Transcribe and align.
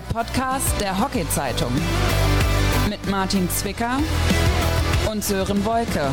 Der 0.00 0.14
Podcast 0.14 0.80
der 0.80 0.98
Hockey-Zeitung. 0.98 1.70
Mit 2.88 3.10
Martin 3.10 3.50
Zwicker 3.50 3.98
und 5.10 5.22
Sören 5.22 5.64
Wolke. 5.64 6.10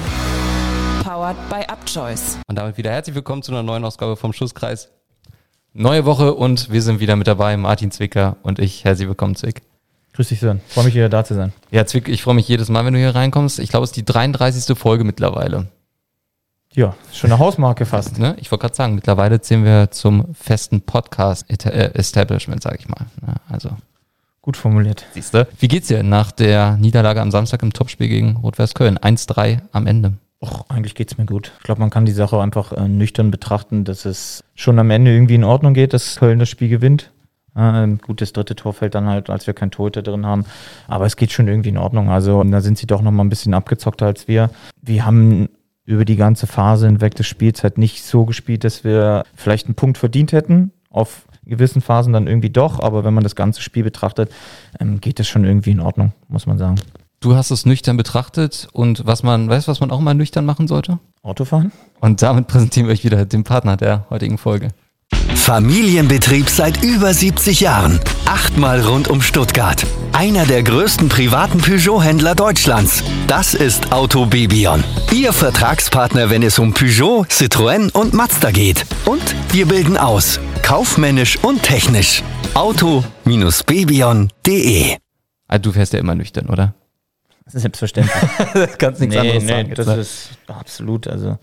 Powered 1.04 1.38
by 1.50 1.72
Upchoice. 1.72 2.38
Und 2.48 2.58
damit 2.58 2.78
wieder 2.78 2.92
herzlich 2.92 3.16
willkommen 3.16 3.44
zu 3.44 3.52
einer 3.52 3.64
neuen 3.64 3.86
Ausgabe 3.86 4.18
vom 4.18 4.34
Schusskreis. 4.34 4.90
Neue 5.74 6.06
Woche 6.06 6.34
und 6.34 6.72
wir 6.72 6.82
sind 6.82 7.00
wieder 7.00 7.16
mit 7.16 7.28
dabei, 7.28 7.56
Martin 7.56 7.92
Zwicker 7.92 8.38
und 8.44 8.60
ich. 8.60 8.84
Herzlich 8.84 9.08
willkommen, 9.08 9.36
Zwick. 9.36 9.62
Grüß 10.14 10.30
dich, 10.30 10.40
Sören. 10.40 10.62
Freue 10.68 10.86
mich 10.86 10.96
wieder 10.96 11.10
da 11.10 11.24
zu 11.24 11.36
sein. 11.36 11.54
Ja, 11.72 11.86
Zwick, 11.86 12.08
ich 12.10 12.24
freue 12.24 12.36
mich 12.36 12.48
jedes 12.48 12.70
Mal, 12.70 12.84
wenn 12.84 12.94
du 12.94 13.00
hier 13.00 13.16
reinkommst. 13.16 13.60
Ich 13.60 13.70
glaube, 13.70 13.84
es 13.84 13.92
ist 13.92 13.98
die 13.98 14.06
33. 14.06 14.78
Folge 14.78 15.04
mittlerweile. 15.04 15.68
Ja, 16.78 16.94
schon 17.12 17.32
eine 17.32 17.40
Hausmarke 17.44 17.88
fast. 17.88 18.20
Ne? 18.20 18.36
Ich 18.40 18.52
wollte 18.52 18.62
gerade 18.62 18.76
sagen, 18.76 18.94
mittlerweile 18.94 19.42
zählen 19.42 19.66
wir 19.66 19.90
zum 19.90 20.34
festen 20.36 20.82
Podcast-Establishment, 20.82 22.62
sage 22.62 22.78
ich 22.80 22.88
mal. 22.88 23.08
Ne? 23.26 23.34
Also, 23.50 23.72
Gut 24.44 24.58
formuliert. 24.58 25.04
siehst 25.14 25.34
du. 25.34 25.48
Wie 25.60 25.68
geht's 25.68 25.88
dir 25.88 26.04
nach 26.04 26.32
der 26.32 26.78
Niederlage 26.78 27.20
am 27.20 27.32
Samstag 27.32 27.64
im 27.64 27.74
Topspiel 27.74 28.08
gegen 28.08 28.38
Rot-Weiß 28.38 28.76
Köln? 28.76 29.00
1-3 29.00 29.58
am 29.72 29.88
Ende. 29.88 30.14
Och, 30.40 30.70
eigentlich 30.70 30.94
geht's 30.94 31.18
mir 31.18 31.26
gut. 31.26 31.52
Ich 31.58 31.64
glaube, 31.64 31.82
man 31.82 31.90
kann 31.90 32.06
die 32.06 32.12
Sache 32.12 32.40
einfach 32.40 32.72
äh, 32.74 32.88
nüchtern 32.88 33.32
betrachten, 33.32 33.84
dass 33.84 34.06
es 34.06 34.44
schon 34.54 34.78
am 34.78 34.92
Ende 34.92 35.12
irgendwie 35.12 35.34
in 35.36 35.44
Ordnung 35.44 35.74
geht, 35.74 35.94
dass 35.94 36.18
Köln 36.18 36.38
das 36.38 36.48
Spiel 36.48 36.70
gewinnt. 36.70 37.12
Äh, 37.56 37.88
gut, 38.06 38.22
das 38.22 38.34
dritte 38.34 38.56
Tor 38.56 38.74
fällt 38.74 38.94
dann 38.94 39.08
halt, 39.08 39.32
als 39.32 39.48
wir 39.48 39.56
kein 39.56 39.72
Torhüter 39.72 40.04
drin 40.04 40.28
haben. 40.28 40.46
Aber 40.88 41.08
es 41.08 41.16
geht 41.16 41.32
schon 41.32 41.48
irgendwie 41.48 41.70
in 41.70 41.78
Ordnung. 41.80 42.12
Also 42.12 42.44
da 42.44 42.62
sind 42.62 42.78
sie 42.78 42.86
doch 42.86 43.02
noch 43.02 43.12
mal 43.12 43.24
ein 43.24 43.30
bisschen 43.30 43.56
abgezockter 43.56 44.06
als 44.06 44.28
wir. 44.28 44.52
Wir 44.84 45.06
haben 45.08 45.50
über 45.88 46.06
die 46.06 46.18
ganze 46.18 46.46
Phase 46.48 46.86
hinweg 46.86 47.16
des 47.16 47.26
Spiels 47.26 47.64
halt 47.64 47.78
nicht 47.78 48.04
so 48.04 48.26
gespielt, 48.26 48.66
dass 48.66 48.84
wir 48.84 49.24
vielleicht 49.34 49.68
einen 49.68 49.76
Punkt 49.76 49.98
verdient 49.98 50.34
hätten. 50.34 50.72
Auf 50.90 51.26
gewissen 51.46 51.82
Phasen 51.82 52.12
dann 52.12 52.28
irgendwie 52.28 52.50
doch. 52.50 52.82
Aber 52.82 53.06
wenn 53.06 53.14
man 53.14 53.24
das 53.24 53.36
ganze 53.36 53.62
Spiel 53.62 53.84
betrachtet, 53.84 54.30
ähm, 54.80 55.00
geht 55.00 55.18
das 55.18 55.28
schon 55.28 55.46
irgendwie 55.46 55.72
in 55.72 55.80
Ordnung, 55.80 56.12
muss 56.28 56.46
man 56.46 56.58
sagen. 56.58 56.76
Du 57.22 57.36
hast 57.36 57.52
es 57.52 57.66
nüchtern 57.66 57.98
betrachtet 57.98 58.68
und 58.74 59.08
was 59.08 59.24
man, 59.24 59.50
weißt 59.50 59.68
du, 59.68 59.72
was 59.72 59.80
man 59.80 59.90
auch 59.90 60.02
mal 60.02 60.14
nüchtern 60.14 60.46
machen 60.46 60.68
sollte? 60.68 61.00
Autofahren? 61.24 61.72
Und 62.02 62.22
damit 62.22 62.48
präsentieren 62.48 62.88
wir 62.88 62.94
euch 62.94 63.06
wieder 63.06 63.26
den 63.26 63.44
Partner 63.44 63.78
der 63.78 64.06
heutigen 64.10 64.38
Folge. 64.38 64.68
Familienbetrieb 65.36 66.50
seit 66.50 66.84
über 66.84 67.14
70 67.14 67.62
Jahren. 67.62 68.00
Achtmal 68.26 68.82
rund 68.82 69.08
um 69.08 69.22
Stuttgart. 69.22 69.86
Einer 70.14 70.46
der 70.46 70.64
größten 70.64 71.10
privaten 71.10 71.58
Peugeot-Händler 71.60 72.34
Deutschlands. 72.36 73.04
Das 73.28 73.54
ist 73.54 73.92
Auto 73.92 74.26
Bibion. 74.26 74.82
Ihr 75.14 75.34
Vertragspartner, 75.34 76.30
wenn 76.30 76.44
es 76.44 76.58
um 76.60 76.74
Peugeot, 76.74 77.26
Citroën 77.30 77.92
und 77.92 78.14
Mazda 78.14 78.52
geht. 78.52 78.86
Und 79.06 79.36
wir 79.54 79.68
bilden 79.68 79.98
aus. 79.98 80.40
Kaufmännisch 80.64 81.38
und 81.44 81.62
technisch. 81.64 82.24
Auto-bibion.de 82.54 84.98
Ah, 85.48 85.58
du 85.60 85.72
fährst 85.72 85.94
ja 85.94 86.00
immer 86.00 86.16
nüchtern, 86.16 86.50
oder? 86.50 86.74
Selbstverständlich. 87.46 88.14
Kannst 88.78 89.00
nichts 89.00 89.16
nee, 89.16 89.22
anderes 89.22 89.44
nee, 89.44 89.50
sagen. 89.50 89.74
das 89.76 89.88
ne? 89.88 89.96
ist 89.96 90.32
absolut, 90.48 91.08
also 91.08 91.38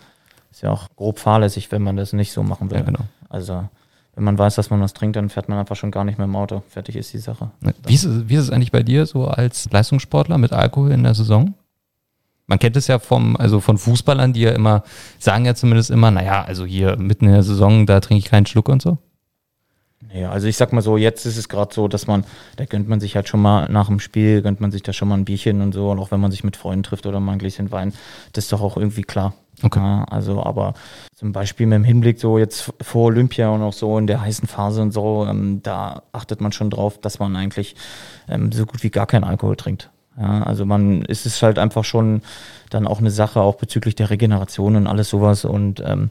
ist 0.50 0.60
ja 0.62 0.70
auch 0.70 0.88
grob 0.96 1.18
fahrlässig, 1.18 1.72
wenn 1.72 1.82
man 1.82 1.96
das 1.96 2.12
nicht 2.12 2.32
so 2.32 2.42
machen 2.42 2.70
will. 2.70 2.76
Ja, 2.78 2.84
genau. 2.84 3.00
Also 3.30 3.66
wenn 4.14 4.24
man 4.24 4.38
weiß, 4.38 4.54
dass 4.54 4.70
man 4.70 4.80
was 4.80 4.94
trinkt, 4.94 5.16
dann 5.16 5.28
fährt 5.28 5.48
man 5.48 5.58
einfach 5.58 5.76
schon 5.76 5.90
gar 5.90 6.04
nicht 6.04 6.18
mehr 6.18 6.26
im 6.26 6.36
Auto. 6.36 6.62
Fertig 6.68 6.96
ist 6.96 7.12
die 7.12 7.18
Sache. 7.18 7.50
Ne? 7.60 7.74
Wie 7.86 7.94
ist, 7.94 8.04
es, 8.04 8.28
wie 8.28 8.34
ist 8.34 8.42
es 8.42 8.50
eigentlich 8.50 8.72
bei 8.72 8.82
dir 8.82 9.06
so 9.06 9.26
als 9.26 9.70
Leistungssportler 9.70 10.38
mit 10.38 10.52
Alkohol 10.52 10.92
in 10.92 11.02
der 11.02 11.14
Saison? 11.14 11.54
Man 12.46 12.58
kennt 12.58 12.76
es 12.76 12.86
ja 12.86 12.98
vom, 12.98 13.36
also 13.36 13.60
von 13.60 13.78
Fußballern, 13.78 14.32
die 14.32 14.42
ja 14.42 14.50
immer, 14.52 14.84
sagen 15.18 15.46
ja 15.46 15.54
zumindest 15.54 15.90
immer, 15.90 16.10
naja, 16.10 16.44
also 16.44 16.66
hier 16.66 16.96
mitten 16.96 17.26
in 17.26 17.32
der 17.32 17.42
Saison, 17.42 17.86
da 17.86 18.00
trinke 18.00 18.18
ich 18.18 18.30
keinen 18.30 18.46
Schluck 18.46 18.68
und 18.68 18.82
so. 18.82 18.98
Ja, 20.12 20.30
also 20.30 20.46
ich 20.46 20.56
sag 20.56 20.72
mal 20.72 20.82
so, 20.82 20.96
jetzt 20.96 21.26
ist 21.26 21.36
es 21.36 21.48
gerade 21.48 21.74
so, 21.74 21.88
dass 21.88 22.06
man, 22.06 22.24
da 22.56 22.66
gönnt 22.66 22.88
man 22.88 23.00
sich 23.00 23.16
halt 23.16 23.28
schon 23.28 23.40
mal 23.40 23.68
nach 23.68 23.88
dem 23.88 23.98
Spiel, 23.98 24.42
gönnt 24.42 24.60
man 24.60 24.70
sich 24.70 24.82
da 24.82 24.92
schon 24.92 25.08
mal 25.08 25.16
ein 25.16 25.24
Bierchen 25.24 25.60
und 25.60 25.72
so, 25.72 25.90
und 25.90 25.98
auch 25.98 26.12
wenn 26.12 26.20
man 26.20 26.30
sich 26.30 26.44
mit 26.44 26.56
Freunden 26.56 26.84
trifft 26.84 27.06
oder 27.06 27.18
mal 27.18 27.32
ein 27.32 27.38
Gläschen 27.38 27.72
Wein, 27.72 27.92
das 28.32 28.44
ist 28.44 28.52
doch 28.52 28.60
auch 28.60 28.76
irgendwie 28.76 29.02
klar. 29.02 29.34
Okay. 29.64 29.80
Ja, 29.80 30.04
also, 30.04 30.44
aber 30.44 30.74
zum 31.14 31.32
Beispiel 31.32 31.66
mit 31.66 31.76
dem 31.76 31.84
Hinblick 31.84 32.20
so 32.20 32.38
jetzt 32.38 32.72
vor 32.82 33.04
Olympia 33.06 33.48
und 33.48 33.62
auch 33.62 33.72
so 33.72 33.96
in 33.98 34.06
der 34.06 34.20
heißen 34.20 34.46
Phase 34.46 34.82
und 34.82 34.92
so, 34.92 35.26
ähm, 35.28 35.60
da 35.62 36.02
achtet 36.12 36.40
man 36.40 36.52
schon 36.52 36.68
drauf, 36.68 36.98
dass 36.98 37.18
man 37.18 37.34
eigentlich 37.34 37.74
ähm, 38.28 38.52
so 38.52 38.66
gut 38.66 38.82
wie 38.82 38.90
gar 38.90 39.06
keinen 39.06 39.24
Alkohol 39.24 39.56
trinkt. 39.56 39.90
Ja, 40.18 40.42
also 40.44 40.64
man 40.64 41.02
ist 41.02 41.26
es 41.26 41.42
halt 41.42 41.58
einfach 41.58 41.84
schon 41.84 42.22
dann 42.70 42.86
auch 42.86 42.98
eine 43.00 43.10
Sache, 43.10 43.40
auch 43.40 43.56
bezüglich 43.56 43.94
der 43.94 44.10
Regeneration 44.10 44.76
und 44.76 44.86
alles 44.86 45.08
sowas. 45.08 45.44
Und 45.44 45.82
ähm, 45.84 46.10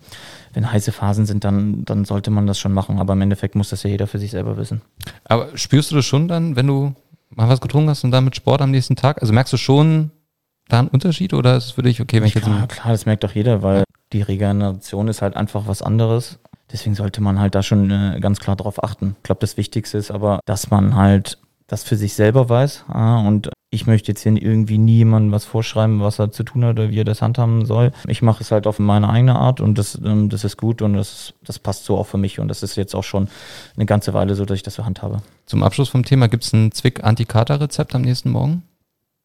wenn 0.53 0.71
heiße 0.71 0.91
Phasen 0.91 1.25
sind, 1.25 1.43
dann, 1.43 1.85
dann 1.85 2.03
sollte 2.03 2.31
man 2.31 2.47
das 2.47 2.59
schon 2.59 2.73
machen. 2.73 2.99
Aber 2.99 3.13
im 3.13 3.21
Endeffekt 3.21 3.55
muss 3.55 3.69
das 3.69 3.83
ja 3.83 3.89
jeder 3.89 4.07
für 4.07 4.19
sich 4.19 4.31
selber 4.31 4.57
wissen. 4.57 4.81
Aber 5.25 5.55
spürst 5.55 5.91
du 5.91 5.95
das 5.95 6.05
schon 6.05 6.27
dann, 6.27 6.55
wenn 6.55 6.67
du 6.67 6.93
mal 7.29 7.47
was 7.47 7.61
getrunken 7.61 7.89
hast 7.89 8.03
und 8.03 8.11
dann 8.11 8.25
mit 8.25 8.35
Sport 8.35 8.61
am 8.61 8.71
nächsten 8.71 8.95
Tag? 8.95 9.21
Also 9.21 9.31
merkst 9.31 9.53
du 9.53 9.57
schon 9.57 10.11
da 10.67 10.79
einen 10.79 10.87
Unterschied 10.87 11.33
oder 11.33 11.55
ist 11.55 11.65
es 11.65 11.71
für 11.71 11.83
dich 11.83 12.01
okay, 12.01 12.17
wenn 12.17 12.27
ich 12.27 12.35
jetzt 12.35 12.45
Klar, 12.45 12.67
klar, 12.67 12.91
das 12.91 13.05
merkt 13.05 13.23
doch 13.23 13.33
jeder, 13.33 13.61
weil 13.61 13.83
die 14.11 14.21
Regeneration 14.21 15.07
ist 15.07 15.21
halt 15.21 15.35
einfach 15.35 15.67
was 15.67 15.81
anderes. 15.81 16.39
Deswegen 16.71 16.95
sollte 16.95 17.21
man 17.21 17.39
halt 17.39 17.55
da 17.55 17.61
schon 17.61 17.91
äh, 17.91 18.19
ganz 18.19 18.39
klar 18.39 18.55
drauf 18.55 18.83
achten. 18.83 19.15
Ich 19.17 19.23
glaube, 19.23 19.41
das 19.41 19.57
Wichtigste 19.57 19.97
ist 19.97 20.11
aber, 20.11 20.39
dass 20.45 20.71
man 20.71 20.95
halt 20.95 21.37
das 21.67 21.83
für 21.83 21.95
sich 21.95 22.13
selber 22.13 22.49
weiß. 22.49 22.85
Ah, 22.87 23.19
und 23.19 23.49
ich 23.69 23.87
möchte 23.87 24.11
jetzt 24.11 24.21
hier 24.21 24.39
irgendwie 24.39 24.77
niemandem 24.77 25.31
was 25.31 25.45
vorschreiben, 25.45 26.01
was 26.01 26.19
er 26.19 26.31
zu 26.31 26.43
tun 26.43 26.63
hat 26.63 26.73
oder 26.73 26.89
wie 26.91 26.99
er 26.99 27.05
das 27.05 27.21
handhaben 27.21 27.65
soll. 27.65 27.91
Ich 28.07 28.21
mache 28.21 28.43
es 28.43 28.51
halt 28.51 28.67
auf 28.67 28.77
meine 28.79 29.09
eigene 29.09 29.35
Art 29.35 29.61
und 29.61 29.77
das, 29.77 29.99
ähm, 30.03 30.29
das 30.29 30.43
ist 30.43 30.57
gut 30.57 30.81
und 30.81 30.93
das, 30.93 31.33
das 31.43 31.59
passt 31.59 31.85
so 31.85 31.97
auch 31.97 32.05
für 32.05 32.17
mich. 32.17 32.39
Und 32.39 32.47
das 32.47 32.63
ist 32.63 32.75
jetzt 32.75 32.95
auch 32.95 33.03
schon 33.03 33.27
eine 33.75 33.85
ganze 33.85 34.13
Weile 34.13 34.35
so, 34.35 34.45
dass 34.45 34.57
ich 34.57 34.63
das 34.63 34.75
so 34.75 34.85
handhabe. 34.85 35.21
zum 35.45 35.63
Abschluss 35.63 35.89
vom 35.89 36.05
Thema, 36.05 36.27
gibt 36.27 36.43
es 36.43 36.53
ein 36.53 36.71
Zwick-Anti-Kater-Rezept 36.71 37.95
am 37.95 38.03
nächsten 38.03 38.29
Morgen? 38.29 38.63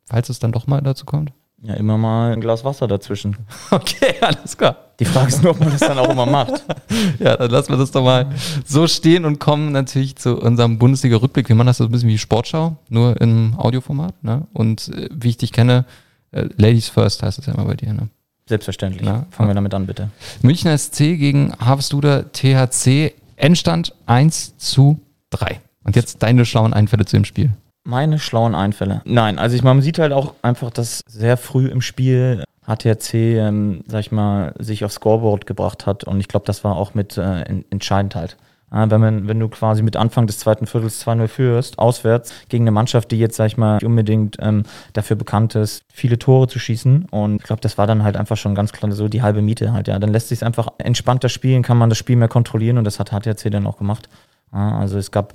Falls 0.09 0.29
es 0.29 0.39
dann 0.39 0.53
doch 0.53 0.67
mal 0.67 0.81
dazu 0.81 1.05
kommt? 1.05 1.33
Ja, 1.61 1.75
immer 1.75 1.99
mal 1.99 2.33
ein 2.33 2.41
Glas 2.41 2.65
Wasser 2.65 2.87
dazwischen. 2.87 3.37
Okay, 3.71 4.15
alles 4.21 4.57
klar. 4.57 4.77
Die 5.01 5.05
Frage 5.05 5.29
ist 5.29 5.43
nur, 5.43 5.53
ob 5.53 5.61
man 5.61 5.71
das 5.71 5.81
dann 5.81 5.99
auch 5.99 6.09
immer 6.09 6.27
macht. 6.27 6.63
Ja, 7.19 7.37
dann 7.37 7.51
lassen 7.51 7.71
wir 7.71 7.77
das 7.77 7.91
doch 7.91 8.03
mal 8.05 8.27
so 8.65 8.87
stehen 8.87 9.25
und 9.25 9.41
kommen 9.41 9.73
natürlich 9.73 10.17
zu 10.17 10.41
unserem 10.41 10.79
Bundesliga-Rückblick. 10.79 11.49
Wir 11.49 11.57
machen 11.57 11.67
das 11.67 11.79
so 11.79 11.85
ein 11.85 11.91
bisschen 11.91 12.09
wie 12.09 12.19
Sportschau, 12.19 12.77
nur 12.89 13.21
im 13.21 13.55
Audioformat. 13.59 14.23
Ne? 14.23 14.47
Und 14.53 14.89
äh, 14.89 15.09
wie 15.13 15.31
ich 15.31 15.37
dich 15.37 15.53
kenne, 15.53 15.85
äh, 16.31 16.49
Ladies 16.57 16.89
First 16.89 17.23
heißt 17.23 17.39
das 17.39 17.47
ja 17.47 17.55
immer 17.55 17.65
bei 17.65 17.75
dir. 17.75 17.93
Ne? 17.93 18.09
Selbstverständlich. 18.47 19.07
Ja. 19.07 19.27
Fangen 19.31 19.51
wir 19.51 19.55
damit 19.55 19.75
an, 19.75 19.87
bitte. 19.87 20.11
Münchner 20.43 20.79
SC 20.79 20.99
gegen 21.19 21.53
Harvesduder 21.59 22.33
THC. 22.33 23.15
Endstand 23.37 23.95
1 24.07 24.57
zu 24.57 25.01
3. 25.31 25.61
Und 25.85 25.97
jetzt 25.97 26.23
deine 26.23 26.45
schlauen 26.45 26.73
Einfälle 26.73 27.05
zu 27.05 27.17
dem 27.17 27.25
Spiel. 27.25 27.53
Meine 27.89 28.19
schlauen 28.19 28.55
Einfälle. 28.55 29.01
Nein, 29.07 29.39
also 29.39 29.57
ich, 29.57 29.63
man 29.63 29.81
sieht 29.81 29.99
halt 29.99 30.13
auch 30.13 30.35
einfach, 30.43 30.69
dass 30.71 31.01
sehr 31.09 31.39
früh 31.39 31.69
im 31.69 31.81
Spiel 31.81 32.45
HTRC, 32.67 33.15
ähm, 33.15 33.81
sag 33.87 34.01
ich 34.01 34.13
mal, 34.13 34.53
sich 34.59 34.85
aufs 34.85 34.97
Scoreboard 34.97 35.47
gebracht 35.47 35.87
hat. 35.87 36.05
Und 36.05 36.21
ich 36.21 36.29
glaube, 36.29 36.45
das 36.45 36.65
war 36.65 36.77
auch 36.77 36.93
mit 36.93 37.17
äh, 37.17 37.41
en- 37.45 37.65
entscheidend 37.71 38.15
halt. 38.15 38.37
Ja, 38.71 38.91
wenn, 38.91 39.01
man, 39.01 39.27
wenn 39.27 39.41
du 39.41 39.49
quasi 39.49 39.83
mit 39.83 39.97
Anfang 39.97 40.27
des 40.27 40.39
zweiten 40.39 40.67
Viertels 40.67 41.03
2-0 41.07 41.29
führst, 41.29 41.79
auswärts, 41.79 42.35
gegen 42.51 42.65
eine 42.65 42.73
Mannschaft, 42.73 43.11
die 43.11 43.19
jetzt, 43.19 43.37
sag 43.37 43.47
ich 43.47 43.57
mal, 43.57 43.77
nicht 43.77 43.87
unbedingt 43.87 44.37
ähm, 44.41 44.65
dafür 44.93 45.17
bekannt 45.17 45.55
ist, 45.55 45.81
viele 45.91 46.19
Tore 46.19 46.47
zu 46.47 46.59
schießen. 46.59 47.07
Und 47.11 47.37
ich 47.37 47.43
glaube, 47.45 47.63
das 47.63 47.79
war 47.79 47.87
dann 47.87 48.03
halt 48.05 48.19
einfach 48.19 48.37
schon 48.37 48.55
ganz 48.55 48.73
klar 48.73 48.93
so 48.93 49.09
die 49.09 49.23
halbe 49.23 49.41
Miete 49.41 49.73
halt, 49.73 49.89
ja. 49.89 49.99
Dann 49.99 50.13
lässt 50.13 50.29
sich 50.29 50.45
einfach 50.45 50.69
entspannter 50.77 51.31
spielen, 51.31 51.63
kann 51.63 51.79
man 51.79 51.89
das 51.89 51.97
Spiel 51.97 52.17
mehr 52.17 52.29
kontrollieren 52.29 52.77
und 52.77 52.85
das 52.85 53.01
hat 53.01 53.13
HTRC 53.13 53.51
dann 53.51 53.67
auch 53.67 53.79
gemacht. 53.79 54.11
Ja, 54.53 54.79
also 54.79 54.99
es 54.99 55.11
gab 55.11 55.33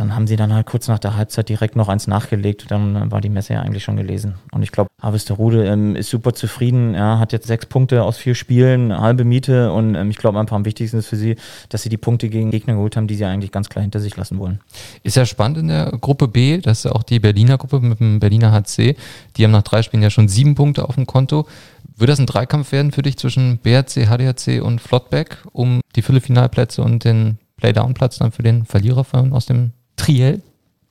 dann 0.00 0.14
haben 0.14 0.26
sie 0.26 0.36
dann 0.36 0.52
halt 0.54 0.66
kurz 0.66 0.88
nach 0.88 0.98
der 0.98 1.14
Halbzeit 1.14 1.50
direkt 1.50 1.76
noch 1.76 1.88
eins 1.88 2.06
nachgelegt. 2.06 2.70
Dann 2.70 2.96
äh, 2.96 3.10
war 3.10 3.20
die 3.20 3.28
Messe 3.28 3.52
ja 3.52 3.60
eigentlich 3.60 3.84
schon 3.84 3.96
gelesen. 3.96 4.34
Und 4.50 4.62
ich 4.62 4.72
glaube, 4.72 4.88
Harvesterhude 5.02 5.66
ähm, 5.66 5.94
ist 5.94 6.08
super 6.08 6.32
zufrieden. 6.32 6.94
Er 6.94 7.18
hat 7.18 7.32
jetzt 7.32 7.46
sechs 7.46 7.66
Punkte 7.66 8.02
aus 8.02 8.16
vier 8.16 8.34
Spielen, 8.34 8.98
halbe 8.98 9.24
Miete. 9.24 9.70
Und 9.72 9.94
ähm, 9.94 10.08
ich 10.08 10.16
glaube 10.16 10.40
einfach 10.40 10.56
am 10.56 10.64
wichtigsten 10.64 10.98
ist 10.98 11.06
für 11.06 11.16
sie, 11.16 11.36
dass 11.68 11.82
sie 11.82 11.90
die 11.90 11.98
Punkte 11.98 12.30
gegen 12.30 12.50
Gegner 12.50 12.74
geholt 12.74 12.96
haben, 12.96 13.08
die 13.08 13.14
sie 13.14 13.26
eigentlich 13.26 13.52
ganz 13.52 13.68
klar 13.68 13.82
hinter 13.82 14.00
sich 14.00 14.16
lassen 14.16 14.38
wollen. 14.38 14.60
Ist 15.02 15.16
ja 15.16 15.26
spannend 15.26 15.58
in 15.58 15.68
der 15.68 15.92
Gruppe 16.00 16.28
B, 16.28 16.58
das 16.58 16.78
ist 16.78 16.84
ja 16.84 16.92
auch 16.92 17.02
die 17.02 17.20
Berliner 17.20 17.58
Gruppe 17.58 17.80
mit 17.80 18.00
dem 18.00 18.20
Berliner 18.20 18.52
HC. 18.52 18.96
Die 19.36 19.44
haben 19.44 19.52
nach 19.52 19.62
drei 19.62 19.82
Spielen 19.82 20.02
ja 20.02 20.08
schon 20.08 20.28
sieben 20.28 20.54
Punkte 20.54 20.88
auf 20.88 20.94
dem 20.94 21.06
Konto. 21.06 21.46
Wird 21.94 22.08
das 22.08 22.18
ein 22.18 22.26
Dreikampf 22.26 22.72
werden 22.72 22.92
für 22.92 23.02
dich 23.02 23.18
zwischen 23.18 23.58
BRC, 23.58 24.06
HDHC 24.08 24.62
und 24.62 24.80
Flottbeck 24.80 25.36
um 25.52 25.82
die 25.94 26.00
Viertelfinalplätze 26.00 26.82
und 26.82 27.04
den 27.04 27.38
Playdown-Platz 27.58 28.16
dann 28.16 28.32
für 28.32 28.42
den 28.42 28.64
Verlierer 28.64 29.04
von, 29.04 29.34
aus 29.34 29.44
dem 29.44 29.72
Triell? 30.00 30.42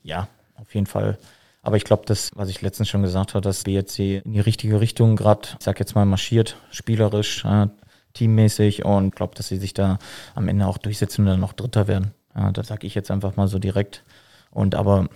Ja, 0.04 0.28
auf 0.56 0.74
jeden 0.76 0.86
Fall. 0.86 1.18
Aber 1.62 1.78
ich 1.78 1.84
glaube, 1.84 2.04
das, 2.06 2.32
was 2.36 2.50
ich 2.50 2.62
letztens 2.62 2.90
schon 2.90 3.02
gesagt 3.02 3.34
habe, 3.34 3.42
dass 3.42 3.64
BRC 3.64 4.24
in 4.24 4.34
die 4.34 4.40
richtige 4.40 4.80
Richtung 4.80 5.16
gerade, 5.16 5.50
ich 5.58 5.66
sag 5.66 5.80
jetzt 5.80 5.96
mal, 5.96 6.06
marschiert, 6.06 6.58
spielerisch, 6.72 7.44
äh, 7.44 7.68
teammäßig 8.14 8.86
und 8.86 9.16
glaube, 9.16 9.36
dass 9.36 9.48
sie 9.48 9.58
sich 9.58 9.74
da 9.74 10.00
am 10.36 10.48
Ende 10.48 10.68
auch 10.68 10.78
durchsetzen 10.78 11.22
und 11.22 11.28
dann 11.28 11.40
noch 11.40 11.54
Dritter 11.54 11.88
werden. 11.88 12.14
Ja, 12.36 12.52
das 12.52 12.68
sage 12.68 12.88
ich 12.88 12.96
jetzt 12.96 13.12
einfach 13.12 13.36
mal 13.36 13.48
so 13.48 13.60
direkt. 13.60 14.04
Und 14.52 14.76
aber 14.76 15.10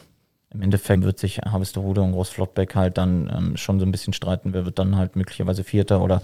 im 0.52 0.62
Endeffekt 0.62 1.04
wird 1.04 1.18
sich 1.18 1.40
Harvesterhude 1.40 2.02
und 2.02 2.12
Großflottbeck 2.12 2.76
halt 2.76 2.98
dann 2.98 3.32
ähm, 3.36 3.58
schon 3.58 3.80
so 3.80 3.86
ein 3.86 3.92
bisschen 3.92 4.14
streiten. 4.14 4.54
Wer 4.54 4.66
wird 4.66 4.80
dann 4.80 4.96
halt 4.96 5.16
möglicherweise 5.16 5.64
Vierter 5.64 6.02
oder 6.02 6.22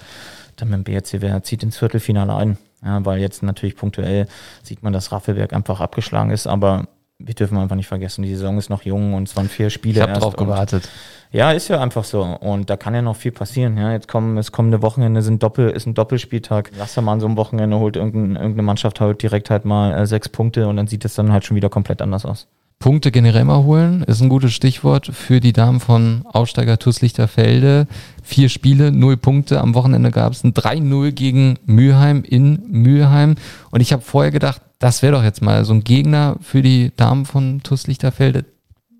dann 0.56 0.69
mit 0.69 0.77
dem 0.77 0.83
BRC, 0.83 1.21
wer 1.21 1.42
zieht 1.44 1.63
ins 1.63 1.77
Viertelfinale 1.77 2.36
ein. 2.36 2.57
Ja, 2.83 3.04
weil 3.06 3.19
jetzt 3.19 3.44
natürlich 3.44 3.75
punktuell 3.75 4.27
sieht 4.63 4.83
man, 4.83 4.94
dass 4.94 5.12
Raffelberg 5.12 5.54
einfach 5.54 5.81
abgeschlagen 5.81 6.31
ist, 6.31 6.48
aber 6.48 6.88
wir 7.19 7.33
dürfen 7.33 7.57
einfach 7.57 7.75
nicht 7.75 7.88
vergessen, 7.88 8.24
die 8.24 8.33
Saison 8.33 8.57
ist 8.57 8.69
noch 8.69 8.83
jung 8.83 9.13
und 9.13 9.27
es 9.27 9.36
waren 9.36 9.50
vier 9.50 9.69
Spiele. 9.69 10.00
Ich 10.00 10.07
habe 10.07 10.19
drauf 10.19 10.38
gewartet. 10.38 10.89
Ja, 11.31 11.51
ist 11.51 11.68
ja 11.68 11.80
einfach 11.80 12.06
so. 12.06 12.24
Und 12.24 12.69
da 12.69 12.77
kann 12.77 12.95
ja 12.95 13.01
noch 13.01 13.18
viel 13.18 13.33
passieren. 13.33 13.77
Ja, 13.77 13.92
jetzt 13.92 14.07
kommen, 14.07 14.38
das 14.38 14.51
kommende 14.51 14.81
Wochenende 14.81 15.21
sind 15.21 15.44
Doppel, 15.44 15.69
ist 15.69 15.86
ein 15.86 15.94
Doppelspieltag. 15.94 16.71
Lass 16.77 16.95
da 16.95 17.01
mal 17.01 17.13
an 17.13 17.19
so 17.19 17.27
einem 17.27 17.38
Wochenende 17.38 17.77
holt 17.77 17.98
irgendein, 17.98 18.36
irgendeine 18.36 18.63
Mannschaft 18.63 19.01
halt 19.01 19.21
direkt 19.21 19.50
halt 19.50 19.66
mal 19.66 19.94
äh, 19.94 20.07
sechs 20.07 20.30
Punkte 20.30 20.68
und 20.68 20.77
dann 20.77 20.88
sieht 20.88 21.04
es 21.04 21.13
dann 21.13 21.31
halt 21.31 21.45
schon 21.45 21.56
wieder 21.56 21.69
komplett 21.69 22.01
anders 22.01 22.25
aus. 22.25 22.48
Punkte 22.80 23.12
generell 23.12 23.44
mal 23.44 23.64
holen, 23.64 24.04
ist 24.04 24.22
ein 24.22 24.30
gutes 24.30 24.54
Stichwort 24.54 25.08
für 25.08 25.42
die 25.42 25.52
Damen 25.52 25.81
von 25.81 26.22
Aufsteiger 26.26 26.80
TuS 26.80 27.02
Lichterfelde. 27.02 27.88
Vier 28.24 28.48
Spiele, 28.48 28.94
null 28.94 29.18
Punkte. 29.18 29.60
Am 29.60 29.76
Wochenende 29.76 30.12
gab 30.12 30.31
es 30.31 30.46
ein 30.46 30.54
3-0 30.54 31.12
gegen 31.12 31.60
Mülheim 31.66 32.24
in 32.24 32.64
Mülheim. 32.70 33.36
Und 33.70 33.81
ich 33.81 33.92
habe 33.92 34.02
vorher 34.02 34.31
gedacht, 34.31 34.62
das 34.80 35.02
wäre 35.02 35.12
doch 35.12 35.24
jetzt 35.24 35.42
mal 35.42 35.66
so 35.66 35.74
ein 35.74 35.84
Gegner 35.84 36.38
für 36.40 36.62
die 36.62 36.94
Damen 36.96 37.26
von 37.26 37.62
TuS 37.64 37.86
Lichterfelde. 37.88 38.46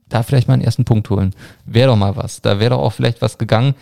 Da 0.10 0.24
vielleicht 0.24 0.50
mal 0.50 0.56
einen 0.56 0.64
ersten 0.64 0.84
Punkt 0.84 1.10
holen. 1.10 1.34
Wäre 1.64 1.88
doch 1.88 1.96
mal 1.96 2.18
was. 2.18 2.42
Da 2.42 2.60
wäre 2.60 2.72
doch 2.72 2.80
auch 2.80 2.92
vielleicht 2.92 3.22
was 3.22 3.38
gegangen. 3.38 3.76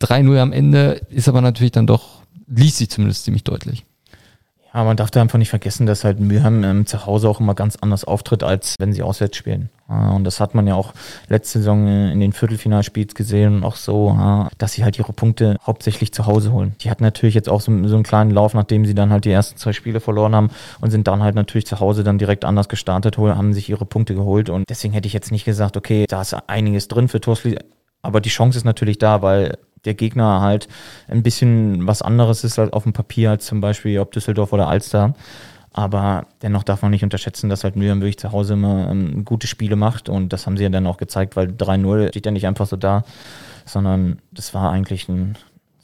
3-0 0.00 0.36
am 0.36 0.52
Ende 0.52 1.00
ist 1.10 1.28
aber 1.28 1.42
natürlich 1.42 1.72
dann 1.72 1.86
doch, 1.86 2.22
liest 2.48 2.78
sich 2.78 2.90
zumindest 2.90 3.22
ziemlich 3.22 3.44
deutlich. 3.44 3.84
Ja, 4.74 4.84
man 4.84 4.96
darf 4.96 5.10
da 5.10 5.22
einfach 5.22 5.38
nicht 5.38 5.48
vergessen, 5.48 5.86
dass 5.86 6.04
halt 6.04 6.20
Mülheim 6.20 6.62
ähm, 6.62 6.86
zu 6.86 7.06
Hause 7.06 7.28
auch 7.28 7.40
immer 7.40 7.54
ganz 7.54 7.76
anders 7.76 8.04
auftritt, 8.04 8.42
als 8.42 8.74
wenn 8.78 8.92
sie 8.92 9.02
auswärts 9.02 9.36
spielen. 9.36 9.70
Äh, 9.88 9.92
und 9.92 10.24
das 10.24 10.40
hat 10.40 10.54
man 10.54 10.66
ja 10.66 10.74
auch 10.74 10.92
letzte 11.28 11.60
Saison 11.60 11.86
äh, 11.86 12.12
in 12.12 12.20
den 12.20 12.32
Viertelfinalspiels 12.32 13.14
gesehen 13.14 13.56
und 13.56 13.64
auch 13.64 13.76
so, 13.76 14.10
äh, 14.10 14.54
dass 14.58 14.72
sie 14.72 14.84
halt 14.84 14.98
ihre 14.98 15.14
Punkte 15.14 15.56
hauptsächlich 15.66 16.12
zu 16.12 16.26
Hause 16.26 16.52
holen. 16.52 16.74
Die 16.80 16.90
hatten 16.90 17.02
natürlich 17.02 17.34
jetzt 17.34 17.48
auch 17.48 17.62
so, 17.62 17.72
so 17.88 17.94
einen 17.94 18.04
kleinen 18.04 18.30
Lauf, 18.30 18.52
nachdem 18.52 18.84
sie 18.84 18.94
dann 18.94 19.10
halt 19.10 19.24
die 19.24 19.30
ersten 19.30 19.56
zwei 19.58 19.72
Spiele 19.72 20.00
verloren 20.00 20.34
haben 20.34 20.50
und 20.80 20.90
sind 20.90 21.08
dann 21.08 21.22
halt 21.22 21.34
natürlich 21.34 21.66
zu 21.66 21.80
Hause 21.80 22.04
dann 22.04 22.18
direkt 22.18 22.44
anders 22.44 22.68
gestartet, 22.68 23.16
haben 23.16 23.54
sich 23.54 23.70
ihre 23.70 23.86
Punkte 23.86 24.14
geholt. 24.14 24.50
Und 24.50 24.68
deswegen 24.68 24.92
hätte 24.92 25.06
ich 25.06 25.14
jetzt 25.14 25.32
nicht 25.32 25.44
gesagt, 25.44 25.76
okay, 25.76 26.04
da 26.08 26.20
ist 26.20 26.34
einiges 26.46 26.88
drin 26.88 27.08
für 27.08 27.20
Torsli, 27.20 27.58
aber 28.02 28.20
die 28.20 28.28
Chance 28.28 28.58
ist 28.58 28.64
natürlich 28.64 28.98
da, 28.98 29.22
weil 29.22 29.58
der 29.88 29.94
Gegner 29.94 30.42
halt 30.42 30.68
ein 31.08 31.22
bisschen 31.22 31.86
was 31.86 32.02
anderes 32.02 32.44
ist 32.44 32.58
halt 32.58 32.74
auf 32.74 32.82
dem 32.82 32.92
Papier 32.92 33.30
als 33.30 33.46
zum 33.46 33.60
Beispiel 33.60 33.98
ob 33.98 34.12
Düsseldorf 34.12 34.52
oder 34.52 34.68
Alster. 34.68 35.14
Aber 35.72 36.26
dennoch 36.42 36.62
darf 36.62 36.82
man 36.82 36.90
nicht 36.90 37.04
unterschätzen, 37.04 37.48
dass 37.48 37.64
halt 37.64 37.76
Mülheim 37.76 38.00
wirklich 38.00 38.18
zu 38.18 38.32
Hause 38.32 38.54
immer 38.54 38.90
ähm, 38.90 39.24
gute 39.24 39.46
Spiele 39.46 39.76
macht 39.76 40.08
und 40.08 40.32
das 40.32 40.46
haben 40.46 40.56
sie 40.56 40.64
ja 40.64 40.68
dann 40.68 40.86
auch 40.86 40.96
gezeigt, 40.96 41.36
weil 41.36 41.48
3-0 41.48 42.08
steht 42.08 42.26
ja 42.26 42.32
nicht 42.32 42.46
einfach 42.46 42.66
so 42.66 42.76
da, 42.76 43.04
sondern 43.64 44.18
das 44.32 44.54
war 44.54 44.72
eigentlich 44.72 45.08
ein, 45.08 45.36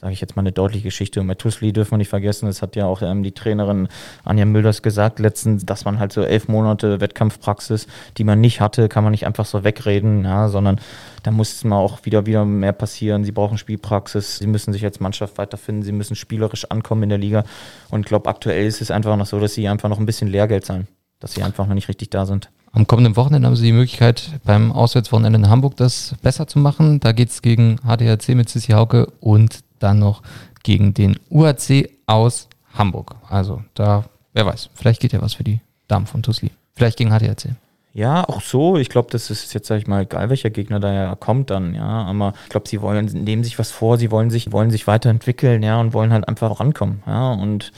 sage 0.05 0.13
ich 0.13 0.21
jetzt 0.21 0.35
mal, 0.35 0.43
eine 0.43 0.51
deutliche 0.51 0.83
Geschichte. 0.83 1.19
Und 1.19 1.25
bei 1.25 1.33
Tusli 1.33 1.73
dürfen 1.73 1.93
wir 1.93 1.97
nicht 1.97 2.09
vergessen, 2.09 2.45
das 2.45 2.61
hat 2.61 2.75
ja 2.75 2.85
auch 2.85 3.01
ähm, 3.01 3.23
die 3.23 3.31
Trainerin 3.31 3.87
Anja 4.23 4.45
Mülders 4.45 4.83
gesagt 4.83 5.17
letztens, 5.17 5.65
dass 5.65 5.83
man 5.83 5.97
halt 5.97 6.13
so 6.13 6.21
elf 6.21 6.47
Monate 6.47 7.01
Wettkampfpraxis, 7.01 7.87
die 8.15 8.23
man 8.23 8.39
nicht 8.39 8.61
hatte, 8.61 8.87
kann 8.87 9.03
man 9.03 9.09
nicht 9.09 9.25
einfach 9.25 9.47
so 9.47 9.63
wegreden, 9.63 10.23
ja, 10.23 10.47
sondern 10.47 10.79
da 11.23 11.31
muss 11.31 11.63
mal 11.63 11.77
auch 11.77 12.05
wieder, 12.05 12.27
wieder 12.27 12.45
mehr 12.45 12.71
passieren. 12.71 13.23
Sie 13.23 13.31
brauchen 13.31 13.57
Spielpraxis, 13.57 14.37
sie 14.37 14.45
müssen 14.45 14.73
sich 14.73 14.85
als 14.85 14.99
Mannschaft 14.99 15.39
weiterfinden, 15.39 15.81
sie 15.81 15.91
müssen 15.91 16.15
spielerisch 16.15 16.65
ankommen 16.69 17.01
in 17.01 17.09
der 17.09 17.17
Liga. 17.17 17.43
Und 17.89 18.01
ich 18.01 18.05
glaube, 18.05 18.29
aktuell 18.29 18.67
ist 18.67 18.81
es 18.81 18.91
einfach 18.91 19.17
noch 19.17 19.25
so, 19.25 19.39
dass 19.39 19.55
sie 19.55 19.67
einfach 19.67 19.89
noch 19.89 19.97
ein 19.97 20.05
bisschen 20.05 20.27
Lehrgeld 20.27 20.65
zahlen, 20.65 20.87
dass 21.19 21.33
sie 21.33 21.41
einfach 21.41 21.65
noch 21.65 21.73
nicht 21.73 21.87
richtig 21.87 22.11
da 22.11 22.27
sind. 22.27 22.51
Am 22.73 22.85
kommenden 22.85 23.15
Wochenende 23.15 23.47
haben 23.47 23.55
sie 23.55 23.65
die 23.65 23.71
Möglichkeit, 23.71 24.31
beim 24.43 24.71
Auswärtswochenende 24.71 25.39
in 25.39 25.49
Hamburg 25.49 25.77
das 25.77 26.13
besser 26.21 26.45
zu 26.45 26.59
machen. 26.59 26.99
Da 26.99 27.11
geht's 27.13 27.41
gegen 27.41 27.77
HDRC 27.77 28.35
mit 28.35 28.49
Sissi 28.49 28.73
Hauke 28.73 29.07
und 29.19 29.61
dann 29.85 29.99
noch 29.99 30.21
gegen 30.63 30.93
den 30.93 31.17
UAC 31.29 31.89
aus 32.07 32.49
Hamburg. 32.73 33.15
Also 33.29 33.63
da, 33.73 34.05
wer 34.33 34.45
weiß, 34.45 34.69
vielleicht 34.73 35.01
geht 35.01 35.13
ja 35.13 35.21
was 35.21 35.35
für 35.35 35.43
die 35.43 35.61
Damen 35.87 36.07
von 36.07 36.23
Tusli. 36.23 36.51
Vielleicht 36.73 36.97
gegen 36.97 37.11
HDRC. 37.11 37.55
Ja, 37.93 38.27
auch 38.27 38.41
so. 38.41 38.75
Ich 38.75 38.89
glaube, 38.89 39.07
das 39.09 39.29
ist 39.29 39.53
jetzt, 39.53 39.67
sag 39.67 39.77
ich 39.77 39.87
mal, 39.87 40.01
egal 40.01 40.29
welcher 40.29 40.49
Gegner 40.49 40.81
da 40.81 40.91
ja 40.91 41.15
kommt 41.15 41.49
dann, 41.49 41.73
ja. 41.73 41.85
Aber 41.85 42.33
ich 42.43 42.49
glaube, 42.49 42.67
sie 42.67 42.81
wollen, 42.81 43.05
nehmen 43.05 43.45
sich 43.45 43.57
was 43.57 43.71
vor, 43.71 43.97
sie 43.97 44.11
wollen 44.11 44.29
sich, 44.29 44.51
wollen 44.51 44.69
sich 44.69 44.85
weiterentwickeln, 44.85 45.63
ja, 45.63 45.79
und 45.79 45.93
wollen 45.93 46.11
halt 46.11 46.27
einfach 46.27 46.59
rankommen, 46.59 47.01
ja. 47.07 47.31
Und 47.31 47.71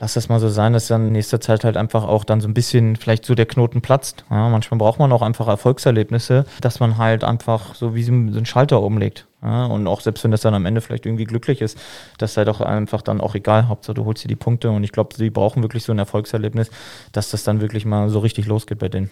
lass 0.00 0.14
das 0.14 0.28
mal 0.28 0.40
so 0.40 0.48
sein, 0.48 0.72
dass 0.72 0.88
dann 0.88 1.06
in 1.06 1.12
nächster 1.12 1.40
Zeit 1.40 1.64
halt 1.64 1.76
einfach 1.76 2.04
auch 2.04 2.24
dann 2.24 2.40
so 2.40 2.48
ein 2.48 2.54
bisschen 2.54 2.96
vielleicht 2.96 3.24
so 3.24 3.34
der 3.34 3.46
Knoten 3.46 3.80
platzt. 3.80 4.24
Ja, 4.30 4.48
manchmal 4.48 4.78
braucht 4.78 4.98
man 4.98 5.12
auch 5.12 5.22
einfach 5.22 5.48
Erfolgserlebnisse, 5.48 6.44
dass 6.60 6.80
man 6.80 6.98
halt 6.98 7.24
einfach 7.24 7.74
so 7.74 7.94
wie 7.94 8.02
so 8.02 8.12
einen 8.12 8.46
Schalter 8.46 8.82
umlegt. 8.82 9.26
Ja, 9.42 9.66
und 9.66 9.86
auch 9.86 10.00
selbst 10.00 10.24
wenn 10.24 10.32
das 10.32 10.40
dann 10.40 10.54
am 10.54 10.66
Ende 10.66 10.80
vielleicht 10.80 11.06
irgendwie 11.06 11.24
glücklich 11.24 11.60
ist, 11.60 11.78
das 12.18 12.34
sei 12.34 12.44
doch 12.44 12.60
einfach 12.60 13.02
dann 13.02 13.20
auch 13.20 13.34
egal. 13.34 13.68
Hauptsache 13.68 13.94
du 13.94 14.04
holst 14.04 14.24
dir 14.24 14.28
die 14.28 14.36
Punkte 14.36 14.70
und 14.70 14.82
ich 14.82 14.92
glaube, 14.92 15.14
sie 15.14 15.30
brauchen 15.30 15.62
wirklich 15.62 15.84
so 15.84 15.92
ein 15.92 15.98
Erfolgserlebnis, 15.98 16.70
dass 17.12 17.30
das 17.30 17.44
dann 17.44 17.60
wirklich 17.60 17.84
mal 17.84 18.08
so 18.08 18.18
richtig 18.18 18.46
losgeht 18.46 18.78
bei 18.78 18.88
denen. 18.88 19.10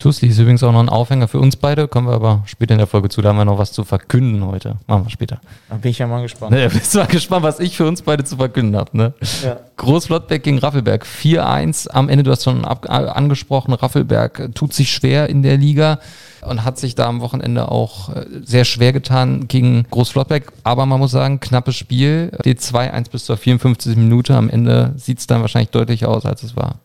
Tusli 0.00 0.28
ist 0.28 0.38
übrigens 0.38 0.62
auch 0.62 0.72
noch 0.72 0.80
ein 0.80 0.88
Aufhänger 0.88 1.28
für 1.28 1.38
uns 1.38 1.56
beide, 1.56 1.86
kommen 1.86 2.08
wir 2.08 2.14
aber 2.14 2.42
später 2.46 2.72
in 2.72 2.78
der 2.78 2.86
Folge 2.86 3.10
zu. 3.10 3.20
Da 3.20 3.28
haben 3.28 3.36
wir 3.36 3.44
noch 3.44 3.58
was 3.58 3.70
zu 3.70 3.84
verkünden 3.84 4.46
heute. 4.46 4.76
Machen 4.86 5.04
wir 5.04 5.10
später. 5.10 5.42
Da 5.68 5.76
bin 5.76 5.90
ich 5.90 5.98
ja 5.98 6.06
mal 6.06 6.22
gespannt. 6.22 6.52
Ne, 6.52 6.68
bist 6.72 6.94
mal 6.94 7.06
gespannt, 7.06 7.42
was 7.42 7.60
ich 7.60 7.76
für 7.76 7.86
uns 7.86 8.00
beide 8.00 8.24
zu 8.24 8.36
verkünden 8.36 8.76
habe. 8.76 8.96
Ne? 8.96 9.12
Ja. 9.44 9.58
Großflottbeck 9.76 10.42
gegen 10.42 10.58
Raffelberg 10.58 11.04
4-1 11.04 11.90
am 11.90 12.08
Ende, 12.08 12.24
du 12.24 12.30
hast 12.30 12.44
schon 12.44 12.64
ab, 12.64 12.86
äh, 12.86 12.92
angesprochen, 12.92 13.74
Raffelberg 13.74 14.54
tut 14.54 14.72
sich 14.72 14.90
schwer 14.90 15.28
in 15.28 15.42
der 15.42 15.58
Liga 15.58 16.00
und 16.40 16.64
hat 16.64 16.78
sich 16.78 16.94
da 16.94 17.06
am 17.06 17.20
Wochenende 17.20 17.70
auch 17.70 18.16
äh, 18.16 18.24
sehr 18.42 18.64
schwer 18.64 18.94
getan 18.94 19.48
gegen 19.48 19.84
Großflottbeck. 19.90 20.50
Aber 20.64 20.86
man 20.86 20.98
muss 20.98 21.10
sagen, 21.10 21.40
knappes 21.40 21.76
Spiel, 21.76 22.32
steht 22.40 22.60
2-1 22.60 23.10
bis 23.10 23.26
zur 23.26 23.36
54. 23.36 23.96
Minute. 23.96 24.34
Am 24.34 24.48
Ende 24.48 24.94
sieht 24.96 25.18
es 25.18 25.26
dann 25.26 25.42
wahrscheinlich 25.42 25.70
deutlicher 25.70 26.08
aus, 26.08 26.24
als 26.24 26.42
es 26.42 26.56
war. 26.56 26.76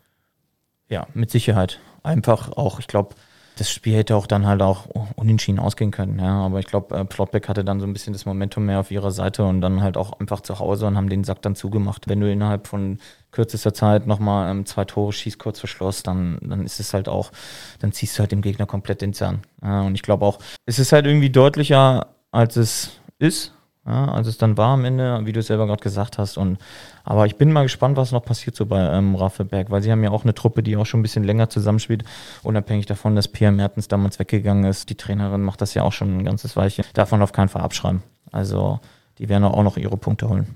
Ja, 0.90 1.08
mit 1.14 1.32
Sicherheit. 1.32 1.80
Einfach 2.06 2.52
auch, 2.52 2.80
ich 2.80 2.88
glaube, 2.88 3.16
das 3.58 3.72
Spiel 3.72 3.96
hätte 3.96 4.16
auch 4.16 4.28
dann 4.28 4.46
halt 4.46 4.62
auch 4.62 4.88
unentschieden 5.16 5.60
ausgehen 5.60 5.92
können, 5.92 6.20
ja. 6.20 6.46
Aber 6.46 6.60
ich 6.60 6.66
glaube, 6.66 6.96
äh, 6.96 7.06
Flottbeck 7.10 7.48
hatte 7.48 7.64
dann 7.64 7.80
so 7.80 7.88
ein 7.88 7.94
bisschen 7.94 8.14
das 8.14 8.26
Momentum 8.26 8.66
mehr 8.66 8.80
auf 8.80 8.92
ihrer 8.92 9.12
Seite 9.12 9.46
und 9.46 9.62
dann 9.62 9.82
halt 9.82 9.98
auch 9.98 10.20
einfach 10.20 10.42
zu 10.42 10.60
Hause 10.60 10.88
und 10.88 10.98
haben 10.98 11.10
den 11.10 11.24
Sack 11.24 11.42
dann 11.42 11.56
zugemacht. 11.56 12.08
Wenn 12.08 12.20
du 12.20 12.30
innerhalb 12.30 12.68
von 12.68 13.00
kürzester 13.32 13.74
Zeit 13.74 14.08
nochmal 14.08 14.52
ähm, 14.52 14.66
zwei 14.66 14.86
Tore 14.86 15.14
schießt, 15.14 15.40
kurz 15.40 15.60
vor 15.60 15.70
Schluss, 15.70 16.04
dann, 16.04 16.38
dann 16.42 16.66
ist 16.66 16.80
es 16.80 16.94
halt 16.94 17.08
auch, 17.08 17.32
dann 17.80 17.92
ziehst 17.92 18.18
du 18.18 18.20
halt 18.20 18.32
dem 18.32 18.42
Gegner 18.42 18.66
komplett 18.66 19.02
den 19.02 19.14
Zahn. 19.14 19.42
Ja, 19.62 19.82
und 19.82 19.96
ich 19.96 20.02
glaube 20.02 20.26
auch, 20.26 20.40
es 20.66 20.80
ist 20.80 20.92
halt 20.92 21.06
irgendwie 21.06 21.30
deutlicher, 21.30 22.08
als 22.32 22.58
es 22.58 22.92
ist. 23.20 23.54
Ja, 23.88 24.06
als 24.06 24.28
es 24.28 24.40
dann 24.40 24.58
war 24.58 24.70
am 24.70 24.84
Ende, 24.84 25.22
wie 25.26 25.32
du 25.32 25.42
es 25.42 25.48
selber 25.48 25.68
gerade 25.68 25.82
gesagt 25.82 26.18
hast. 26.18 26.38
Und 26.38 26.58
aber 27.04 27.28
ich 27.28 27.36
bin 27.36 27.52
mal 27.52 27.64
gespannt, 27.64 27.98
was 27.98 28.12
noch 28.12 28.26
passiert 28.26 28.56
so 28.56 28.66
bei 28.66 28.82
ähm, 28.82 29.16
Raffelberg, 29.16 29.70
weil 29.70 29.84
sie 29.84 29.92
haben 29.92 30.04
ja 30.04 30.10
auch 30.10 30.24
eine 30.24 30.34
Truppe, 30.34 30.64
die 30.64 30.76
auch 30.76 30.88
schon 30.88 31.02
ein 31.02 31.04
bisschen 31.04 31.24
länger 31.24 31.50
zusammenspielt, 31.50 32.04
unabhängig 32.42 32.88
davon, 32.88 33.16
dass 33.16 33.28
Pia 33.28 33.52
Mertens 33.52 33.88
damals 33.88 34.18
weggegangen 34.18 34.64
ist. 34.64 34.90
Die 34.90 34.96
Trainerin 34.96 35.42
macht 35.42 35.62
das 35.62 35.76
ja 35.76 35.84
auch 35.84 35.94
schon 35.94 36.18
ein 36.18 36.26
ganzes 36.26 36.56
Weilchen. 36.56 36.84
Davon 36.94 37.22
auf 37.22 37.32
keinen 37.32 37.50
Fall 37.50 37.62
abschreiben. 37.62 38.02
Also 38.32 38.80
die 39.20 39.30
werden 39.30 39.44
auch 39.44 39.64
noch 39.64 39.78
ihre 39.78 39.98
Punkte 39.98 40.30
holen. 40.30 40.48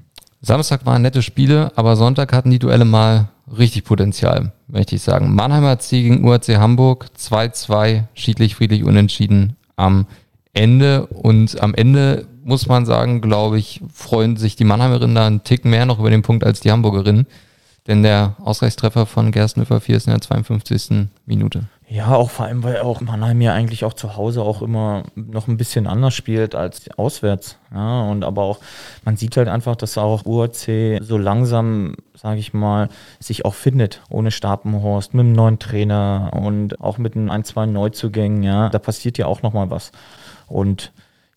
Samstag 0.41 0.85
waren 0.85 1.01
nette 1.01 1.21
Spiele, 1.21 1.71
aber 1.75 1.95
Sonntag 1.95 2.33
hatten 2.33 2.49
die 2.49 2.59
Duelle 2.59 2.85
mal 2.85 3.29
richtig 3.57 3.83
Potenzial, 3.83 4.53
möchte 4.67 4.95
ich 4.95 5.01
sagen. 5.01 5.35
Mannheimer 5.35 5.79
C 5.79 6.01
gegen 6.01 6.23
UAC 6.23 6.47
Hamburg, 6.57 7.07
2-2, 7.17 8.05
schiedlich, 8.13 8.55
friedlich, 8.55 8.83
unentschieden 8.83 9.57
am 9.75 10.07
Ende. 10.53 11.07
Und 11.07 11.61
am 11.61 11.75
Ende 11.75 12.27
muss 12.49 12.67
man 12.67 12.85
sagen, 12.85 13.21
glaube 13.21 13.59
ich, 13.59 13.79
freuen 13.93 14.35
sich 14.35 14.55
die 14.55 14.65
Mannheimerinnen 14.65 15.15
da 15.15 15.27
einen 15.27 15.43
Tick 15.43 15.65
mehr 15.65 15.85
noch 15.85 15.99
über 15.99 16.09
den 16.09 16.23
Punkt 16.23 16.43
als 16.43 16.59
die 16.59 16.71
Hamburgerinnen. 16.71 17.27
Denn 17.87 18.03
der 18.03 18.35
Ausgleichstreffer 18.43 19.05
von 19.05 19.31
Gerstenhöfer 19.31 19.79
4 19.79 19.97
ist 19.97 20.07
in 20.07 20.13
der 20.13 20.21
52. 20.21 21.07
Minute. 21.25 21.63
Ja, 21.87 22.13
auch 22.13 22.29
vor 22.29 22.45
allem, 22.45 22.63
weil 22.63 22.81
auch 22.81 23.01
Mannheim 23.01 23.41
ja 23.41 23.53
eigentlich 23.53 23.83
auch 23.83 23.93
zu 23.93 24.15
Hause 24.15 24.41
auch 24.43 24.61
immer 24.61 25.03
noch 25.15 25.47
ein 25.47 25.57
bisschen 25.57 25.87
anders 25.87 26.13
spielt 26.13 26.53
als 26.53 26.89
auswärts. 26.97 27.57
Ja, 27.73 28.03
und 28.03 28.23
aber 28.23 28.43
auch, 28.43 28.59
man 29.05 29.17
sieht 29.17 29.37
halt 29.37 29.47
einfach, 29.47 29.75
dass 29.75 29.97
auch 29.97 30.25
UAC 30.25 31.01
so 31.01 31.17
langsam, 31.17 31.95
sage 32.15 32.39
ich 32.39 32.53
mal, 32.53 32.89
sich 33.19 33.45
auch 33.45 33.55
findet, 33.55 34.01
ohne 34.09 34.29
Stapenhorst, 34.29 35.13
mit 35.13 35.25
einem 35.25 35.33
neuen 35.33 35.57
Trainer 35.57 36.31
und 36.33 36.79
auch 36.81 36.99
mit 36.99 37.15
ein, 37.15 37.43
zwei 37.43 37.65
Neuzugängen, 37.65 38.43
ja, 38.43 38.69
da 38.69 38.77
passiert 38.77 39.17
ja 39.17 39.25
auch 39.25 39.41
nochmal 39.41 39.71
was. 39.71 39.91
Und 40.47 40.91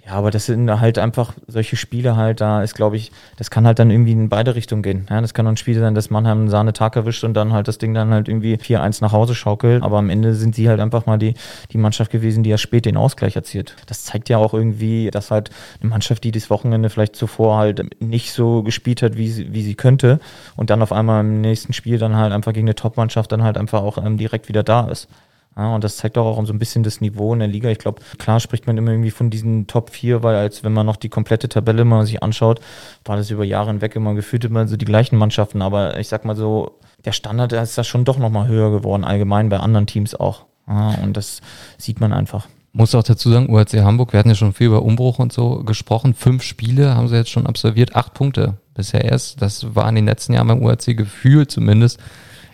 ja, 0.05 0.15
aber 0.15 0.33
das 0.33 0.47
sind 0.47 0.69
halt 0.81 0.99
einfach 0.99 1.35
solche 1.47 1.77
Spiele 1.77 2.17
halt, 2.17 2.41
da 2.41 2.63
ist, 2.65 2.75
glaube 2.75 2.97
ich, 2.97 3.13
das 3.37 3.51
kann 3.53 3.67
halt 3.67 3.79
dann 3.79 3.93
irgendwie 3.93 4.11
in 4.11 4.29
beide 4.29 4.57
Richtungen 4.57 4.83
gehen. 4.83 5.07
Ja, 5.09 5.21
das 5.21 5.33
kann 5.33 5.47
ein 5.47 5.57
Spiel 5.57 5.79
sein, 5.79 5.95
dass 5.95 6.11
Mannheim 6.11 6.39
einen 6.39 6.49
Sahnetag 6.49 6.97
erwischt 6.97 7.23
und 7.23 7.35
dann 7.35 7.53
halt 7.53 7.69
das 7.69 7.79
Ding 7.79 7.95
dann 7.95 8.11
halt 8.11 8.27
irgendwie 8.27 8.57
4-1 8.57 9.01
nach 9.01 9.13
Hause 9.13 9.37
schaukelt. 9.37 9.85
Aber 9.85 9.99
am 9.99 10.11
Ende 10.11 10.35
sind 10.35 10.57
sie 10.57 10.69
halt 10.69 10.81
einfach 10.81 11.07
mal 11.07 11.19
die, 11.19 11.35
die 11.71 11.79
Mannschaft 11.79 12.11
gewesen, 12.11 12.43
die 12.43 12.51
ja 12.51 12.59
spät 12.59 12.85
den 12.85 12.97
Ausgleich 12.97 13.37
erzielt. 13.37 13.77
Das 13.87 14.03
zeigt 14.05 14.29
ja 14.29 14.39
auch 14.39 14.55
irgendwie, 14.55 15.09
dass 15.13 15.31
halt 15.31 15.51
eine 15.81 15.91
Mannschaft, 15.91 16.25
die 16.25 16.33
das 16.33 16.51
Wochenende 16.51 16.91
vielleicht 16.91 17.15
zuvor 17.15 17.59
halt 17.59 18.03
nicht 18.03 18.33
so 18.33 18.65
gespielt 18.65 19.03
hat, 19.03 19.17
wie 19.17 19.31
sie, 19.31 19.53
wie 19.55 19.63
sie 19.63 19.77
könnte 19.77 20.19
und 20.57 20.71
dann 20.71 20.83
auf 20.83 20.91
einmal 20.91 21.21
im 21.21 21.41
nächsten 21.41 21.73
Spiel 21.75 21.99
dann 21.99 22.17
halt 22.17 22.33
einfach 22.33 22.53
gegen 22.53 22.67
eine 22.67 22.75
Top-Mannschaft 22.75 23.31
dann 23.31 23.45
halt 23.45 23.57
einfach 23.57 23.83
auch 23.83 24.05
ähm, 24.05 24.19
direkt 24.19 24.49
wieder 24.49 24.65
da 24.65 24.89
ist. 24.89 25.09
Ja, 25.57 25.75
und 25.75 25.85
das 25.85 25.99
zeigt 25.99 26.17
auch, 26.17 26.39
auch 26.39 26.47
so 26.47 26.53
ein 26.53 26.59
bisschen 26.59 26.83
das 26.83 27.01
Niveau 27.01 27.33
in 27.35 27.41
der 27.41 27.49
Liga. 27.49 27.69
Ich 27.69 27.79
glaube, 27.79 28.01
klar 28.19 28.41
spricht 28.41 28.67
man 28.67 28.79
immer 28.79 28.91
irgendwie 28.91 29.11
von 29.11 29.29
diesen 29.29 29.67
Top 29.67 29.91
4, 29.91 30.23
weil 30.23 30.35
als 30.35 30.65
wenn 30.65 30.73
man 30.73 30.87
noch 30.87 30.97
die 30.97 31.11
komplette 31.11 31.49
Tabelle 31.49 31.85
mal 31.85 32.07
sich 32.07 32.23
anschaut, 32.23 32.61
war 33.05 33.17
das 33.17 33.31
über 33.31 33.45
Jahre 33.45 33.69
hinweg 33.69 33.95
immer 33.95 34.15
gefühlt 34.15 34.45
immer 34.45 34.67
so 34.67 34.77
die 34.77 34.87
gleichen 34.87 35.19
Mannschaften. 35.19 35.61
Aber 35.61 35.99
ich 35.99 36.09
sag 36.09 36.25
mal 36.25 36.37
so, 36.37 36.79
der 37.05 37.13
Standard 37.13 37.53
ist 37.53 37.77
da 37.77 37.85
schon 37.85 38.05
doch 38.05 38.19
nochmal 38.19 38.49
höher 38.49 38.71
geworden, 38.71 39.05
allgemein 39.05 39.51
bei 39.51 39.59
anderen 39.59 39.87
Teams 39.87 40.15
auch. 40.15 40.47
Ja, 40.67 40.95
und 41.03 41.17
das 41.17 41.43
sieht 41.77 42.01
man 42.01 42.13
einfach. 42.13 42.47
Muss 42.73 42.95
auch 42.95 43.03
dazu 43.03 43.31
sagen, 43.31 43.51
UHC 43.51 43.83
Hamburg, 43.83 44.13
wir 44.13 44.19
hatten 44.19 44.31
ja 44.31 44.35
schon 44.35 44.55
viel 44.55 44.69
über 44.69 44.83
Umbruch 44.83 45.19
und 45.19 45.33
so 45.33 45.63
gesprochen. 45.63 46.15
Fünf 46.15 46.43
Spiele 46.43 46.95
haben 46.95 47.09
sie 47.09 47.17
jetzt 47.17 47.31
schon 47.31 47.47
absolviert, 47.47 47.95
acht 47.95 48.15
Punkte 48.15 48.57
bisher 48.75 49.05
erst. 49.05 49.43
Das 49.43 49.75
war 49.75 49.89
in 49.91 49.95
den 49.97 50.07
letzten 50.07 50.33
Jahren 50.33 50.49
beim 50.49 50.63
UHC 50.63 50.95
gefühlt 50.95 51.51
zumindest 51.51 52.01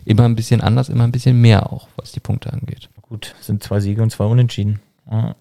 immer 0.05 0.25
ein 0.25 0.35
bisschen 0.35 0.61
anders, 0.61 0.89
immer 0.89 1.05
ein 1.05 1.13
bisschen 1.13 1.41
mehr 1.41 1.73
auch, 1.73 1.87
was 1.97 2.13
die 2.13 2.21
Punkte 2.21 2.53
angeht. 2.53 2.89
Gut, 3.03 3.35
sind 3.41 3.63
zwei 3.63 3.79
Siege 3.79 4.03
und 4.03 4.11
zwei 4.11 4.25
Unentschieden. 4.25 4.81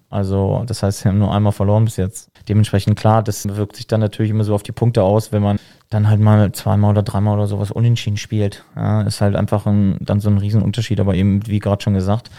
Also, 0.10 0.64
das 0.66 0.82
heißt, 0.82 1.00
sie 1.00 1.10
haben 1.10 1.18
nur 1.18 1.34
einmal 1.34 1.52
verloren 1.52 1.84
bis 1.84 1.98
jetzt. 1.98 2.32
Dementsprechend 2.48 2.98
klar, 2.98 3.22
das 3.22 3.46
wirkt 3.58 3.76
sich 3.76 3.88
dann 3.88 4.00
natürlich 4.00 4.32
immer 4.32 4.46
so 4.46 4.56
auf 4.56 4.64
die 4.64 4.72
Punkte 4.72 5.04
aus, 5.04 5.34
wenn 5.34 5.42
man 5.42 5.60
dann 5.90 6.08
halt 6.08 6.22
mal 6.22 6.54
zweimal 6.54 6.92
oder 6.92 7.04
dreimal 7.04 7.36
oder 7.36 7.48
sowas 7.48 7.72
unentschieden 7.72 8.16
spielt. 8.16 8.64
Ja, 8.78 9.02
ist 9.02 9.20
halt 9.20 9.36
einfach 9.36 9.66
ein, 9.66 9.98
dann 10.00 10.22
so 10.22 10.30
ein 10.30 10.38
Riesenunterschied. 10.38 11.02
Aber 11.02 11.16
eben, 11.16 11.46
wie 11.48 11.60
gerade 11.60 11.84
schon 11.84 11.96
gesagt, 11.96 12.30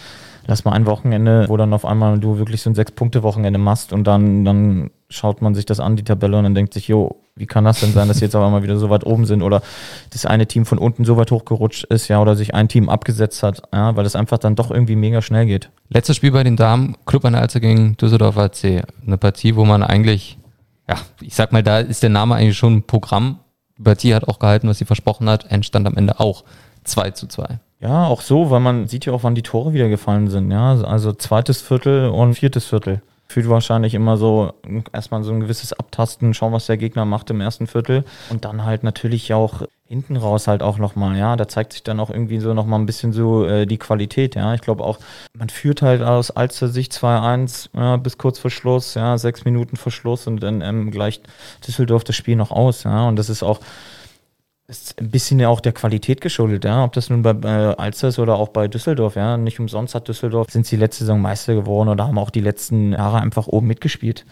lass 0.48 0.64
mal 0.64 0.72
ein 0.72 0.86
Wochenende, 0.86 1.44
wo 1.48 1.56
dann 1.58 1.72
auf 1.74 1.84
einmal 1.84 2.18
du 2.18 2.38
wirklich 2.38 2.62
so 2.62 2.70
ein 2.70 2.74
Sechs-Punkte-Wochenende 2.74 3.58
machst 3.58 3.92
und 3.92 4.04
dann, 4.04 4.46
dann 4.46 4.90
schaut 5.10 5.42
man 5.42 5.54
sich 5.54 5.66
das 5.66 5.78
an, 5.78 5.94
die 5.94 6.04
Tabelle, 6.04 6.38
und 6.38 6.44
dann 6.44 6.54
denkt 6.54 6.72
sich, 6.72 6.88
jo, 6.88 7.16
wie 7.36 7.46
kann 7.46 7.64
das 7.64 7.80
denn 7.80 7.92
sein, 7.92 8.08
dass 8.08 8.20
jetzt 8.20 8.34
auf 8.34 8.44
einmal 8.44 8.62
wieder 8.62 8.78
so 8.78 8.88
weit 8.88 9.04
oben 9.04 9.26
sind 9.26 9.42
oder 9.42 9.62
das 10.10 10.24
eine 10.24 10.46
Team 10.46 10.64
von 10.64 10.78
unten 10.78 11.04
so 11.04 11.18
weit 11.18 11.30
hochgerutscht 11.30 11.84
ist, 11.84 12.08
ja, 12.08 12.20
oder 12.20 12.34
sich 12.34 12.54
ein 12.54 12.66
Team 12.66 12.88
abgesetzt 12.88 13.42
hat, 13.42 13.62
ja, 13.74 13.94
weil 13.94 14.04
das 14.04 14.16
einfach 14.16 14.38
dann 14.38 14.56
doch 14.56 14.70
irgendwie 14.70 14.96
mega 14.96 15.20
schnell 15.20 15.44
geht. 15.44 15.70
Letztes 15.90 16.16
Spiel 16.16 16.32
bei 16.32 16.42
den 16.42 16.56
Damen, 16.56 16.96
Club 17.04 17.26
an 17.26 17.34
der 17.34 17.42
Alster 17.42 17.60
gegen 17.60 17.98
Düsseldorf 17.98 18.38
AC. 18.38 18.86
Eine 19.06 19.18
Partie, 19.18 19.54
wo 19.54 19.66
man 19.66 19.82
eigentlich, 19.82 20.38
ja, 20.88 20.96
ich 21.20 21.34
sag 21.34 21.52
mal, 21.52 21.62
da 21.62 21.80
ist 21.80 22.02
der 22.02 22.10
Name 22.10 22.36
eigentlich 22.36 22.56
schon 22.56 22.76
ein 22.76 22.82
Programm. 22.84 23.40
Die 23.76 23.82
Partie 23.82 24.14
hat 24.14 24.26
auch 24.26 24.38
gehalten, 24.38 24.66
was 24.66 24.78
sie 24.78 24.86
versprochen 24.86 25.28
hat, 25.28 25.50
entstand 25.50 25.86
am 25.86 25.96
Ende 25.96 26.18
auch 26.18 26.44
2 26.84 27.10
zu 27.10 27.26
2. 27.26 27.60
Ja, 27.80 28.06
auch 28.06 28.22
so, 28.22 28.50
weil 28.50 28.60
man 28.60 28.88
sieht 28.88 29.06
ja 29.06 29.12
auch, 29.12 29.22
wann 29.22 29.36
die 29.36 29.42
Tore 29.42 29.72
wieder 29.72 29.88
gefallen 29.88 30.28
sind, 30.28 30.50
ja, 30.50 30.74
also 30.82 31.12
zweites 31.12 31.62
Viertel 31.62 32.08
und 32.08 32.34
viertes 32.34 32.64
Viertel. 32.64 33.02
Fühlt 33.28 33.48
wahrscheinlich 33.48 33.94
immer 33.94 34.16
so 34.16 34.52
erstmal 34.92 35.22
so 35.22 35.32
ein 35.32 35.40
gewisses 35.40 35.74
Abtasten, 35.74 36.34
schauen, 36.34 36.52
was 36.52 36.66
der 36.66 36.78
Gegner 36.78 37.04
macht 37.04 37.30
im 37.30 37.40
ersten 37.40 37.66
Viertel. 37.66 38.04
Und 38.30 38.44
dann 38.44 38.64
halt 38.64 38.82
natürlich 38.84 39.32
auch 39.34 39.62
hinten 39.88 40.16
raus 40.16 40.48
halt 40.48 40.62
auch 40.62 40.78
nochmal, 40.78 41.16
ja, 41.16 41.36
da 41.36 41.46
zeigt 41.46 41.72
sich 41.72 41.82
dann 41.82 42.00
auch 42.00 42.10
irgendwie 42.10 42.40
so 42.40 42.52
nochmal 42.52 42.78
ein 42.78 42.86
bisschen 42.86 43.12
so 43.12 43.46
äh, 43.46 43.64
die 43.66 43.78
Qualität, 43.78 44.34
ja, 44.34 44.54
ich 44.54 44.60
glaube 44.60 44.84
auch, 44.84 44.98
man 45.32 45.48
führt 45.48 45.80
halt 45.80 46.02
aus 46.02 46.30
Alster 46.30 46.68
Sicht 46.68 46.92
2-1 46.92 47.70
ja, 47.74 47.96
bis 47.96 48.18
kurz 48.18 48.38
vor 48.38 48.50
Schluss, 48.50 48.94
ja, 48.94 49.16
sechs 49.16 49.44
Minuten 49.46 49.76
vor 49.76 49.90
Schluss 49.90 50.26
und 50.26 50.42
dann 50.42 50.60
ähm, 50.60 50.90
gleicht 50.90 51.22
Düsseldorf 51.66 52.04
das 52.04 52.16
Spiel 52.16 52.36
noch 52.36 52.50
aus, 52.50 52.84
ja, 52.84 53.08
und 53.08 53.16
das 53.16 53.30
ist 53.30 53.42
auch 53.42 53.60
ist 54.68 55.00
ein 55.00 55.10
bisschen 55.10 55.40
ja 55.40 55.48
auch 55.48 55.60
der 55.60 55.72
Qualität 55.72 56.20
geschuldet, 56.20 56.64
ja. 56.64 56.84
Ob 56.84 56.92
das 56.92 57.08
nun 57.08 57.22
bei 57.22 57.30
äh, 57.30 57.74
Alster 57.76 58.08
ist 58.08 58.18
oder 58.18 58.36
auch 58.36 58.48
bei 58.48 58.68
Düsseldorf, 58.68 59.16
ja. 59.16 59.38
Nicht 59.38 59.58
umsonst 59.58 59.94
hat 59.94 60.08
Düsseldorf, 60.08 60.50
sind 60.50 60.66
sie 60.66 60.76
letzte 60.76 61.04
Saison 61.04 61.20
Meister 61.20 61.54
geworden 61.54 61.88
oder 61.88 62.06
haben 62.06 62.18
auch 62.18 62.30
die 62.30 62.42
letzten 62.42 62.92
Jahre 62.92 63.20
einfach 63.20 63.46
oben 63.46 63.66
mitgespielt. 63.66 64.26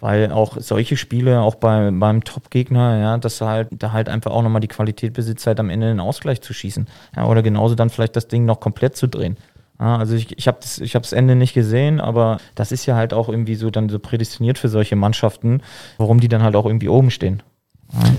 Weil 0.00 0.30
auch 0.30 0.58
solche 0.60 0.96
Spiele, 0.96 1.40
auch 1.40 1.56
bei, 1.56 1.90
beim 1.90 2.22
Top-Gegner, 2.22 2.98
ja, 2.98 3.18
dass 3.18 3.40
halt, 3.40 3.68
da 3.72 3.92
halt 3.92 4.08
einfach 4.08 4.30
auch 4.30 4.42
nochmal 4.42 4.60
die 4.60 4.68
Qualität 4.68 5.14
besitzt, 5.14 5.46
halt 5.46 5.58
am 5.58 5.70
Ende 5.70 5.88
einen 5.88 6.00
Ausgleich 6.00 6.42
zu 6.42 6.52
schießen. 6.52 6.86
Ja, 7.16 7.26
oder 7.26 7.42
genauso 7.42 7.74
dann 7.74 7.90
vielleicht 7.90 8.14
das 8.14 8.28
Ding 8.28 8.44
noch 8.44 8.60
komplett 8.60 8.94
zu 8.94 9.08
drehen. 9.08 9.38
Ja, 9.80 9.96
also 9.96 10.14
ich, 10.14 10.36
ich 10.36 10.46
habe 10.46 10.58
das, 10.60 10.78
ich 10.78 10.94
habe 10.94 11.02
das 11.02 11.12
Ende 11.12 11.34
nicht 11.34 11.54
gesehen, 11.54 11.98
aber 11.98 12.38
das 12.54 12.72
ist 12.72 12.84
ja 12.84 12.94
halt 12.94 13.14
auch 13.14 13.28
irgendwie 13.28 13.54
so 13.54 13.70
dann 13.70 13.88
so 13.88 13.98
prädestiniert 13.98 14.58
für 14.58 14.68
solche 14.68 14.96
Mannschaften, 14.96 15.62
warum 15.96 16.20
die 16.20 16.28
dann 16.28 16.42
halt 16.42 16.56
auch 16.56 16.66
irgendwie 16.66 16.88
oben 16.88 17.10
stehen. 17.10 17.42
Ja. 17.92 18.10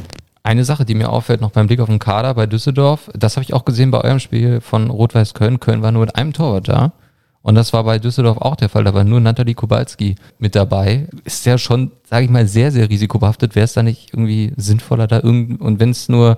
Eine 0.43 0.63
Sache, 0.63 0.85
die 0.85 0.95
mir 0.95 1.09
auffällt, 1.09 1.41
noch 1.41 1.51
beim 1.51 1.67
Blick 1.67 1.79
auf 1.79 1.89
den 1.89 1.99
Kader 1.99 2.33
bei 2.33 2.45
Düsseldorf, 2.47 3.09
das 3.13 3.35
habe 3.35 3.43
ich 3.43 3.53
auch 3.53 3.65
gesehen 3.65 3.91
bei 3.91 4.01
eurem 4.01 4.19
Spiel 4.19 4.61
von 4.61 4.89
Rot-Weiß 4.89 5.33
Köln. 5.33 5.59
Köln 5.59 5.81
war 5.81 5.91
nur 5.91 6.01
mit 6.01 6.15
einem 6.15 6.33
Torwart 6.33 6.69
da. 6.69 6.93
Und 7.41 7.55
das 7.55 7.71
war 7.71 7.83
bei 7.83 7.99
Düsseldorf 7.99 8.37
auch 8.37 8.55
der 8.55 8.69
Fall. 8.69 8.83
Da 8.83 8.93
war 8.93 9.03
nur 9.03 9.19
Nathalie 9.19 9.55
Kubalski 9.55 10.15
mit 10.39 10.55
dabei. 10.55 11.07
Ist 11.23 11.45
ja 11.45 11.57
schon, 11.57 11.91
sage 12.03 12.25
ich 12.25 12.31
mal, 12.31 12.47
sehr, 12.47 12.71
sehr 12.71 12.89
risikobehaftet. 12.89 13.55
Wäre 13.55 13.63
es 13.63 13.73
da 13.73 13.83
nicht 13.83 14.13
irgendwie 14.13 14.53
sinnvoller, 14.57 15.07
da 15.07 15.21
irgend 15.21 15.61
und 15.61 15.79
wenn 15.79 15.91
es 15.91 16.09
nur 16.09 16.37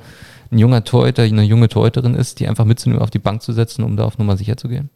ein 0.51 0.57
junger 0.59 0.83
Torhüter, 0.83 1.23
eine 1.23 1.43
junge 1.43 1.69
Torhüterin 1.69 2.13
ist, 2.13 2.39
die 2.39 2.47
einfach 2.47 2.65
mitzunehmen, 2.65 3.01
auf 3.01 3.09
die 3.09 3.19
Bank 3.19 3.41
zu 3.41 3.51
setzen, 3.53 3.83
um 3.83 3.97
da 3.97 4.05
auf 4.05 4.17
Nummer 4.17 4.37
sicher 4.37 4.57
zu 4.57 4.67
gehen? 4.67 4.89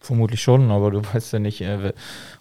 Vermutlich 0.00 0.42
schon, 0.42 0.70
aber 0.70 0.90
du 0.90 1.02
weißt 1.14 1.32
ja 1.34 1.38
nicht, 1.38 1.60
äh, 1.60 1.92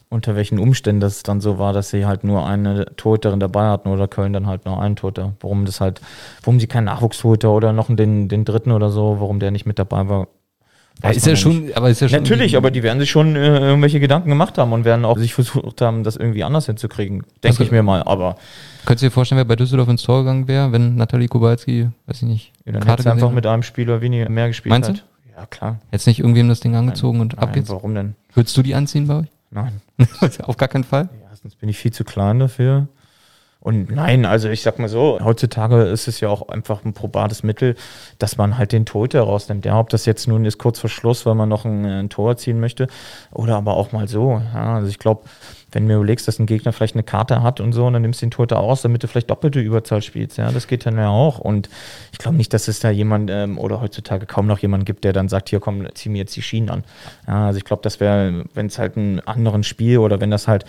unter 0.09 0.35
welchen 0.35 0.57
Umständen 0.57 1.01
das 1.01 1.21
dann 1.21 1.39
so 1.39 1.59
war, 1.59 1.71
dass 1.71 1.91
sie 1.91 2.05
halt 2.05 2.23
nur 2.23 2.47
eine 2.47 2.95
Torhüterin 2.95 3.39
dabei 3.39 3.67
hatten 3.67 3.89
oder 3.89 4.07
Köln 4.07 4.33
dann 4.33 4.47
halt 4.47 4.65
nur 4.65 4.81
einen 4.81 4.95
Torhüter. 4.95 5.33
Warum 5.39 5.65
das 5.65 5.81
halt, 5.81 6.01
warum 6.41 6.59
sie 6.59 6.67
keinen 6.67 6.85
Nachwuchstorhüter 6.85 7.51
oder 7.51 7.73
noch 7.73 7.93
den, 7.95 8.27
den 8.27 8.43
dritten 8.43 8.71
oder 8.71 8.89
so, 8.89 9.17
warum 9.19 9.39
der 9.39 9.51
nicht 9.51 9.67
mit 9.67 9.77
dabei 9.77 10.09
war. 10.09 10.27
Ja, 11.03 11.11
ist 11.11 11.27
ja 11.27 11.35
schon, 11.35 11.69
aber 11.75 11.89
ist 11.89 12.01
ja 12.01 12.09
schon. 12.09 12.19
Natürlich, 12.19 12.57
aber 12.57 12.71
die 12.71 12.83
werden 12.83 12.99
sich 12.99 13.09
schon 13.09 13.35
äh, 13.35 13.59
irgendwelche 13.59 14.01
Gedanken 14.01 14.29
gemacht 14.29 14.57
haben 14.57 14.73
und 14.73 14.83
werden 14.83 15.05
auch 15.05 15.17
sich 15.17 15.33
versucht 15.33 15.79
haben, 15.79 16.03
das 16.03 16.17
irgendwie 16.17 16.43
anders 16.43 16.65
hinzukriegen. 16.65 17.19
Denke 17.43 17.47
also, 17.47 17.63
ich 17.63 17.71
mir 17.71 17.83
mal, 17.83 18.03
aber. 18.03 18.35
Könntest 18.85 19.03
du 19.03 19.07
dir 19.07 19.11
vorstellen, 19.11 19.37
wer 19.37 19.45
bei 19.45 19.55
Düsseldorf 19.55 19.87
ins 19.87 20.01
Tor 20.01 20.19
gegangen 20.23 20.47
wäre, 20.47 20.71
wenn 20.73 20.95
Nathalie 20.95 21.27
Kubalski, 21.27 21.87
weiß 22.07 22.23
ich 22.23 22.27
nicht, 22.27 22.51
ja, 22.65 22.73
dann 22.73 22.85
hätte 22.85 23.09
einfach 23.09 23.31
mit 23.31 23.45
einem 23.45 23.63
Spieler 23.63 24.01
weniger 24.01 24.27
mehr 24.27 24.47
gespielt 24.47 24.71
Meinst 24.71 24.89
hat. 24.89 24.97
du? 24.97 25.01
Ja, 25.39 25.45
klar. 25.45 25.79
Jetzt 25.91 26.05
nicht 26.05 26.19
irgendwem 26.19 26.49
das 26.49 26.59
Ding 26.59 26.75
angezogen 26.75 27.19
nein, 27.19 27.29
und 27.31 27.39
ab 27.39 27.55
jetzt? 27.55 27.69
Warum 27.69 27.95
denn? 27.95 28.15
Würdest 28.33 28.57
du 28.57 28.61
die 28.61 28.75
anziehen 28.75 29.07
bei 29.07 29.19
euch? 29.19 29.27
Nein. 29.51 29.81
Auf 30.43 30.57
gar 30.57 30.67
keinen 30.67 30.83
Fall? 30.83 31.07
Erstens 31.29 31.55
bin 31.55 31.69
ich 31.69 31.77
viel 31.77 31.93
zu 31.93 32.03
klein 32.03 32.39
dafür. 32.39 32.89
Und 33.61 33.91
nein, 33.91 34.25
also 34.25 34.47
ich 34.49 34.61
sag 34.61 34.79
mal 34.79 34.87
so, 34.87 35.19
heutzutage 35.21 35.83
ist 35.83 36.07
es 36.07 36.21
ja 36.21 36.29
auch 36.29 36.47
einfach 36.47 36.85
ein 36.85 36.93
probates 36.93 37.43
Mittel, 37.43 37.75
dass 38.17 38.37
man 38.37 38.57
halt 38.57 38.71
den 38.71 38.85
Torhüter 38.85 39.21
rausnimmt. 39.21 39.65
Ja, 39.65 39.77
ob 39.79 39.89
das 39.89 40.05
jetzt 40.05 40.27
nun 40.27 40.45
ist 40.45 40.57
kurz 40.57 40.79
vor 40.79 40.89
Schluss, 40.89 41.25
weil 41.25 41.35
man 41.35 41.49
noch 41.49 41.65
ein, 41.65 41.85
ein 41.85 42.09
Tor 42.09 42.31
erzielen 42.31 42.61
möchte, 42.61 42.87
oder 43.31 43.57
aber 43.57 43.75
auch 43.75 43.91
mal 43.91 44.07
so. 44.07 44.41
Ja, 44.53 44.75
also 44.75 44.87
ich 44.87 44.99
glaube, 44.99 45.23
wenn 45.71 45.83
du 45.83 45.89
mir 45.89 45.95
überlegst, 45.97 46.27
dass 46.27 46.39
ein 46.39 46.45
Gegner 46.45 46.73
vielleicht 46.73 46.95
eine 46.95 47.03
Karte 47.03 47.43
hat 47.43 47.59
und 47.59 47.73
so, 47.73 47.85
und 47.85 47.93
dann 47.93 48.01
nimmst 48.01 48.21
du 48.21 48.25
den 48.25 48.31
Torhüter 48.31 48.59
aus, 48.59 48.81
damit 48.81 49.03
du 49.03 49.07
vielleicht 49.07 49.29
doppelte 49.29 49.59
Überzahl 49.59 50.01
spielst. 50.01 50.37
Ja, 50.37 50.51
das 50.51 50.67
geht 50.67 50.85
dann 50.85 50.97
ja 50.97 51.09
auch. 51.09 51.39
Und 51.39 51.69
ich 52.11 52.17
glaube 52.17 52.37
nicht, 52.37 52.53
dass 52.53 52.67
es 52.67 52.79
da 52.79 52.89
jemand 52.89 53.29
ähm, 53.29 53.57
oder 53.57 53.81
heutzutage 53.81 54.25
kaum 54.25 54.47
noch 54.47 54.59
jemand 54.59 54.85
gibt, 54.85 55.03
der 55.03 55.13
dann 55.13 55.29
sagt, 55.29 55.49
hier 55.49 55.59
komm, 55.59 55.85
zieh 55.93 56.09
mir 56.09 56.19
jetzt 56.19 56.35
die 56.35 56.41
Schienen 56.41 56.69
an. 56.69 56.83
Ja, 57.27 57.47
also 57.47 57.57
ich 57.57 57.65
glaube, 57.65 57.81
das 57.83 57.99
wäre, 57.99 58.43
wenn 58.53 58.67
es 58.67 58.79
halt 58.79 58.97
ein 58.97 59.19
anderen 59.21 59.63
Spiel 59.63 59.99
oder 59.99 60.19
wenn 60.19 60.31
das 60.31 60.47
halt 60.47 60.65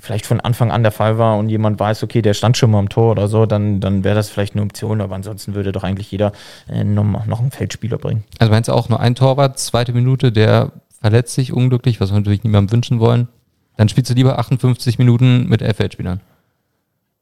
vielleicht 0.00 0.26
von 0.26 0.40
Anfang 0.40 0.70
an 0.70 0.82
der 0.82 0.92
Fall 0.92 1.18
war 1.18 1.38
und 1.38 1.48
jemand 1.48 1.78
weiß, 1.80 2.02
okay, 2.02 2.20
der 2.20 2.34
stand 2.34 2.56
schon 2.56 2.70
mal 2.70 2.78
am 2.78 2.88
Tor 2.88 3.12
oder 3.12 3.28
so, 3.28 3.46
dann, 3.46 3.80
dann 3.80 4.04
wäre 4.04 4.14
das 4.14 4.28
vielleicht 4.28 4.54
eine 4.54 4.62
Option, 4.62 5.00
aber 5.00 5.14
ansonsten 5.14 5.54
würde 5.54 5.72
doch 5.72 5.84
eigentlich 5.84 6.10
jeder 6.10 6.32
äh, 6.68 6.84
noch, 6.84 7.26
noch 7.26 7.40
einen 7.40 7.50
Feldspieler 7.50 7.98
bringen. 7.98 8.24
Also 8.38 8.52
meinst 8.52 8.68
du 8.68 8.72
auch 8.72 8.88
nur 8.88 9.00
ein 9.00 9.14
Torwart, 9.14 9.58
zweite 9.58 9.92
Minute, 9.92 10.32
der 10.32 10.72
verletzt 11.00 11.34
sich 11.34 11.52
unglücklich, 11.52 12.00
was 12.00 12.10
wir 12.10 12.18
natürlich 12.18 12.44
niemandem 12.44 12.72
wünschen 12.72 13.00
wollen, 13.00 13.28
dann 13.76 13.88
spielst 13.88 14.10
du 14.10 14.14
lieber 14.14 14.38
58 14.38 14.98
Minuten 14.98 15.48
mit 15.48 15.62
elf 15.62 15.76
Feldspielern. 15.76 16.20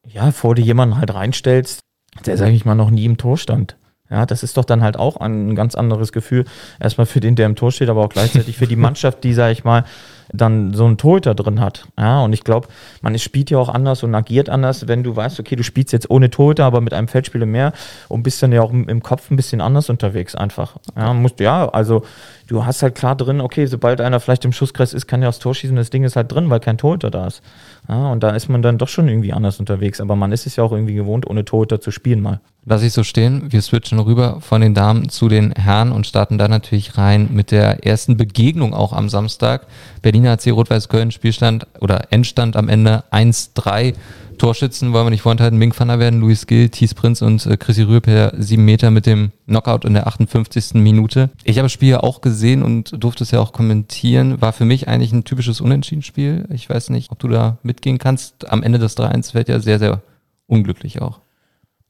Ja, 0.06 0.32
vor 0.32 0.54
dir 0.54 0.64
jemanden 0.64 0.98
halt 0.98 1.14
reinstellst, 1.14 1.80
der, 2.26 2.36
sage 2.36 2.52
ich 2.52 2.64
mal, 2.64 2.74
noch 2.74 2.90
nie 2.90 3.04
im 3.04 3.16
Tor 3.16 3.38
stand. 3.38 3.76
Ja, 4.10 4.26
das 4.26 4.42
ist 4.42 4.58
doch 4.58 4.66
dann 4.66 4.82
halt 4.82 4.98
auch 4.98 5.16
ein 5.16 5.54
ganz 5.54 5.74
anderes 5.74 6.12
Gefühl. 6.12 6.44
Erstmal 6.78 7.06
für 7.06 7.20
den, 7.20 7.34
der 7.34 7.46
im 7.46 7.56
Tor 7.56 7.72
steht, 7.72 7.88
aber 7.88 8.04
auch 8.04 8.10
gleichzeitig 8.10 8.58
für 8.58 8.66
die 8.66 8.76
Mannschaft, 8.88 9.24
die, 9.24 9.32
sage 9.32 9.52
ich 9.52 9.64
mal, 9.64 9.84
dann 10.32 10.72
so 10.74 10.84
einen 10.84 10.96
Torhüter 10.96 11.34
drin 11.34 11.60
hat. 11.60 11.86
Ja, 11.98 12.22
und 12.22 12.32
ich 12.32 12.44
glaube, 12.44 12.68
man 13.02 13.18
spielt 13.18 13.50
ja 13.50 13.58
auch 13.58 13.68
anders 13.68 14.02
und 14.02 14.14
agiert 14.14 14.48
anders, 14.48 14.88
wenn 14.88 15.02
du 15.02 15.14
weißt, 15.14 15.38
okay, 15.40 15.56
du 15.56 15.62
spielst 15.62 15.92
jetzt 15.92 16.10
ohne 16.10 16.30
Torhüter, 16.30 16.64
aber 16.64 16.80
mit 16.80 16.94
einem 16.94 17.08
Feldspieler 17.08 17.46
mehr 17.46 17.72
und 18.08 18.22
bist 18.22 18.42
dann 18.42 18.52
ja 18.52 18.62
auch 18.62 18.72
im 18.72 19.02
Kopf 19.02 19.30
ein 19.30 19.36
bisschen 19.36 19.60
anders 19.60 19.90
unterwegs 19.90 20.34
einfach. 20.34 20.76
Ja, 20.96 21.12
musst, 21.12 21.40
ja, 21.40 21.68
also 21.68 22.02
du 22.46 22.64
hast 22.64 22.82
halt 22.82 22.94
klar 22.94 23.16
drin, 23.16 23.40
okay, 23.40 23.66
sobald 23.66 24.00
einer 24.00 24.20
vielleicht 24.20 24.44
im 24.44 24.52
Schusskreis 24.52 24.94
ist, 24.94 25.06
kann 25.06 25.22
er 25.22 25.28
aufs 25.28 25.38
Tor 25.38 25.54
schießen, 25.54 25.76
das 25.76 25.90
Ding 25.90 26.04
ist 26.04 26.16
halt 26.16 26.32
drin, 26.32 26.50
weil 26.50 26.60
kein 26.60 26.78
Torhüter 26.78 27.10
da 27.10 27.26
ist. 27.26 27.42
Ja, 27.88 28.12
und 28.12 28.22
da 28.22 28.30
ist 28.30 28.48
man 28.48 28.62
dann 28.62 28.78
doch 28.78 28.88
schon 28.88 29.08
irgendwie 29.08 29.32
anders 29.32 29.58
unterwegs. 29.58 30.00
Aber 30.00 30.14
man 30.14 30.32
ist 30.32 30.46
es 30.46 30.56
ja 30.56 30.64
auch 30.64 30.72
irgendwie 30.72 30.94
gewohnt, 30.94 31.28
ohne 31.28 31.44
Torhüter 31.44 31.80
zu 31.80 31.90
spielen 31.90 32.20
mal. 32.20 32.40
Lass 32.64 32.84
ich 32.84 32.92
so 32.92 33.02
stehen. 33.02 33.50
Wir 33.50 33.60
switchen 33.60 33.98
rüber 33.98 34.40
von 34.40 34.60
den 34.60 34.72
Damen 34.72 35.08
zu 35.08 35.28
den 35.28 35.50
Herren 35.52 35.90
und 35.90 36.06
starten 36.06 36.38
da 36.38 36.46
natürlich 36.46 36.96
rein 36.96 37.28
mit 37.32 37.50
der 37.50 37.84
ersten 37.84 38.16
Begegnung 38.16 38.72
auch 38.72 38.92
am 38.92 39.08
Samstag. 39.08 39.66
Berliner 40.00 40.32
AC 40.32 40.52
Rot-Weiß 40.52 40.88
Köln 40.88 41.10
Spielstand 41.10 41.66
oder 41.80 42.12
Endstand 42.12 42.56
am 42.56 42.68
Ende 42.68 43.02
1-3 43.10 43.94
Torschützen 44.42 44.92
wollen 44.92 45.06
wir 45.06 45.10
nicht 45.10 45.22
vorenthalten. 45.22 45.56
Mink 45.56 45.78
van 45.78 45.86
der 45.86 46.00
Werden, 46.00 46.20
Luis 46.20 46.48
Gill, 46.48 46.68
Thies 46.68 46.94
Prinz 46.94 47.22
und 47.22 47.46
äh, 47.46 47.56
Chrissy 47.56 47.82
Rühr 47.82 48.00
per 48.00 48.32
sieben 48.36 48.64
Meter 48.64 48.90
mit 48.90 49.06
dem 49.06 49.30
Knockout 49.46 49.84
in 49.84 49.94
der 49.94 50.08
58. 50.08 50.74
Minute. 50.74 51.30
Ich 51.44 51.58
habe 51.58 51.66
das 51.66 51.72
Spiel 51.72 51.90
ja 51.90 52.00
auch 52.00 52.22
gesehen 52.22 52.64
und 52.64 52.92
durfte 53.04 53.22
es 53.22 53.30
ja 53.30 53.38
auch 53.38 53.52
kommentieren. 53.52 54.40
War 54.40 54.52
für 54.52 54.64
mich 54.64 54.88
eigentlich 54.88 55.12
ein 55.12 55.22
typisches 55.22 55.60
Unentschieden-Spiel. 55.60 56.46
Ich 56.50 56.68
weiß 56.68 56.90
nicht, 56.90 57.12
ob 57.12 57.20
du 57.20 57.28
da 57.28 57.58
mitgehen 57.62 57.98
kannst. 57.98 58.50
Am 58.50 58.64
Ende 58.64 58.80
des 58.80 58.96
3-1 58.98 59.32
wird 59.34 59.48
ja 59.48 59.60
sehr, 59.60 59.78
sehr 59.78 60.02
unglücklich 60.48 61.00
auch. 61.00 61.20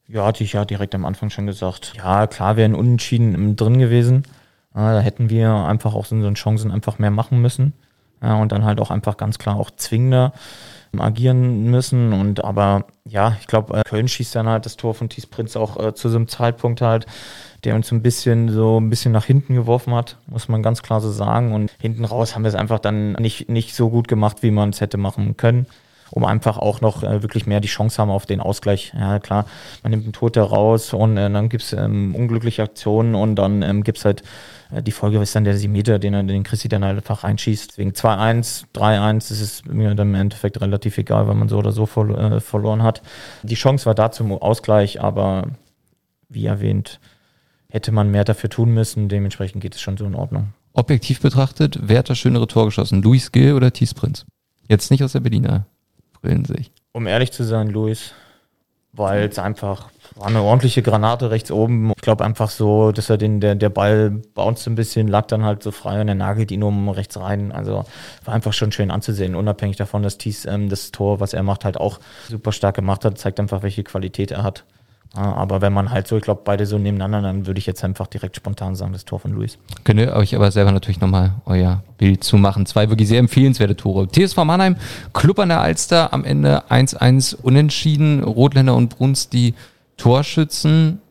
Ja, 0.06 0.26
hatte 0.26 0.44
ich 0.44 0.52
ja 0.52 0.66
direkt 0.66 0.94
am 0.94 1.06
Anfang 1.06 1.30
schon 1.30 1.47
gesagt. 1.47 1.94
Ja, 1.97 2.26
klar 2.26 2.56
wäre 2.56 2.68
ein 2.68 2.75
Unentschieden 2.75 3.56
drin 3.56 3.78
gewesen. 3.78 4.25
da 4.75 5.00
hätten 5.00 5.30
wir 5.30 5.54
einfach 5.54 5.94
auch 5.94 6.04
so 6.04 6.32
Chancen 6.35 6.71
einfach 6.71 6.99
mehr 6.99 7.11
machen 7.11 7.40
müssen. 7.40 7.73
Und 8.21 8.52
dann 8.52 8.66
halt 8.66 8.78
auch 8.78 8.90
einfach 8.90 9.16
ganz 9.16 9.38
klar 9.38 9.56
auch 9.56 9.71
zwingender 9.71 10.35
agieren 11.00 11.64
müssen. 11.64 12.12
Und 12.12 12.44
aber 12.44 12.87
ja, 13.04 13.37
ich 13.40 13.46
glaube, 13.46 13.76
äh, 13.78 13.82
Köln 13.82 14.08
schießt 14.08 14.34
dann 14.34 14.49
halt 14.49 14.66
das 14.66 14.76
Tor 14.76 14.94
von 14.94 15.08
Thies 15.08 15.26
Prinz 15.26 15.56
auch 15.56 15.82
äh, 15.82 15.94
zu 15.94 16.08
so 16.08 16.16
einem 16.16 16.28
Zeitpunkt 16.28 16.80
halt, 16.80 17.06
der 17.64 17.75
uns 17.75 17.90
ein 17.92 18.02
bisschen 18.02 18.49
so 18.49 18.80
ein 18.80 18.90
bisschen 18.90 19.12
nach 19.12 19.25
hinten 19.25 19.54
geworfen 19.54 19.94
hat, 19.94 20.16
muss 20.26 20.49
man 20.49 20.62
ganz 20.62 20.82
klar 20.82 21.00
so 21.00 21.11
sagen. 21.11 21.52
Und 21.52 21.72
hinten 21.80 22.04
raus 22.04 22.34
haben 22.34 22.42
wir 22.42 22.49
es 22.49 22.54
einfach 22.54 22.78
dann 22.78 23.12
nicht, 23.14 23.49
nicht 23.49 23.75
so 23.75 23.90
gut 23.90 24.08
gemacht, 24.08 24.42
wie 24.42 24.50
man 24.50 24.70
es 24.70 24.80
hätte 24.80 24.99
machen 24.99 25.37
können 25.37 25.66
um 26.12 26.25
einfach 26.25 26.59
auch 26.59 26.81
noch 26.81 27.02
äh, 27.02 27.23
wirklich 27.23 27.47
mehr 27.47 27.61
die 27.61 27.69
Chance 27.69 28.00
haben 28.00 28.11
auf 28.11 28.26
den 28.26 28.40
Ausgleich. 28.40 28.92
Ja, 28.99 29.19
klar, 29.19 29.47
man 29.83 29.90
nimmt 29.90 30.04
einen 30.04 30.12
Tote 30.12 30.40
raus 30.42 30.92
und 30.92 31.16
äh, 31.16 31.31
dann 31.31 31.49
gibt's 31.49 31.73
ähm, 31.73 32.14
unglückliche 32.14 32.62
Aktionen 32.62 33.14
und 33.14 33.37
dann 33.37 33.62
ähm, 33.62 33.83
gibt's 33.83 34.04
halt 34.04 34.23
äh, 34.71 34.83
die 34.83 34.92
Folge 34.92 35.21
ist 35.21 35.35
dann 35.35 35.45
der 35.45 35.57
7 35.57 35.73
Meter, 35.73 35.99
den 35.99 36.14
er 36.14 36.23
den 36.23 36.42
Chrissy 36.42 36.69
dann 36.69 36.85
halt 36.85 36.99
einfach 36.99 37.25
reinschießt. 37.25 37.73
Deswegen 37.73 37.92
2-1, 37.92 38.64
3-1, 38.75 39.28
das 39.28 39.40
ist 39.40 39.66
mir 39.66 39.95
dann 39.95 40.09
im 40.09 40.14
Endeffekt 40.14 40.61
relativ 40.61 40.99
egal, 40.99 41.26
weil 41.28 41.35
man 41.35 41.49
so 41.49 41.59
oder 41.59 41.73
so 41.73 41.87
verlo 41.87 42.14
äh, 42.14 42.40
verloren 42.40 42.83
hat. 42.83 43.02
Die 43.42 43.54
Chance 43.54 43.87
war 43.87 43.95
da 43.95 44.11
zum 44.11 44.33
Ausgleich, 44.33 45.00
aber 45.00 45.49
wie 46.28 46.47
erwähnt, 46.47 47.00
hätte 47.69 47.92
man 47.92 48.11
mehr 48.11 48.25
dafür 48.25 48.50
tun 48.50 48.73
müssen. 48.75 49.09
Dementsprechend 49.09 49.62
geht 49.62 49.75
es 49.75 49.81
schon 49.81 49.97
so 49.97 50.04
in 50.04 50.14
Ordnung. 50.14 50.52
Objektiv 50.75 51.21
betrachtet, 51.21 51.78
wer 51.83 51.99
hat 51.99 52.11
das 52.11 52.19
schönere 52.19 52.47
Tor 52.47 52.66
geschossen? 52.66 53.02
Luis 53.02 53.33
Gill 53.33 53.54
oder 53.54 53.73
Thies 53.73 53.95
Prinz? 53.95 54.25
Jetzt 54.69 54.90
nicht 54.90 55.02
aus 55.04 55.12
der 55.12 55.21
Berliner 55.21 55.66
Brillensicht. 56.22 56.72
Um 56.92 57.06
ehrlich 57.06 57.32
zu 57.32 57.44
sein, 57.44 57.68
Luis, 57.68 58.14
weil 58.92 59.28
es 59.28 59.38
einfach 59.38 59.90
war 60.16 60.26
eine 60.26 60.42
ordentliche 60.42 60.82
Granate 60.82 61.30
rechts 61.30 61.50
oben. 61.50 61.92
Ich 61.96 62.02
glaube 62.02 62.24
einfach 62.24 62.50
so, 62.50 62.92
dass 62.92 63.08
er 63.08 63.16
den, 63.16 63.40
der, 63.40 63.54
der 63.54 63.70
Ball 63.70 64.10
bounced 64.10 64.66
ein 64.66 64.74
bisschen, 64.74 65.08
lag 65.08 65.26
dann 65.26 65.44
halt 65.44 65.62
so 65.62 65.70
frei 65.70 66.00
und 66.00 66.08
er 66.08 66.14
nagelt 66.14 66.50
ihn 66.50 66.62
um 66.62 66.88
rechts 66.88 67.18
rein. 67.18 67.52
Also 67.52 67.84
war 68.24 68.34
einfach 68.34 68.52
schon 68.52 68.72
schön 68.72 68.90
anzusehen, 68.90 69.34
unabhängig 69.34 69.76
davon, 69.76 70.02
dass 70.02 70.18
Thies 70.18 70.44
ähm, 70.44 70.68
das 70.68 70.90
Tor, 70.92 71.20
was 71.20 71.32
er 71.32 71.42
macht, 71.42 71.64
halt 71.64 71.78
auch 71.78 71.98
super 72.28 72.52
stark 72.52 72.76
gemacht 72.76 73.04
hat, 73.04 73.18
zeigt 73.18 73.40
einfach, 73.40 73.62
welche 73.62 73.84
Qualität 73.84 74.30
er 74.30 74.42
hat. 74.42 74.64
Aber 75.14 75.61
wenn 75.61 75.75
man 75.75 75.90
halt 75.90 76.09
so, 76.09 76.16
ich 76.16 76.23
glaube, 76.23 76.40
beide 76.42 76.64
so 76.64 76.78
nebeneinander, 76.78 77.21
dann 77.21 77.47
würde 77.47 77.59
ich 77.59 77.66
jetzt 77.66 77.85
einfach 77.85 78.07
direkt 78.07 78.35
spontan 78.37 78.75
sagen, 78.76 78.95
das 78.95 79.04
Tor 79.04 79.21
von 79.21 79.33
Luis. 79.33 79.59
Könnt 79.85 80.00
ihr 80.00 80.14
euch 80.14 80.35
aber 80.35 80.50
selber 80.50 80.73
natürlich 80.73 81.00
nochmal 81.00 81.35
euer 81.45 81.83
Bild 81.99 82.25
zumachen. 82.25 82.64
Zwei 82.64 82.88
wirklich 82.88 83.09
sehr 83.09 83.19
empfehlenswerte 83.19 83.76
Tore. 83.76 84.09
TSV 84.09 84.38
Mannheim, 84.45 84.76
Club 85.12 85.38
an 85.38 85.50
der 85.50 85.61
Alster, 85.61 86.14
am 86.14 86.25
Ende 86.25 86.64
1-1 86.71 87.37
unentschieden. 87.37 88.25
Rotländer 88.25 88.75
und 88.75 88.88
Bruns 88.88 89.28
die 89.28 89.54
Torschützen. 89.99 91.02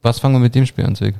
Was 0.00 0.20
fangen 0.20 0.34
wir 0.36 0.40
mit 0.40 0.54
dem 0.54 0.64
Spiel 0.64 0.86
an, 0.86 0.94
Zwig? 0.94 1.14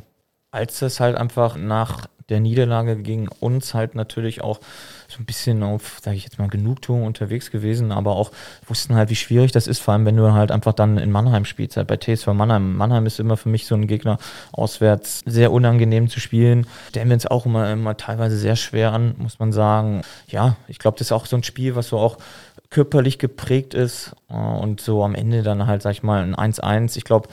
Als 0.50 0.80
es 0.80 1.00
halt 1.00 1.16
einfach 1.16 1.56
nach 1.56 2.06
der 2.28 2.40
Niederlage 2.40 2.96
gegen 2.96 3.28
uns 3.40 3.74
halt 3.74 3.94
natürlich 3.94 4.42
auch 4.42 4.60
so 5.08 5.20
ein 5.20 5.24
bisschen 5.24 5.62
auf, 5.62 5.98
sage 6.02 6.16
ich 6.16 6.24
jetzt 6.24 6.38
mal, 6.38 6.48
Genugtuung 6.48 7.04
unterwegs 7.04 7.50
gewesen, 7.50 7.92
aber 7.92 8.16
auch 8.16 8.30
wussten 8.66 8.94
halt, 8.94 9.08
wie 9.08 9.16
schwierig 9.16 9.52
das 9.52 9.66
ist, 9.66 9.80
vor 9.80 9.94
allem 9.94 10.04
wenn 10.04 10.16
du 10.16 10.32
halt 10.32 10.50
einfach 10.50 10.74
dann 10.74 10.98
in 10.98 11.10
Mannheim 11.10 11.46
spielst, 11.46 11.78
halt 11.78 11.88
bei 11.88 11.96
TSV 11.96 12.26
Mannheim. 12.28 12.76
Mannheim 12.76 13.06
ist 13.06 13.18
immer 13.18 13.38
für 13.38 13.48
mich 13.48 13.66
so 13.66 13.74
ein 13.74 13.86
Gegner 13.86 14.18
auswärts 14.52 15.22
sehr 15.24 15.50
unangenehm 15.50 16.08
zu 16.08 16.20
spielen. 16.20 16.66
Stellen 16.90 17.08
wir 17.08 17.14
uns 17.14 17.26
auch 17.26 17.46
immer, 17.46 17.72
immer 17.72 17.96
teilweise 17.96 18.36
sehr 18.36 18.56
schwer 18.56 18.92
an, 18.92 19.14
muss 19.16 19.38
man 19.38 19.52
sagen. 19.52 20.02
Ja, 20.26 20.56
ich 20.68 20.78
glaube, 20.78 20.98
das 20.98 21.08
ist 21.08 21.12
auch 21.12 21.24
so 21.24 21.36
ein 21.36 21.42
Spiel, 21.42 21.74
was 21.74 21.88
so 21.88 21.98
auch 21.98 22.18
körperlich 22.70 23.18
geprägt 23.18 23.72
ist 23.72 24.14
und 24.28 24.82
so 24.82 25.02
am 25.02 25.14
Ende 25.14 25.42
dann 25.42 25.66
halt, 25.66 25.80
sag 25.80 25.92
ich 25.92 26.02
mal, 26.02 26.22
ein 26.22 26.34
1-1. 26.34 26.98
Ich 26.98 27.04
glaube, 27.04 27.28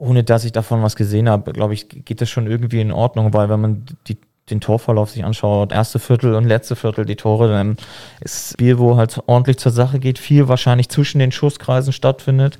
ohne 0.00 0.24
dass 0.24 0.44
ich 0.44 0.52
davon 0.52 0.82
was 0.82 0.96
gesehen 0.96 1.28
habe, 1.28 1.52
glaube 1.52 1.74
ich, 1.74 1.88
geht 1.88 2.20
das 2.20 2.30
schon 2.30 2.46
irgendwie 2.46 2.80
in 2.80 2.90
Ordnung, 2.90 3.34
weil 3.34 3.50
wenn 3.50 3.60
man 3.60 3.84
die, 4.08 4.16
den 4.48 4.60
Torverlauf 4.60 5.10
sich 5.10 5.24
anschaut, 5.24 5.72
erste 5.72 5.98
Viertel 5.98 6.34
und 6.34 6.44
letzte 6.44 6.74
Viertel, 6.74 7.04
die 7.04 7.16
Tore, 7.16 7.48
dann 7.48 7.76
ist 8.20 8.50
ein 8.50 8.54
Spiel, 8.54 8.78
wo 8.78 8.96
halt 8.96 9.20
ordentlich 9.26 9.58
zur 9.58 9.72
Sache 9.72 9.98
geht, 9.98 10.18
viel 10.18 10.48
wahrscheinlich 10.48 10.88
zwischen 10.88 11.18
den 11.18 11.32
Schusskreisen 11.32 11.92
stattfindet. 11.92 12.58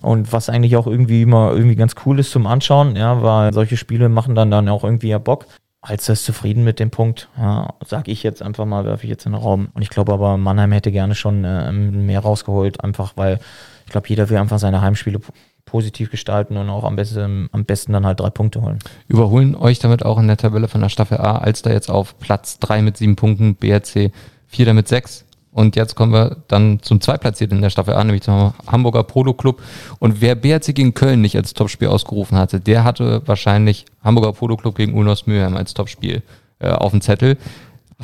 Und 0.00 0.32
was 0.32 0.48
eigentlich 0.48 0.76
auch 0.76 0.86
irgendwie 0.86 1.22
immer 1.22 1.50
irgendwie 1.52 1.74
ganz 1.74 1.96
cool 2.04 2.20
ist 2.20 2.30
zum 2.30 2.46
Anschauen, 2.46 2.94
ja, 2.94 3.20
weil 3.20 3.52
solche 3.52 3.76
Spiele 3.76 4.08
machen 4.08 4.36
dann 4.36 4.50
dann 4.52 4.68
auch 4.68 4.84
irgendwie 4.84 5.08
ja 5.08 5.18
Bock. 5.18 5.46
Als 5.80 6.08
ist 6.08 6.24
zufrieden 6.24 6.62
mit 6.62 6.78
dem 6.78 6.90
Punkt, 6.90 7.28
ja, 7.36 7.74
sage 7.84 8.12
ich 8.12 8.22
jetzt 8.22 8.42
einfach 8.42 8.64
mal, 8.64 8.84
werfe 8.84 9.04
ich 9.04 9.10
jetzt 9.10 9.26
in 9.26 9.32
den 9.32 9.40
Raum. 9.40 9.68
Und 9.74 9.82
ich 9.82 9.90
glaube 9.90 10.12
aber, 10.12 10.36
Mannheim 10.36 10.72
hätte 10.72 10.92
gerne 10.92 11.16
schon 11.16 11.44
äh, 11.44 11.72
mehr 11.72 12.20
rausgeholt, 12.20 12.84
einfach 12.84 13.14
weil 13.16 13.40
ich 13.86 13.92
glaube, 13.92 14.08
jeder 14.08 14.28
will 14.28 14.36
einfach 14.36 14.58
seine 14.58 14.80
Heimspiele 14.80 15.20
positiv 15.66 16.10
gestalten 16.10 16.56
und 16.56 16.70
auch 16.70 16.84
am 16.84 16.96
besten, 16.96 17.50
am 17.52 17.64
besten 17.66 17.92
dann 17.92 18.06
halt 18.06 18.20
drei 18.20 18.30
Punkte 18.30 18.62
holen. 18.62 18.78
Überholen 19.08 19.54
euch 19.54 19.78
damit 19.78 20.04
auch 20.04 20.18
in 20.18 20.28
der 20.28 20.38
Tabelle 20.38 20.68
von 20.68 20.80
der 20.80 20.88
Staffel 20.88 21.18
A, 21.18 21.36
als 21.36 21.60
da 21.60 21.70
jetzt 21.70 21.90
auf 21.90 22.18
Platz 22.18 22.58
drei 22.58 22.80
mit 22.80 22.96
sieben 22.96 23.16
Punkten, 23.16 23.56
BRC 23.56 24.12
vierter 24.46 24.72
mit 24.72 24.88
sechs. 24.88 25.26
Und 25.50 25.74
jetzt 25.74 25.94
kommen 25.94 26.12
wir 26.12 26.36
dann 26.48 26.80
zum 26.82 27.00
Zweitplatzierten 27.00 27.58
in 27.58 27.62
der 27.62 27.70
Staffel 27.70 27.94
A, 27.94 28.04
nämlich 28.04 28.22
zum 28.22 28.52
Hamburger 28.66 29.02
Polo 29.04 29.34
Club. 29.34 29.62
Und 29.98 30.20
wer 30.20 30.34
BRC 30.34 30.74
gegen 30.74 30.94
Köln 30.94 31.20
nicht 31.20 31.36
als 31.36 31.54
Topspiel 31.54 31.88
ausgerufen 31.88 32.38
hatte, 32.38 32.60
der 32.60 32.84
hatte 32.84 33.22
wahrscheinlich 33.26 33.86
Hamburger 34.04 34.34
Polo 34.34 34.56
Club 34.56 34.76
gegen 34.76 34.94
Ulnos 34.94 35.26
Mülheim 35.26 35.56
als 35.56 35.74
Topspiel 35.74 36.22
äh, 36.58 36.68
auf 36.68 36.92
dem 36.92 37.00
Zettel. 37.00 37.38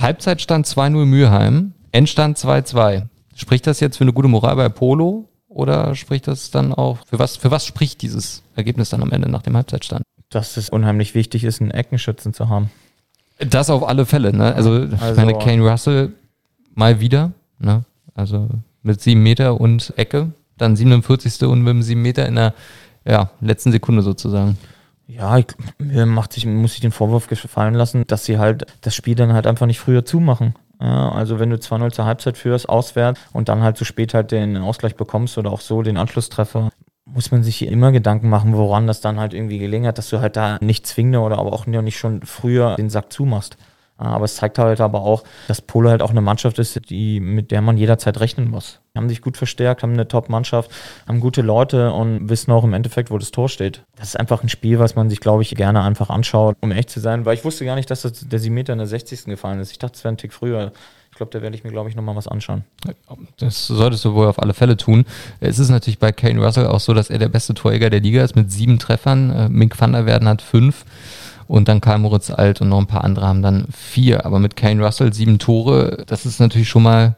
Halbzeitstand 0.01 0.67
2-0 0.67 1.05
Mülheim, 1.05 1.75
Endstand 1.93 2.39
2-2. 2.39 3.03
Spricht 3.35 3.67
das 3.67 3.81
jetzt 3.81 3.99
für 3.99 4.05
eine 4.05 4.15
gute 4.15 4.29
Moral 4.29 4.57
bei 4.57 4.69
Polo? 4.69 5.29
Oder 5.55 5.95
spricht 5.95 6.27
das 6.29 6.51
dann 6.51 6.73
auch, 6.73 6.99
für 7.07 7.19
was, 7.19 7.37
für 7.37 7.51
was 7.51 7.67
spricht 7.67 8.01
dieses 8.03 8.43
Ergebnis 8.57 8.91
dann 8.91 9.03
am 9.03 9.13
Ende 9.13 9.31
nach 9.31 9.43
dem 9.43 9.55
Halbzeitstand? 9.55 10.03
Dass 10.31 10.57
es 10.57 10.71
unheimlich 10.71 11.15
wichtig 11.15 11.45
ist, 11.45 11.61
einen 11.61 11.71
Eckenschützen 11.71 12.33
zu 12.33 12.49
haben. 12.49 12.71
Das 13.39 13.69
auf 13.69 13.87
alle 13.87 14.07
Fälle, 14.07 14.35
ne? 14.35 14.55
Also, 14.55 14.73
also 14.73 14.95
ich 14.95 15.17
meine, 15.17 15.35
Kane 15.35 15.63
Russell 15.63 16.13
mal 16.75 17.01
wieder, 17.01 17.33
ne? 17.59 17.85
Also 18.15 18.49
mit 18.83 19.01
sieben 19.01 19.23
Meter 19.23 19.61
und 19.61 19.93
Ecke, 19.97 20.33
dann 20.57 20.77
47. 20.77 21.43
und 21.43 21.63
mit 21.63 21.71
einem 21.71 21.83
sieben 21.83 22.03
Meter 22.03 22.27
in 22.27 22.37
der 22.37 22.55
ja, 23.05 23.31
letzten 23.41 23.73
Sekunde 23.73 24.03
sozusagen. 24.03 24.57
Ja, 25.07 25.37
ich, 25.37 25.47
mir 25.79 26.07
macht 26.07 26.33
sich, 26.33 26.47
muss 26.47 26.75
ich 26.75 26.81
den 26.81 26.93
Vorwurf 26.93 27.27
gefallen 27.27 27.75
lassen, 27.75 28.07
dass 28.07 28.25
sie 28.25 28.39
halt 28.39 28.65
das 28.81 28.95
Spiel 28.95 29.15
dann 29.15 29.33
halt 29.33 29.47
einfach 29.47 29.67
nicht 29.67 29.81
früher 29.81 30.05
zumachen. 30.05 30.55
Ja, 30.83 31.11
also 31.11 31.39
wenn 31.39 31.51
du 31.51 31.57
2-0 31.57 31.93
zur 31.93 32.07
Halbzeit 32.07 32.37
führst, 32.37 32.69
auswärts 32.69 33.21
und 33.33 33.49
dann 33.49 33.63
halt 33.63 33.77
zu 33.77 33.85
spät 33.85 34.15
halt 34.15 34.33
den 34.33 34.57
Ausgleich 34.57 34.97
bekommst 34.97 35.39
oder 35.39 35.53
auch 35.53 35.61
so 35.61 35.83
den 35.83 35.97
Anschlusstreffer, 35.97 36.71
muss 37.05 37.31
man 37.31 37.45
sich 37.45 37.57
hier 37.57 37.71
immer 37.71 37.93
Gedanken 37.93 38.29
machen, 38.29 38.57
woran 38.57 38.89
das 38.89 39.01
dann 39.01 39.21
halt 39.21 39.33
irgendwie 39.33 39.61
gelingen 39.61 39.87
hat, 39.87 39.99
dass 39.99 40.11
du 40.11 40.21
halt 40.21 40.37
da 40.37 40.59
nicht 40.61 40.87
zwingende 40.87 41.21
oder 41.21 41.39
aber 41.39 41.53
auch 41.53 41.67
nicht 41.67 41.99
schon 41.99 42.23
früher 42.23 42.75
den 42.75 42.91
Sack 42.91 43.13
zumachst. 43.13 43.57
Aber 44.07 44.25
es 44.25 44.37
zeigt 44.37 44.59
halt 44.59 44.81
aber 44.81 45.03
auch, 45.03 45.25
dass 45.49 45.61
Pole 45.61 45.91
halt 45.91 46.03
auch 46.03 46.11
eine 46.11 46.21
Mannschaft 46.21 46.59
ist, 46.59 46.91
die, 46.91 47.21
mit 47.21 47.51
der 47.51 47.61
man 47.61 47.77
jederzeit 47.77 48.21
rechnen 48.21 48.51
muss. 48.51 48.81
Die 48.95 48.99
haben 48.99 49.09
sich 49.09 49.23
gut 49.23 49.37
verstärkt, 49.37 49.83
haben 49.83 49.95
eine 49.95 50.09
Top-Mannschaft, 50.09 50.71
haben 51.09 51.21
gute 51.21 51.43
Leute 51.43 51.93
und 51.93 52.29
wissen 52.29 52.53
auch 52.53 52.65
im 52.65 52.75
Endeffekt, 52.75 53.11
wo 53.11 53.19
das 53.19 53.31
Tor 53.31 53.49
steht. 53.49 53.85
Das 53.97 54.09
ist 54.09 54.21
einfach 54.21 54.43
ein 54.43 54.49
Spiel, 54.49 54.79
was 54.79 54.97
man 54.97 55.09
sich, 55.09 55.21
glaube 55.21 55.43
ich, 55.43 55.55
gerne 55.55 55.83
einfach 55.83 56.11
anschaut, 56.11 56.57
um 56.61 56.73
echt 56.73 56.91
zu 56.91 57.01
sein, 57.01 57.25
weil 57.25 57.35
ich 57.35 57.45
wusste 57.45 57.65
gar 57.65 57.75
nicht, 57.75 57.91
dass 57.91 58.03
das 58.03 58.29
der 58.29 58.39
Siebenmeter 58.39 58.73
in 58.73 58.79
der 58.79 58.89
60. 58.89 59.25
gefallen 59.25 59.61
ist. 59.61 59.71
Ich 59.71 59.79
dachte, 59.79 59.97
es 59.97 60.05
wäre 60.05 60.13
ein 60.13 60.19
Tick 60.19 60.33
früher. 60.33 60.73
Ich 61.13 61.17
glaube, 61.17 61.31
da 61.31 61.43
werde 61.43 61.55
ich 61.55 61.63
mir, 61.63 61.71
glaube 61.71 61.91
ich, 61.91 61.95
nochmal 61.95 62.17
was 62.17 62.27
anschauen. 62.27 62.65
Das 63.37 63.67
solltest 63.67 64.03
du 64.07 64.15
wohl 64.15 64.27
auf 64.27 64.43
alle 64.43 64.55
Fälle 64.55 64.79
tun. 64.79 65.05
Es 65.41 65.59
ist 65.59 65.69
natürlich 65.69 65.99
bei 65.99 66.11
Kane 66.11 66.43
Russell 66.43 66.67
auch 66.67 66.81
so, 66.81 66.95
dass 66.95 67.11
er 67.11 67.19
der 67.19 67.29
beste 67.29 67.53
Torjäger 67.53 67.91
der 67.91 68.01
Liga 68.01 68.25
ist 68.25 68.35
mit 68.35 68.51
sieben 68.51 68.79
Treffern. 68.79 69.31
Äh, 69.31 69.49
Mink 69.51 69.79
van 69.79 69.93
der 69.93 70.07
Werden 70.07 70.27
hat 70.27 70.41
fünf. 70.41 70.87
Und 71.47 71.69
dann 71.69 71.81
Karl 71.81 71.99
Moritz 71.99 72.31
Alt 72.31 72.61
und 72.61 72.69
noch 72.69 72.79
ein 72.79 72.87
paar 72.87 73.05
andere 73.05 73.27
haben 73.27 73.43
dann 73.43 73.67
vier. 73.71 74.27
Aber 74.27 74.39
mit 74.39 74.57
Kane 74.57 74.85
Russell 74.85 75.13
sieben 75.13 75.39
Tore, 75.39 76.05
das 76.07 76.27
ist 76.27 76.41
natürlich 76.41 76.69
schon 76.69 76.83
mal 76.83 77.17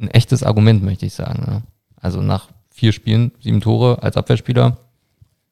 ein 0.00 0.08
echtes 0.08 0.42
Argument, 0.42 0.82
möchte 0.82 1.06
ich 1.06 1.14
sagen. 1.14 1.44
Ne? 1.46 1.62
Also 2.00 2.20
nach 2.22 2.48
vier 2.70 2.92
Spielen, 2.92 3.32
sieben 3.40 3.60
Tore 3.60 4.02
als 4.02 4.16
Abwehrspieler, 4.16 4.76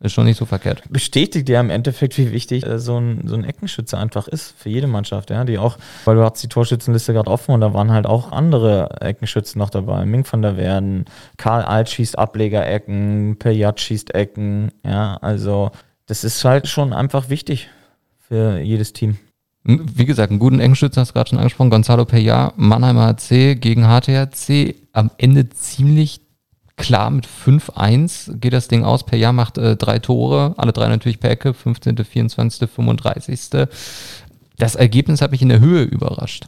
ist 0.00 0.14
schon 0.14 0.24
nicht 0.24 0.38
so 0.38 0.46
verkehrt. 0.46 0.82
Bestätigt 0.88 1.48
ja 1.50 1.60
im 1.60 1.68
Endeffekt, 1.68 2.16
wie 2.16 2.32
wichtig 2.32 2.64
äh, 2.64 2.78
so, 2.78 2.98
ein, 2.98 3.26
so 3.26 3.34
ein 3.34 3.44
Eckenschütze 3.44 3.98
einfach 3.98 4.28
ist 4.28 4.54
für 4.56 4.70
jede 4.70 4.86
Mannschaft, 4.86 5.30
ja, 5.30 5.44
die 5.44 5.58
auch, 5.58 5.76
weil 6.06 6.16
du 6.16 6.22
hast 6.22 6.42
die 6.42 6.48
Torschützenliste 6.48 7.12
gerade 7.12 7.30
offen 7.30 7.52
und 7.52 7.60
da 7.60 7.74
waren 7.74 7.92
halt 7.92 8.06
auch 8.06 8.32
andere 8.32 9.00
Eckenschützen 9.00 9.58
noch 9.58 9.68
dabei. 9.68 10.06
Mink 10.06 10.30
van 10.32 10.40
der 10.40 10.56
Werden, 10.56 11.04
Karl 11.36 11.62
Alt 11.62 11.90
schießt 11.90 12.18
Ableger-Ecken, 12.18 13.36
Pejat 13.38 13.80
schießt 13.80 14.14
Ecken, 14.14 14.72
ja, 14.84 15.18
also 15.18 15.70
das 16.06 16.24
ist 16.24 16.44
halt 16.44 16.66
schon 16.66 16.94
einfach 16.94 17.28
wichtig 17.28 17.68
für 18.30 18.60
jedes 18.60 18.92
Team. 18.92 19.16
Wie 19.64 20.06
gesagt, 20.06 20.30
einen 20.30 20.38
guten 20.38 20.60
Engschützen 20.60 21.00
hast 21.00 21.10
du 21.10 21.14
gerade 21.14 21.30
schon 21.30 21.38
angesprochen. 21.38 21.70
Gonzalo 21.70 22.04
Peña, 22.04 22.52
Mannheimer 22.56 23.06
HC 23.08 23.56
gegen 23.56 23.82
HTHC. 23.82 24.74
Am 24.92 25.10
Ende 25.18 25.50
ziemlich 25.50 26.22
klar 26.76 27.10
mit 27.10 27.26
5-1 27.26 28.38
geht 28.38 28.52
das 28.52 28.68
Ding 28.68 28.84
aus. 28.84 29.06
Peña 29.06 29.32
macht 29.32 29.58
äh, 29.58 29.76
drei 29.76 29.98
Tore, 29.98 30.54
alle 30.56 30.72
drei 30.72 30.88
natürlich 30.88 31.20
per 31.20 31.30
Ecke, 31.30 31.52
15., 31.52 31.96
24., 31.96 32.70
35. 32.70 33.68
Das 34.56 34.76
Ergebnis 34.76 35.20
hat 35.20 35.32
mich 35.32 35.42
in 35.42 35.50
der 35.50 35.60
Höhe 35.60 35.82
überrascht. 35.82 36.46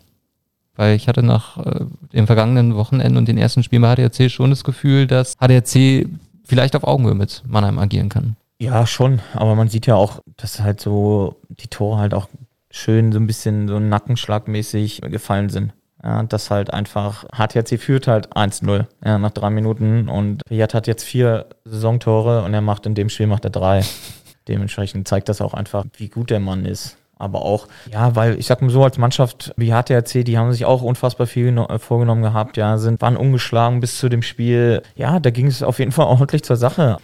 Weil 0.76 0.96
ich 0.96 1.06
hatte 1.08 1.22
nach 1.22 1.58
äh, 1.58 1.84
dem 2.14 2.26
vergangenen 2.26 2.76
Wochenende 2.76 3.18
und 3.18 3.28
den 3.28 3.36
ersten 3.36 3.62
Spielen 3.62 3.82
bei 3.82 3.94
HDRC 3.94 4.30
schon 4.30 4.50
das 4.50 4.64
Gefühl, 4.64 5.06
dass 5.06 5.36
HDRC 5.36 6.08
vielleicht 6.44 6.76
auf 6.76 6.84
Augenhöhe 6.84 7.14
mit 7.14 7.42
Mannheim 7.46 7.78
agieren 7.78 8.08
kann. 8.08 8.36
Ja, 8.62 8.86
schon. 8.86 9.20
Aber 9.34 9.56
man 9.56 9.66
sieht 9.66 9.86
ja 9.86 9.96
auch, 9.96 10.20
dass 10.36 10.60
halt 10.60 10.80
so 10.80 11.40
die 11.48 11.66
Tore 11.66 11.98
halt 11.98 12.14
auch 12.14 12.28
schön 12.70 13.10
so 13.10 13.18
ein 13.18 13.26
bisschen 13.26 13.66
so 13.66 13.80
nackenschlagmäßig 13.80 15.00
gefallen 15.00 15.48
sind. 15.48 15.72
Ja, 16.00 16.22
das 16.22 16.48
halt 16.48 16.72
einfach, 16.72 17.24
HTC 17.32 17.80
führt 17.80 18.06
halt 18.06 18.36
1-0 18.36 18.86
ja, 19.04 19.18
nach 19.18 19.32
drei 19.32 19.50
Minuten 19.50 20.08
und 20.08 20.42
Riyad 20.48 20.74
hat 20.74 20.86
jetzt 20.86 21.02
vier 21.02 21.46
Saisontore 21.64 22.44
und 22.44 22.54
er 22.54 22.60
macht 22.60 22.86
in 22.86 22.94
dem 22.94 23.08
Spiel 23.08 23.26
macht 23.26 23.44
er 23.44 23.50
drei. 23.50 23.82
Dementsprechend 24.48 25.08
zeigt 25.08 25.28
das 25.28 25.40
auch 25.40 25.54
einfach, 25.54 25.84
wie 25.96 26.08
gut 26.08 26.30
der 26.30 26.40
Mann 26.40 26.64
ist. 26.64 26.96
Aber 27.16 27.42
auch, 27.42 27.66
ja, 27.90 28.14
weil 28.14 28.38
ich 28.38 28.46
sag 28.46 28.62
mal 28.62 28.70
so, 28.70 28.84
als 28.84 28.96
Mannschaft 28.96 29.52
wie 29.56 29.72
HTRC, 29.72 30.24
die 30.24 30.38
haben 30.38 30.52
sich 30.52 30.64
auch 30.64 30.82
unfassbar 30.82 31.26
viel 31.26 31.56
äh, 31.56 31.78
vorgenommen 31.80 32.22
gehabt, 32.22 32.56
ja, 32.56 32.78
sind, 32.78 33.00
waren 33.00 33.16
ungeschlagen 33.16 33.80
bis 33.80 33.98
zu 33.98 34.08
dem 34.08 34.22
Spiel. 34.22 34.82
Ja, 34.94 35.18
da 35.18 35.30
ging 35.30 35.46
es 35.48 35.64
auf 35.64 35.80
jeden 35.80 35.92
Fall 35.92 36.06
ordentlich 36.06 36.44
zur 36.44 36.56
Sache. 36.56 36.98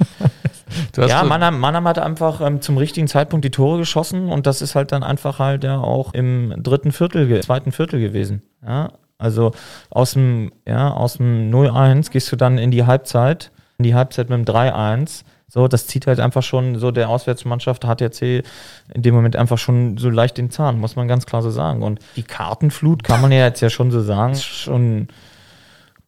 Ja, 0.96 1.22
Mannheim, 1.24 1.58
Mannheim 1.58 1.86
hat 1.88 1.98
einfach 1.98 2.40
ähm, 2.40 2.60
zum 2.60 2.76
richtigen 2.76 3.08
Zeitpunkt 3.08 3.44
die 3.44 3.50
Tore 3.50 3.78
geschossen 3.78 4.28
und 4.28 4.46
das 4.46 4.62
ist 4.62 4.74
halt 4.74 4.92
dann 4.92 5.02
einfach 5.02 5.38
halt 5.38 5.64
ja 5.64 5.78
auch 5.78 6.14
im 6.14 6.54
dritten 6.62 6.92
Viertel, 6.92 7.40
zweiten 7.42 7.72
Viertel 7.72 8.00
gewesen. 8.00 8.42
Ja, 8.66 8.92
also 9.18 9.52
aus 9.90 10.12
dem, 10.12 10.52
ja, 10.66 10.92
aus 10.92 11.14
dem 11.14 11.50
0-1 11.50 12.10
gehst 12.10 12.30
du 12.30 12.36
dann 12.36 12.56
in 12.56 12.70
die 12.70 12.86
Halbzeit, 12.86 13.50
in 13.78 13.82
die 13.84 13.94
Halbzeit 13.94 14.30
mit 14.30 14.38
dem 14.38 14.54
3-1. 14.54 15.24
So, 15.48 15.66
das 15.66 15.86
zieht 15.86 16.06
halt 16.06 16.20
einfach 16.20 16.42
schon 16.42 16.78
so 16.78 16.90
der 16.90 17.08
Auswärtsmannschaft 17.08 17.84
HTC 17.84 18.44
in 18.92 19.02
dem 19.02 19.14
Moment 19.14 19.34
einfach 19.34 19.58
schon 19.58 19.96
so 19.96 20.10
leicht 20.10 20.36
den 20.36 20.50
Zahn, 20.50 20.78
muss 20.78 20.94
man 20.94 21.08
ganz 21.08 21.26
klar 21.26 21.42
so 21.42 21.50
sagen. 21.50 21.82
Und 21.82 22.00
die 22.16 22.22
Kartenflut 22.22 23.02
kann 23.02 23.22
man 23.22 23.32
ja 23.32 23.46
jetzt 23.46 23.60
ja 23.60 23.70
schon 23.70 23.90
so 23.90 24.02
sagen, 24.02 24.34
ist 24.34 24.44
schon 24.44 25.08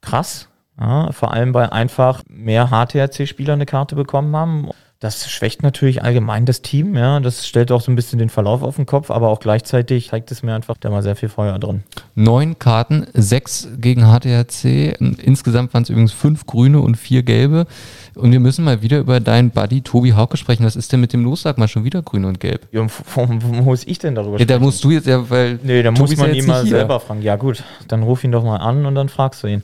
krass. 0.03 0.50
Ja, 0.81 1.13
vor 1.13 1.33
allem, 1.35 1.53
weil 1.53 1.69
einfach 1.71 2.23
mehr 2.29 2.71
HTRC-Spieler 2.71 3.53
eine 3.53 3.67
Karte 3.67 3.95
bekommen 3.95 4.35
haben. 4.35 4.71
Das 4.99 5.31
schwächt 5.31 5.63
natürlich 5.63 6.03
allgemein 6.03 6.45
das 6.45 6.61
Team, 6.61 6.95
ja. 6.95 7.21
Das 7.21 7.47
stellt 7.47 7.73
auch 7.73 7.81
so 7.81 7.91
ein 7.91 7.97
bisschen 7.97 8.19
den 8.19 8.29
Verlauf 8.29 8.63
auf 8.63 8.77
den 8.77 8.85
Kopf, 8.85 9.11
aber 9.11 9.29
auch 9.29 9.41
gleichzeitig 9.41 10.11
zeigt 10.11 10.31
es 10.31 10.43
mir 10.43 10.55
einfach, 10.55 10.77
da 10.79 10.93
war 10.93 11.03
sehr 11.03 11.17
viel 11.17 11.31
Feuer 11.31 11.59
drin. 11.59 11.85
Neun 12.15 12.59
Karten, 12.59 13.07
sechs 13.15 13.67
gegen 13.79 14.03
HTRC. 14.03 15.01
Insgesamt 15.01 15.73
waren 15.73 15.85
es 15.85 15.89
übrigens 15.89 16.13
fünf 16.13 16.45
grüne 16.45 16.81
und 16.81 16.97
vier 16.97 17.23
gelbe. 17.23 17.67
Und 18.15 18.33
wir 18.33 18.41
müssen 18.41 18.63
mal 18.63 18.83
wieder 18.83 18.99
über 18.99 19.21
deinen 19.21 19.51
Buddy 19.51 19.81
Tobi 19.81 20.13
Hauke 20.13 20.37
sprechen. 20.37 20.67
Was 20.67 20.77
ist 20.77 20.93
denn 20.93 21.01
mit 21.01 21.15
dem 21.15 21.25
los? 21.25 21.43
Sag 21.43 21.57
mal 21.57 21.69
schon 21.69 21.85
wieder 21.85 22.03
grün 22.03 22.27
und 22.27 22.39
gelb. 22.39 22.69
Ja, 22.71 22.87
wo, 23.15 23.27
wo 23.27 23.63
muss 23.63 23.87
ich 23.87 23.99
denn 23.99 24.15
darüber 24.15 24.39
Ja, 24.39 24.45
da 24.45 24.59
musst 24.59 24.85
du 24.85 24.91
jetzt 24.91 25.07
ja, 25.07 25.31
weil. 25.31 25.59
Nee, 25.63 25.83
da 25.83 25.93
Tobi 25.93 26.01
muss 26.01 26.17
man 26.19 26.29
ja 26.29 26.35
ihn 26.35 26.47
mal 26.47 26.67
selber 26.67 27.01
fragen. 27.01 27.23
Ja, 27.23 27.37
gut, 27.37 27.65
dann 27.89 28.03
ruf 28.03 28.23
ihn 28.23 28.33
doch 28.33 28.45
mal 28.45 28.59
an 28.59 28.85
und 28.85 28.95
dann 28.97 29.09
fragst 29.09 29.43
du 29.43 29.47
ihn. 29.47 29.63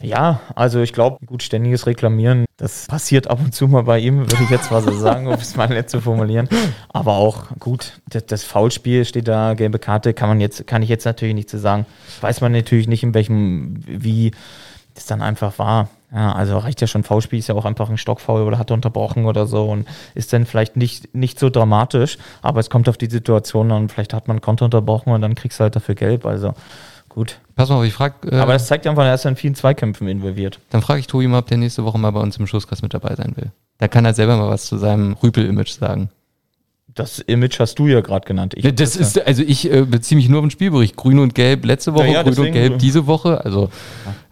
Ja, 0.00 0.40
also 0.54 0.80
ich 0.80 0.92
glaube, 0.92 1.24
gut 1.26 1.42
ständiges 1.42 1.86
Reklamieren, 1.86 2.44
das 2.56 2.86
passiert 2.86 3.28
ab 3.28 3.40
und 3.40 3.54
zu 3.54 3.66
mal 3.66 3.82
bei 3.82 3.98
ihm, 3.98 4.18
würde 4.20 4.44
ich 4.44 4.50
jetzt 4.50 4.70
mal 4.70 4.82
so 4.82 4.92
sagen, 4.92 5.26
um 5.26 5.34
es 5.34 5.56
mal 5.56 5.68
nett 5.68 5.90
zu 5.90 6.00
formulieren. 6.00 6.48
Aber 6.88 7.14
auch 7.14 7.46
gut, 7.58 8.00
das, 8.08 8.26
das 8.26 8.44
Foulspiel 8.44 9.04
steht 9.04 9.26
da, 9.26 9.54
gelbe 9.54 9.78
Karte, 9.78 10.14
kann 10.14 10.28
man 10.28 10.40
jetzt, 10.40 10.66
kann 10.66 10.82
ich 10.82 10.88
jetzt 10.88 11.04
natürlich 11.04 11.34
nicht 11.34 11.50
zu 11.50 11.58
sagen. 11.58 11.84
Weiß 12.20 12.40
man 12.40 12.52
natürlich 12.52 12.86
nicht, 12.86 13.02
in 13.02 13.14
welchem, 13.14 13.82
wie 13.86 14.32
das 14.94 15.06
dann 15.06 15.22
einfach 15.22 15.58
war. 15.58 15.88
Ja, 16.12 16.32
also 16.32 16.56
reicht 16.58 16.80
ja 16.80 16.86
schon, 16.86 17.04
Foulspiel 17.04 17.38
ist 17.38 17.48
ja 17.48 17.54
auch 17.54 17.66
einfach 17.66 17.90
ein 17.90 17.98
Stockfoul 17.98 18.42
oder 18.42 18.58
hat 18.58 18.70
er 18.70 18.74
unterbrochen 18.74 19.26
oder 19.26 19.46
so 19.46 19.68
und 19.68 19.86
ist 20.14 20.32
dann 20.32 20.46
vielleicht 20.46 20.76
nicht, 20.76 21.14
nicht 21.14 21.38
so 21.38 21.50
dramatisch, 21.50 22.16
aber 22.40 22.60
es 22.60 22.70
kommt 22.70 22.88
auf 22.88 22.96
die 22.96 23.10
Situation 23.10 23.70
an, 23.70 23.90
vielleicht 23.90 24.14
hat 24.14 24.26
man 24.26 24.40
Konter 24.40 24.64
unterbrochen 24.64 25.12
und 25.12 25.20
dann 25.20 25.34
kriegst 25.34 25.60
du 25.60 25.64
halt 25.64 25.76
dafür 25.76 25.94
gelb, 25.94 26.24
also 26.24 26.54
gut. 27.08 27.38
Pass 27.56 27.68
mal 27.68 27.76
auf, 27.76 27.84
ich 27.84 27.92
frag, 27.92 28.14
äh, 28.30 28.36
Aber 28.36 28.52
das 28.52 28.66
zeigt 28.66 28.86
einfach, 28.86 29.04
er 29.04 29.14
ist 29.14 29.24
in 29.24 29.36
vielen 29.36 29.54
Zweikämpfen 29.54 30.08
involviert. 30.08 30.60
dann 30.70 30.82
frage 30.82 31.00
ich 31.00 31.06
Tobi 31.06 31.26
mal, 31.26 31.38
ob 31.38 31.46
der 31.46 31.58
nächste 31.58 31.84
Woche 31.84 31.98
mal 31.98 32.10
bei 32.10 32.20
uns 32.20 32.36
im 32.36 32.46
Schusskast 32.46 32.82
mit 32.82 32.94
dabei 32.94 33.14
sein 33.14 33.32
will. 33.36 33.50
Da 33.78 33.88
kann 33.88 34.04
er 34.04 34.14
selber 34.14 34.36
mal 34.36 34.48
was 34.48 34.66
zu 34.66 34.76
seinem 34.78 35.14
Rüpel-Image 35.14 35.70
sagen. 35.70 36.10
Das 36.94 37.20
Image 37.20 37.60
hast 37.60 37.78
du 37.78 37.86
ja 37.86 38.00
gerade 38.00 38.26
genannt. 38.26 38.54
Ich, 38.56 38.74
das 38.74 38.96
ist, 38.96 39.24
also 39.24 39.42
ich 39.46 39.70
äh, 39.70 39.82
beziehe 39.84 40.16
mich 40.16 40.28
nur 40.28 40.40
auf 40.40 40.46
den 40.46 40.50
Spielbericht. 40.50 40.96
Grün 40.96 41.20
und 41.20 41.32
Gelb 41.34 41.64
letzte 41.64 41.94
Woche, 41.94 42.06
Ja, 42.06 42.12
ja, 42.14 42.22
Grün 42.24 42.46
und 42.46 42.52
Gelb 42.52 42.78
diese 42.80 43.06
Woche. 43.06 43.44
Also 43.44 43.68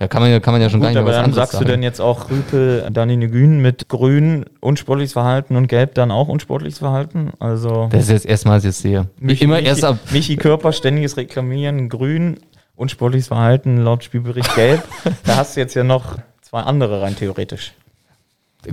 da 0.01 0.09
kann 0.09 0.21
man 0.23 0.33
ja, 0.33 0.41
kann 0.41 0.53
man 0.53 0.61
ja 0.61 0.69
schon 0.69 0.81
Gut, 0.81 0.87
gar 0.87 0.91
nicht 0.91 0.95
mehr 0.97 1.03
aber 1.03 1.13
was 1.13 1.25
dann 1.27 1.33
sagst 1.33 1.61
du 1.61 1.65
denn 1.65 1.85
jetzt 1.85 2.01
auch 2.01 2.29
Rüpel, 2.29 2.89
Danny 2.91 3.25
Gün 3.29 3.61
mit 3.61 3.89
Grün 3.89 4.47
unsportliches 4.61 5.13
Verhalten 5.13 5.55
und 5.55 5.69
Gelb 5.69 5.95
dann 5.95 6.11
auch 6.11 6.27
unsportliches 6.27 6.79
Verhalten? 6.81 7.31
Also 7.39 7.89
das 7.93 8.05
ist 8.05 8.11
jetzt 8.11 8.27
erstmal, 8.27 8.57
was 8.57 8.65
ich 8.65 8.69
jetzt 8.71 8.81
sehe. 8.83 9.07
Michi, 9.21 9.45
Immer 9.45 9.57
Michi, 9.57 9.69
erst 9.69 9.85
ab. 9.85 9.99
Michi 10.11 10.37
Körper, 10.37 10.73
ständiges 10.73 11.17
Reklamieren, 11.17 11.89
Grün, 11.89 12.39
unsportliches 12.77 13.29
Verhalten 13.29 13.79
laut 13.79 14.05
Spielbericht 14.05 14.55
Gelb. 14.55 14.83
da 15.25 15.37
hast 15.37 15.57
du 15.57 15.61
jetzt 15.61 15.75
ja 15.75 15.85
noch 15.85 16.19
zwei 16.43 16.61
andere 16.61 17.03
rein 17.03 17.17
theoretisch. 17.17 17.73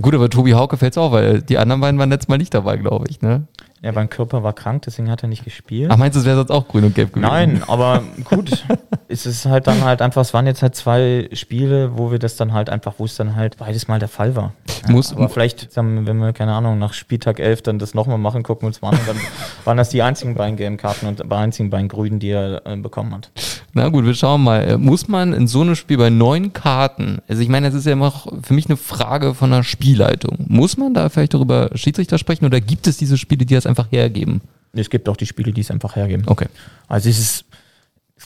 Gut, 0.00 0.14
aber 0.14 0.28
Tobi 0.28 0.54
Hauke 0.54 0.76
fällt's 0.76 0.98
auch, 0.98 1.12
weil 1.12 1.40
die 1.42 1.56
anderen 1.58 1.80
beiden 1.80 2.00
waren 2.00 2.10
letztes 2.10 2.28
Mal 2.28 2.38
nicht 2.38 2.52
dabei, 2.52 2.76
glaube 2.76 3.06
ich. 3.08 3.20
Ne? 3.22 3.46
Ja, 3.80 3.92
beim 3.92 4.08
Körper 4.08 4.42
war 4.42 4.52
krank, 4.54 4.82
deswegen 4.86 5.10
hat 5.10 5.22
er 5.22 5.28
nicht 5.28 5.44
gespielt. 5.44 5.90
Ach, 5.92 5.96
meinst 5.98 6.16
du, 6.16 6.20
es 6.20 6.26
wäre 6.26 6.36
sonst 6.36 6.50
auch 6.50 6.66
Grün 6.66 6.84
und 6.84 6.94
Gelb 6.94 7.12
gewesen? 7.12 7.28
Nein, 7.28 7.62
aber 7.68 8.02
gut. 8.24 8.64
es 9.08 9.26
ist 9.26 9.44
halt 9.44 9.66
dann 9.66 9.84
halt 9.84 10.00
einfach, 10.02 10.22
es 10.22 10.32
waren 10.34 10.46
jetzt 10.46 10.62
halt 10.62 10.74
zwei 10.74 11.28
Spiele, 11.32 11.96
wo 11.96 12.10
wir 12.10 12.18
das 12.18 12.36
dann 12.36 12.54
halt 12.54 12.70
einfach, 12.70 12.94
wo 12.96 13.04
es 13.04 13.14
dann 13.14 13.36
halt 13.36 13.58
beides 13.58 13.86
mal 13.86 13.98
der 14.00 14.08
Fall 14.08 14.34
war. 14.34 14.54
Muss- 14.88 15.12
aber 15.12 15.28
vielleicht, 15.28 15.76
wenn 15.76 16.18
wir, 16.18 16.32
keine 16.32 16.54
Ahnung, 16.54 16.78
nach 16.78 16.94
Spieltag 16.94 17.38
11 17.38 17.62
dann 17.62 17.78
das 17.78 17.94
nochmal 17.94 18.18
machen, 18.18 18.42
gucken 18.42 18.62
wir 18.62 18.68
uns 18.68 18.80
mal 18.82 18.88
an, 18.94 18.98
dann 19.06 19.18
waren 19.64 19.76
das 19.76 19.90
die 19.90 20.02
einzigen 20.02 20.34
beiden 20.34 20.56
Game-Karten 20.56 21.06
und 21.06 21.20
die 21.20 21.30
einzigen 21.30 21.68
beiden 21.70 21.88
Grünen, 21.88 22.18
die 22.18 22.30
er 22.30 22.62
äh, 22.66 22.76
bekommen 22.76 23.14
hat. 23.14 23.30
Na 23.74 23.88
gut, 23.88 24.04
wir 24.04 24.14
schauen 24.14 24.42
mal. 24.42 24.62
Äh, 24.62 24.78
Muss 24.78 25.08
man 25.08 25.32
in 25.32 25.46
so 25.48 25.60
einem 25.60 25.74
Spiel 25.74 25.98
bei 25.98 26.08
neun 26.08 26.52
Karten, 26.52 27.18
also 27.28 27.42
ich 27.42 27.48
meine, 27.48 27.66
das 27.66 27.74
ist 27.74 27.86
ja 27.86 27.92
immer 27.92 28.12
für 28.42 28.54
mich 28.54 28.66
eine 28.66 28.76
Frage 28.76 29.34
von 29.34 29.50
der 29.50 29.64
Spielleitung. 29.64 30.38
Muss 30.48 30.76
man 30.76 30.94
da 30.94 31.08
vielleicht 31.08 31.34
darüber 31.34 31.70
Schiedsrichter 31.74 32.18
sprechen 32.18 32.46
oder 32.46 32.60
gibt 32.60 32.86
es 32.86 32.96
diese 32.96 33.18
Spiele, 33.18 33.44
die 33.44 33.54
das 33.54 33.66
einfach 33.66 33.90
hergeben? 33.90 34.40
Es 34.72 34.90
gibt 34.90 35.08
auch 35.08 35.16
die 35.16 35.26
Spiele, 35.26 35.52
die 35.52 35.60
es 35.60 35.70
einfach 35.70 35.96
hergeben. 35.96 36.24
Okay. 36.26 36.46
Also 36.88 37.08
es 37.08 37.18
ist 37.18 37.44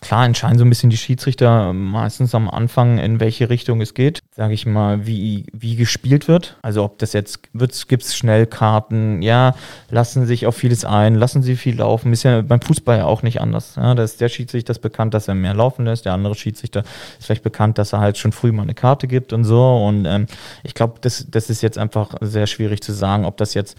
klar, 0.00 0.24
entscheiden 0.24 0.58
so 0.58 0.64
ein 0.64 0.68
bisschen 0.68 0.90
die 0.90 0.96
Schiedsrichter 0.96 1.72
meistens 1.72 2.34
am 2.34 2.48
Anfang, 2.48 2.98
in 2.98 3.20
welche 3.20 3.50
Richtung 3.50 3.80
es 3.80 3.94
geht. 3.94 4.20
Sage 4.34 4.54
ich 4.54 4.66
mal, 4.66 5.06
wie, 5.06 5.46
wie 5.52 5.76
gespielt 5.76 6.28
wird. 6.28 6.56
Also 6.62 6.84
ob 6.84 6.98
das 6.98 7.12
jetzt, 7.12 7.40
gibt 7.52 8.02
es 8.02 8.16
Schnellkarten, 8.16 9.22
ja, 9.22 9.54
lassen 9.90 10.26
sich 10.26 10.46
auf 10.46 10.56
vieles 10.56 10.84
ein, 10.84 11.14
lassen 11.14 11.42
sie 11.42 11.56
viel 11.56 11.76
laufen. 11.76 12.12
Ist 12.12 12.22
ja 12.22 12.42
beim 12.42 12.60
Fußball 12.60 12.98
ja 12.98 13.04
auch 13.04 13.22
nicht 13.22 13.40
anders. 13.40 13.74
Ja, 13.76 13.94
da 13.94 14.02
ist 14.02 14.20
der 14.20 14.28
Schiedsrichter 14.28 14.70
ist 14.70 14.80
bekannt, 14.80 15.14
dass 15.14 15.28
er 15.28 15.34
mehr 15.34 15.54
laufen 15.54 15.84
lässt, 15.84 16.04
der 16.04 16.12
andere 16.12 16.34
Schiedsrichter 16.34 16.84
ist 17.18 17.26
vielleicht 17.26 17.42
bekannt, 17.42 17.78
dass 17.78 17.92
er 17.92 18.00
halt 18.00 18.18
schon 18.18 18.32
früh 18.32 18.52
mal 18.52 18.62
eine 18.62 18.74
Karte 18.74 19.08
gibt 19.08 19.32
und 19.32 19.44
so. 19.44 19.84
Und 19.86 20.04
ähm, 20.06 20.26
ich 20.62 20.74
glaube, 20.74 20.98
das, 21.00 21.26
das 21.30 21.50
ist 21.50 21.62
jetzt 21.62 21.78
einfach 21.78 22.14
sehr 22.20 22.46
schwierig 22.46 22.82
zu 22.82 22.92
sagen, 22.92 23.24
ob 23.24 23.36
das 23.36 23.54
jetzt 23.54 23.76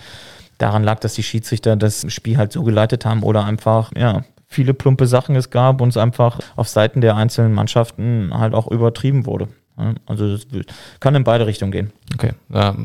daran 0.57 0.83
lag, 0.83 0.99
dass 0.99 1.13
die 1.13 1.23
Schiedsrichter 1.23 1.75
das 1.75 2.05
Spiel 2.11 2.37
halt 2.37 2.51
so 2.51 2.63
geleitet 2.63 3.05
haben 3.05 3.23
oder 3.23 3.45
einfach, 3.45 3.91
ja, 3.97 4.23
viele 4.49 4.73
plumpe 4.73 5.07
Sachen 5.07 5.35
es 5.35 5.51
gab 5.51 5.79
und 5.79 5.89
es 5.89 5.97
einfach 5.97 6.39
auf 6.55 6.67
Seiten 6.67 6.99
der 7.01 7.15
einzelnen 7.15 7.53
Mannschaften 7.53 8.31
halt 8.33 8.53
auch 8.53 8.67
übertrieben 8.69 9.25
wurde. 9.25 9.47
Also 10.05 10.35
das 10.35 10.45
kann 10.99 11.15
in 11.15 11.23
beide 11.23 11.47
Richtungen 11.47 11.71
gehen. 11.71 11.93
Okay. 12.13 12.31
Ja, 12.49 12.75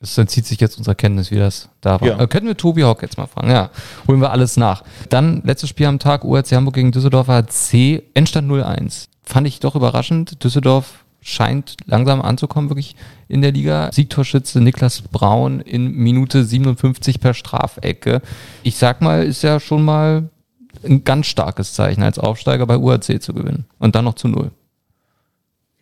es 0.00 0.18
entzieht 0.18 0.44
sich 0.44 0.60
jetzt 0.60 0.76
unserer 0.76 0.94
Kenntnis, 0.94 1.30
wie 1.30 1.38
das 1.38 1.70
da 1.80 2.00
war. 2.00 2.06
Ja. 2.06 2.20
Äh, 2.20 2.26
Könnten 2.26 2.48
wir 2.48 2.56
Tobi 2.56 2.82
Hauck 2.82 3.00
jetzt 3.00 3.16
mal 3.16 3.26
fragen? 3.26 3.50
Ja, 3.50 3.70
holen 4.06 4.20
wir 4.20 4.30
alles 4.30 4.58
nach. 4.58 4.82
Dann 5.08 5.40
letztes 5.44 5.70
Spiel 5.70 5.86
am 5.86 5.98
Tag, 5.98 6.24
URC 6.24 6.52
Hamburg 6.52 6.74
gegen 6.74 6.92
Düsseldorfer 6.92 7.46
C, 7.46 8.02
Endstand 8.12 8.50
0-1. 8.50 9.06
Fand 9.22 9.46
ich 9.46 9.60
doch 9.60 9.74
überraschend. 9.74 10.44
Düsseldorf 10.44 11.04
scheint 11.22 11.76
langsam 11.86 12.20
anzukommen, 12.20 12.68
wirklich 12.68 12.96
in 13.28 13.40
der 13.40 13.52
Liga. 13.52 13.90
Siegtorschütze 13.92 14.60
Niklas 14.60 15.00
Braun 15.00 15.60
in 15.60 15.92
Minute 15.92 16.44
57 16.44 17.18
per 17.18 17.32
Strafecke. 17.32 18.20
Ich 18.62 18.76
sag 18.76 19.00
mal, 19.00 19.24
ist 19.24 19.42
ja 19.42 19.58
schon 19.58 19.84
mal 19.86 20.28
ein 20.84 21.04
ganz 21.04 21.26
starkes 21.26 21.74
Zeichen, 21.74 22.02
als 22.02 22.18
Aufsteiger 22.18 22.66
bei 22.66 22.76
UAC 22.76 23.22
zu 23.22 23.34
gewinnen. 23.34 23.66
Und 23.78 23.94
dann 23.94 24.04
noch 24.04 24.14
zu 24.14 24.28
null. 24.28 24.50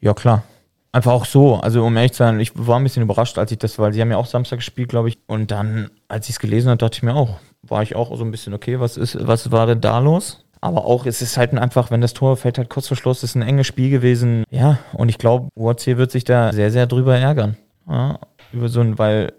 Ja, 0.00 0.14
klar. 0.14 0.42
Einfach 0.90 1.12
auch 1.12 1.24
so. 1.24 1.56
Also, 1.56 1.84
um 1.84 1.96
ehrlich 1.96 2.12
zu 2.12 2.18
sein, 2.18 2.38
ich 2.38 2.52
war 2.54 2.78
ein 2.78 2.82
bisschen 2.82 3.02
überrascht, 3.02 3.38
als 3.38 3.50
ich 3.50 3.58
das, 3.58 3.78
weil 3.78 3.92
sie 3.92 4.00
haben 4.00 4.10
ja 4.10 4.18
auch 4.18 4.26
Samstag 4.26 4.58
gespielt, 4.58 4.90
glaube 4.90 5.08
ich. 5.08 5.18
Und 5.26 5.50
dann, 5.50 5.90
als 6.08 6.28
ich 6.28 6.34
es 6.34 6.38
gelesen 6.38 6.68
habe, 6.68 6.78
dachte 6.78 6.96
ich 6.96 7.02
mir 7.02 7.14
auch, 7.14 7.38
war 7.62 7.82
ich 7.82 7.96
auch 7.96 8.14
so 8.16 8.24
ein 8.24 8.30
bisschen, 8.30 8.52
okay, 8.52 8.78
was 8.78 8.96
ist, 8.96 9.26
was 9.26 9.50
war 9.50 9.66
denn 9.66 9.80
da 9.80 9.98
los? 10.00 10.44
Aber 10.60 10.84
auch, 10.84 11.06
es 11.06 11.22
ist 11.22 11.38
halt 11.38 11.56
einfach, 11.56 11.90
wenn 11.90 12.00
das 12.00 12.12
Tor 12.12 12.36
fällt 12.36 12.58
halt 12.58 12.68
kurz 12.68 12.88
vor 12.88 12.96
Schluss, 12.96 13.22
ist 13.22 13.34
ein 13.34 13.42
enges 13.42 13.66
Spiel 13.66 13.90
gewesen. 13.90 14.44
Ja, 14.50 14.78
und 14.92 15.08
ich 15.08 15.18
glaube, 15.18 15.48
UAC 15.56 15.96
wird 15.96 16.12
sich 16.12 16.24
da 16.24 16.52
sehr, 16.52 16.70
sehr 16.70 16.86
drüber 16.86 17.16
ärgern. 17.16 17.56
Ja, 17.88 18.20
über 18.52 18.68
so 18.68 18.80
ein, 18.80 18.98
weil 18.98 19.32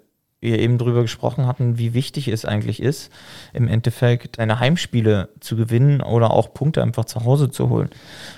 wir 0.43 0.59
eben 0.59 0.77
drüber 0.77 1.01
gesprochen 1.01 1.47
hatten, 1.47 1.77
wie 1.77 1.93
wichtig 1.93 2.27
es 2.27 2.45
eigentlich 2.45 2.81
ist, 2.81 3.11
im 3.53 3.67
Endeffekt 3.67 4.35
seine 4.35 4.59
Heimspiele 4.59 5.29
zu 5.39 5.55
gewinnen 5.55 6.01
oder 6.01 6.31
auch 6.31 6.53
Punkte 6.53 6.83
einfach 6.83 7.05
zu 7.05 7.23
Hause 7.25 7.49
zu 7.49 7.69
holen. 7.69 7.89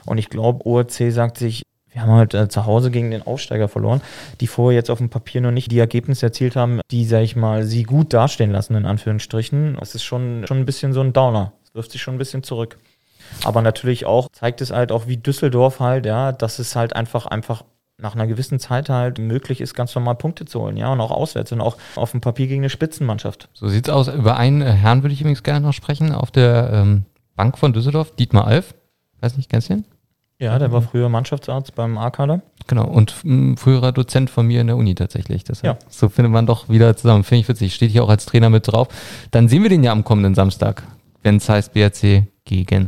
Und 0.05 0.17
ich 0.17 0.29
glaube, 0.29 0.65
ORC 0.65 1.11
sagt 1.11 1.37
sich, 1.37 1.63
wir 1.91 2.01
haben 2.01 2.11
halt 2.11 2.33
äh, 2.33 2.49
zu 2.49 2.65
Hause 2.65 2.91
gegen 2.91 3.09
den 3.09 3.25
Aufsteiger 3.25 3.69
verloren, 3.69 4.01
die 4.41 4.47
vorher 4.47 4.77
jetzt 4.77 4.91
auf 4.91 4.97
dem 4.97 5.09
Papier 5.09 5.39
noch 5.39 5.51
nicht 5.51 5.71
die 5.71 5.79
Ergebnisse 5.79 6.25
erzielt 6.25 6.57
haben, 6.57 6.81
die, 6.91 7.05
sag 7.05 7.21
ich 7.21 7.37
mal, 7.37 7.63
sie 7.63 7.83
gut 7.83 8.13
dastehen 8.13 8.51
lassen, 8.51 8.75
in 8.75 8.85
Anführungsstrichen. 8.85 9.77
Das 9.79 9.95
ist 9.95 10.03
schon, 10.03 10.45
schon 10.45 10.57
ein 10.57 10.65
bisschen 10.65 10.91
so 10.91 10.99
ein 10.99 11.13
Downer. 11.13 11.53
Das 11.63 11.73
wirft 11.73 11.91
sich 11.91 12.01
schon 12.01 12.15
ein 12.15 12.19
bisschen 12.19 12.43
zurück. 12.43 12.77
Aber 13.43 13.61
natürlich 13.61 14.05
auch 14.05 14.27
zeigt 14.31 14.61
es 14.61 14.71
halt 14.71 14.91
auch 14.91 15.07
wie 15.07 15.17
Düsseldorf 15.17 15.79
halt, 15.79 16.05
ja, 16.05 16.33
dass 16.33 16.59
es 16.59 16.75
halt 16.75 16.95
einfach, 16.95 17.25
einfach 17.27 17.63
nach 17.97 18.15
einer 18.15 18.27
gewissen 18.27 18.59
Zeit 18.59 18.89
halt 18.89 19.19
möglich 19.19 19.61
ist, 19.61 19.73
ganz 19.73 19.95
normal 19.95 20.15
Punkte 20.15 20.45
zu 20.45 20.61
holen, 20.61 20.77
ja, 20.77 20.91
und 20.91 20.99
auch 20.99 21.11
auswärts 21.11 21.51
und 21.51 21.61
auch 21.61 21.77
auf 21.95 22.11
dem 22.11 22.21
Papier 22.21 22.47
gegen 22.47 22.61
eine 22.61 22.69
Spitzenmannschaft. 22.69 23.49
So 23.53 23.67
sieht's 23.67 23.89
aus. 23.89 24.07
Über 24.07 24.37
einen 24.37 24.61
äh, 24.61 24.71
Herrn 24.71 25.03
würde 25.03 25.13
ich 25.13 25.21
übrigens 25.21 25.43
gerne 25.43 25.65
noch 25.65 25.73
sprechen. 25.73 26.11
Auf 26.11 26.31
der 26.31 26.71
ähm, 26.73 27.05
Bank 27.35 27.57
von 27.57 27.73
Düsseldorf, 27.73 28.15
Dietmar 28.15 28.47
Alf. 28.47 28.75
Weiß 29.21 29.37
nicht, 29.37 29.49
kennst 29.49 29.69
du 29.69 29.75
ihn? 29.75 29.85
Ja, 30.37 30.59
der 30.59 30.71
war 30.73 30.81
früher 30.81 31.07
Mannschaftsarzt 31.07 31.75
beim 31.75 31.97
A-Kader. 31.97 32.41
Genau, 32.67 32.85
und 32.85 33.23
ein 33.23 33.55
früherer 33.55 33.93
Dozent 33.93 34.29
von 34.29 34.45
mir 34.45 34.59
in 34.59 34.67
der 34.67 34.75
Uni 34.75 34.93
tatsächlich. 34.93 35.45
Das 35.45 35.61
Ja. 35.61 35.77
So 35.87 36.09
findet 36.09 36.33
man 36.33 36.45
doch 36.45 36.67
wieder 36.67 36.97
zusammen. 36.97 37.23
Finde 37.23 37.41
ich 37.41 37.47
witzig. 37.47 37.73
Steht 37.73 37.91
hier 37.91 38.03
auch 38.03 38.09
als 38.09 38.25
Trainer 38.25 38.49
mit 38.49 38.67
drauf. 38.67 38.89
Dann 39.31 39.47
sehen 39.47 39.63
wir 39.63 39.69
den 39.69 39.83
ja 39.83 39.93
am 39.93 40.03
kommenden 40.03 40.35
Samstag, 40.35 40.83
wenn 41.23 41.37
es 41.37 41.47
heißt 41.47 41.73
BRC 41.73 42.23
gegen 42.43 42.87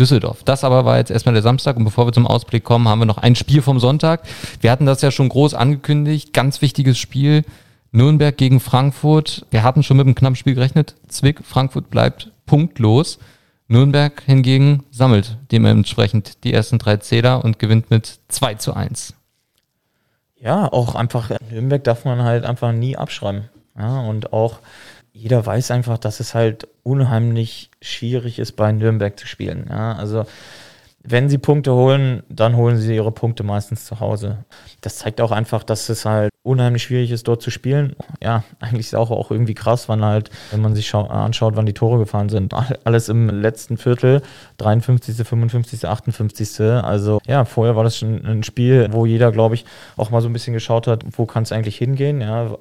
Düsseldorf. 0.00 0.42
Das 0.44 0.64
aber 0.64 0.84
war 0.84 0.96
jetzt 0.96 1.10
erstmal 1.10 1.34
der 1.34 1.42
Samstag 1.42 1.76
und 1.76 1.84
bevor 1.84 2.06
wir 2.06 2.12
zum 2.12 2.26
Ausblick 2.26 2.64
kommen, 2.64 2.88
haben 2.88 2.98
wir 2.98 3.06
noch 3.06 3.18
ein 3.18 3.36
Spiel 3.36 3.62
vom 3.62 3.78
Sonntag. 3.78 4.22
Wir 4.60 4.72
hatten 4.72 4.86
das 4.86 5.02
ja 5.02 5.10
schon 5.10 5.28
groß 5.28 5.54
angekündigt. 5.54 6.32
Ganz 6.32 6.62
wichtiges 6.62 6.98
Spiel. 6.98 7.44
Nürnberg 7.92 8.36
gegen 8.36 8.60
Frankfurt. 8.60 9.46
Wir 9.50 9.62
hatten 9.62 9.82
schon 9.82 9.98
mit 9.98 10.06
einem 10.06 10.14
knappen 10.14 10.36
Spiel 10.36 10.54
gerechnet. 10.54 10.94
Zwick, 11.08 11.44
Frankfurt 11.44 11.90
bleibt 11.90 12.32
punktlos. 12.46 13.18
Nürnberg 13.68 14.22
hingegen 14.24 14.84
sammelt 14.90 15.36
dementsprechend 15.52 16.42
die 16.44 16.52
ersten 16.52 16.78
drei 16.78 16.96
Zähler 16.96 17.44
und 17.44 17.58
gewinnt 17.58 17.90
mit 17.90 18.18
2 18.28 18.54
zu 18.54 18.74
1. 18.74 19.14
Ja, 20.40 20.72
auch 20.72 20.94
einfach, 20.94 21.30
Nürnberg 21.50 21.84
darf 21.84 22.04
man 22.04 22.22
halt 22.22 22.44
einfach 22.44 22.72
nie 22.72 22.96
abschreiben. 22.96 23.48
Ja, 23.78 24.00
und 24.00 24.32
auch 24.32 24.58
jeder 25.12 25.44
weiß 25.44 25.70
einfach, 25.70 25.98
dass 25.98 26.20
es 26.20 26.34
halt 26.34 26.68
unheimlich 26.82 27.70
schwierig 27.82 28.38
ist, 28.38 28.52
bei 28.52 28.72
Nürnberg 28.72 29.18
zu 29.18 29.26
spielen. 29.26 29.66
Ja, 29.68 29.92
also 29.94 30.24
wenn 31.02 31.30
sie 31.30 31.38
Punkte 31.38 31.72
holen, 31.72 32.22
dann 32.28 32.56
holen 32.56 32.76
sie 32.76 32.94
ihre 32.94 33.10
Punkte 33.10 33.42
meistens 33.42 33.86
zu 33.86 34.00
Hause. 34.00 34.44
Das 34.82 34.96
zeigt 34.96 35.22
auch 35.22 35.30
einfach, 35.30 35.62
dass 35.64 35.88
es 35.88 36.04
halt 36.04 36.30
unheimlich 36.42 36.82
schwierig 36.82 37.10
ist, 37.10 37.26
dort 37.26 37.40
zu 37.40 37.50
spielen. 37.50 37.96
Ja, 38.22 38.44
eigentlich 38.60 38.80
ist 38.80 38.86
es 38.88 38.94
auch, 38.94 39.10
auch 39.10 39.30
irgendwie 39.30 39.54
krass, 39.54 39.88
wann 39.88 40.04
halt, 40.04 40.28
wenn 40.50 40.60
man 40.60 40.74
sich 40.74 40.88
schau- 40.88 41.06
anschaut, 41.06 41.56
wann 41.56 41.64
die 41.64 41.72
Tore 41.72 41.98
gefallen 41.98 42.28
sind. 42.28 42.52
Alles 42.84 43.08
im 43.08 43.28
letzten 43.30 43.78
Viertel, 43.78 44.20
53., 44.58 45.26
55., 45.26 45.86
58. 45.88 46.60
Also 46.60 47.20
ja, 47.26 47.46
vorher 47.46 47.76
war 47.76 47.84
das 47.84 47.96
schon 47.96 48.24
ein 48.26 48.42
Spiel, 48.42 48.88
wo 48.90 49.06
jeder, 49.06 49.32
glaube 49.32 49.54
ich, 49.54 49.64
auch 49.96 50.10
mal 50.10 50.20
so 50.20 50.28
ein 50.28 50.34
bisschen 50.34 50.52
geschaut 50.52 50.86
hat, 50.86 51.04
wo 51.12 51.24
kann 51.24 51.44
es 51.44 51.52
eigentlich 51.52 51.78
hingehen. 51.78 52.20
Ja, 52.20 52.58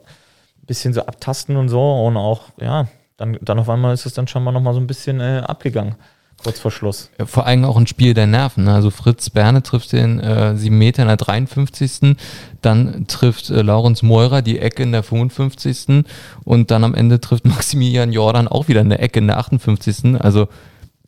bisschen 0.70 0.94
so 0.94 1.02
abtasten 1.02 1.58
und 1.58 1.68
so 1.68 2.06
und 2.06 2.16
auch, 2.16 2.44
ja, 2.62 2.88
dann, 3.18 3.38
dann 3.42 3.60
auf 3.60 3.68
einmal 3.68 3.94
ist 3.94 4.06
es 4.06 4.14
dann 4.14 4.28
schon 4.28 4.44
mal 4.44 4.54
nochmal 4.54 4.74
so 4.74 4.80
ein 4.80 4.88
bisschen 4.88 5.20
äh, 5.20 5.42
abgegangen, 5.46 5.96
kurz 6.42 6.60
vor 6.60 6.72
Schluss. 6.72 7.10
Vor 7.26 7.46
allem 7.46 7.66
auch 7.66 7.76
ein 7.76 7.88
Spiel 7.88 8.14
der 8.14 8.28
Nerven. 8.28 8.64
ne? 8.64 8.74
Also 8.74 8.92
Fritz 8.92 9.30
Berne 9.30 9.62
trifft 9.62 9.92
den 9.92 10.22
äh, 10.22 10.56
7 10.56 10.78
Meter 10.78 11.02
in 11.02 11.10
der 11.10 11.18
53. 11.18 12.16
Dann 12.62 13.08
trifft 13.08 13.50
äh, 13.50 13.62
Laurens 13.62 14.04
Meurer 14.04 14.42
die 14.42 14.60
Ecke 14.60 14.84
in 14.84 14.94
der 14.94 15.04
55. 15.04 16.06
Und 16.46 16.72
dann 16.72 16.86
am 16.86 16.96
Ende 16.96 17.20
trifft 17.20 17.44
Maximilian 17.46 18.14
Jordan 18.14 18.48
auch 18.48 18.70
wieder 18.70 18.80
eine 18.80 19.00
Ecke 19.00 19.20
in 19.20 19.28
der 19.28 19.40
58. 19.40 20.22
Also 20.22 20.48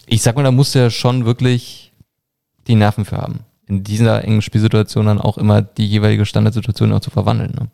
ich 0.06 0.21
sag 0.21 0.36
mal, 0.36 0.43
da 0.43 0.52
musst 0.52 0.76
du 0.76 0.80
ja 0.80 0.89
schon 0.89 1.24
wirklich 1.24 1.93
die 2.67 2.76
Nerven 2.76 3.06
für 3.06 3.17
haben. 3.17 3.45
In 3.67 3.86
dieser 3.86 4.26
engen 4.26 4.41
Spielsituation 4.41 5.06
dann 5.06 5.21
auch 5.21 5.38
immer 5.38 5.62
die 5.62 5.88
jeweilige 5.88 6.26
Standardsituation 6.26 6.91
auch 6.91 7.00
zu 7.00 7.12
verwandeln. 7.12 7.54
Ne? 7.58 7.69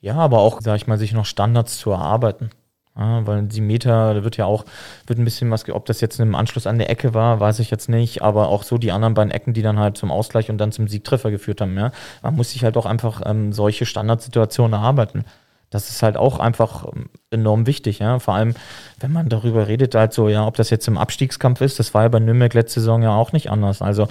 Ja, 0.00 0.14
aber 0.16 0.38
auch, 0.38 0.60
sag 0.62 0.76
ich 0.76 0.86
mal, 0.86 0.98
sich 0.98 1.12
noch 1.12 1.26
Standards 1.26 1.78
zu 1.78 1.90
erarbeiten. 1.90 2.50
Ja, 2.96 3.26
weil 3.26 3.44
die 3.44 3.60
Meter, 3.60 4.14
da 4.14 4.24
wird 4.24 4.36
ja 4.36 4.46
auch, 4.46 4.64
wird 5.06 5.18
ein 5.18 5.24
bisschen 5.24 5.50
was, 5.50 5.68
ob 5.68 5.86
das 5.86 6.00
jetzt 6.00 6.18
im 6.20 6.34
Anschluss 6.34 6.66
an 6.66 6.78
der 6.78 6.90
Ecke 6.90 7.14
war, 7.14 7.38
weiß 7.38 7.60
ich 7.60 7.70
jetzt 7.70 7.88
nicht, 7.88 8.20
aber 8.22 8.48
auch 8.48 8.62
so 8.62 8.78
die 8.78 8.92
anderen 8.92 9.14
beiden 9.14 9.30
Ecken, 9.30 9.54
die 9.54 9.62
dann 9.62 9.78
halt 9.78 9.96
zum 9.96 10.10
Ausgleich 10.10 10.50
und 10.50 10.58
dann 10.58 10.72
zum 10.72 10.88
Siegtreffer 10.88 11.30
geführt 11.30 11.60
haben, 11.60 11.78
ja. 11.78 11.92
Man 12.22 12.34
muss 12.36 12.50
sich 12.50 12.64
halt 12.64 12.76
auch 12.76 12.86
einfach 12.86 13.22
ähm, 13.24 13.52
solche 13.52 13.86
Standardsituationen 13.86 14.72
erarbeiten. 14.72 15.24
Das 15.70 15.88
ist 15.88 16.02
halt 16.02 16.16
auch 16.16 16.40
einfach 16.40 16.84
ähm, 16.92 17.08
enorm 17.30 17.66
wichtig, 17.66 18.00
ja. 18.00 18.18
Vor 18.18 18.34
allem, 18.34 18.54
wenn 18.98 19.12
man 19.12 19.28
darüber 19.28 19.68
redet, 19.68 19.94
halt 19.94 20.12
so, 20.12 20.28
ja, 20.28 20.46
ob 20.46 20.56
das 20.56 20.70
jetzt 20.70 20.88
im 20.88 20.98
Abstiegskampf 20.98 21.60
ist, 21.60 21.78
das 21.78 21.94
war 21.94 22.02
ja 22.02 22.08
bei 22.08 22.18
Nürnberg 22.18 22.52
letzte 22.54 22.80
Saison 22.80 23.02
ja 23.02 23.14
auch 23.14 23.32
nicht 23.32 23.50
anders. 23.50 23.80
Also 23.80 24.08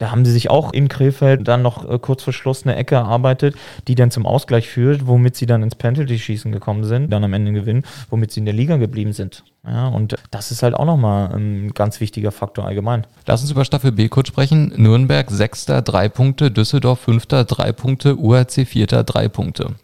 da 0.00 0.10
haben 0.10 0.24
sie 0.24 0.32
sich 0.32 0.48
auch 0.48 0.72
in 0.72 0.88
Krefeld 0.88 1.46
dann 1.46 1.60
noch 1.60 1.88
äh, 1.88 1.98
kurz 1.98 2.22
vor 2.22 2.32
Schluss 2.32 2.64
eine 2.64 2.74
Ecke 2.74 2.94
erarbeitet, 2.94 3.54
die 3.86 3.94
dann 3.94 4.10
zum 4.10 4.24
Ausgleich 4.24 4.66
führt, 4.66 5.06
womit 5.06 5.36
sie 5.36 5.44
dann 5.44 5.62
ins 5.62 5.74
Penalty-Schießen 5.74 6.52
gekommen 6.52 6.84
sind, 6.84 7.10
dann 7.10 7.22
am 7.22 7.34
Ende 7.34 7.52
gewinnen, 7.52 7.84
womit 8.08 8.32
sie 8.32 8.40
in 8.40 8.46
der 8.46 8.54
Liga 8.54 8.78
geblieben 8.78 9.12
sind. 9.12 9.44
Ja, 9.62 9.88
und 9.88 10.16
das 10.30 10.50
ist 10.50 10.62
halt 10.62 10.74
auch 10.74 10.86
nochmal 10.86 11.34
ein 11.34 11.72
ganz 11.74 12.00
wichtiger 12.00 12.32
Faktor 12.32 12.64
allgemein. 12.64 13.06
Lass 13.26 13.42
uns 13.42 13.50
über 13.50 13.66
Staffel 13.66 13.92
B 13.92 14.08
kurz 14.08 14.28
sprechen. 14.28 14.72
Nürnberg 14.76 15.30
Sechster, 15.30 15.82
drei 15.82 16.08
Punkte, 16.08 16.50
Düsseldorf 16.50 17.00
Fünfter, 17.00 17.44
drei 17.44 17.72
Punkte, 17.72 18.16
UHC 18.18 18.64
Vierter, 18.64 19.04
drei 19.04 19.28
Punkte. 19.28 19.74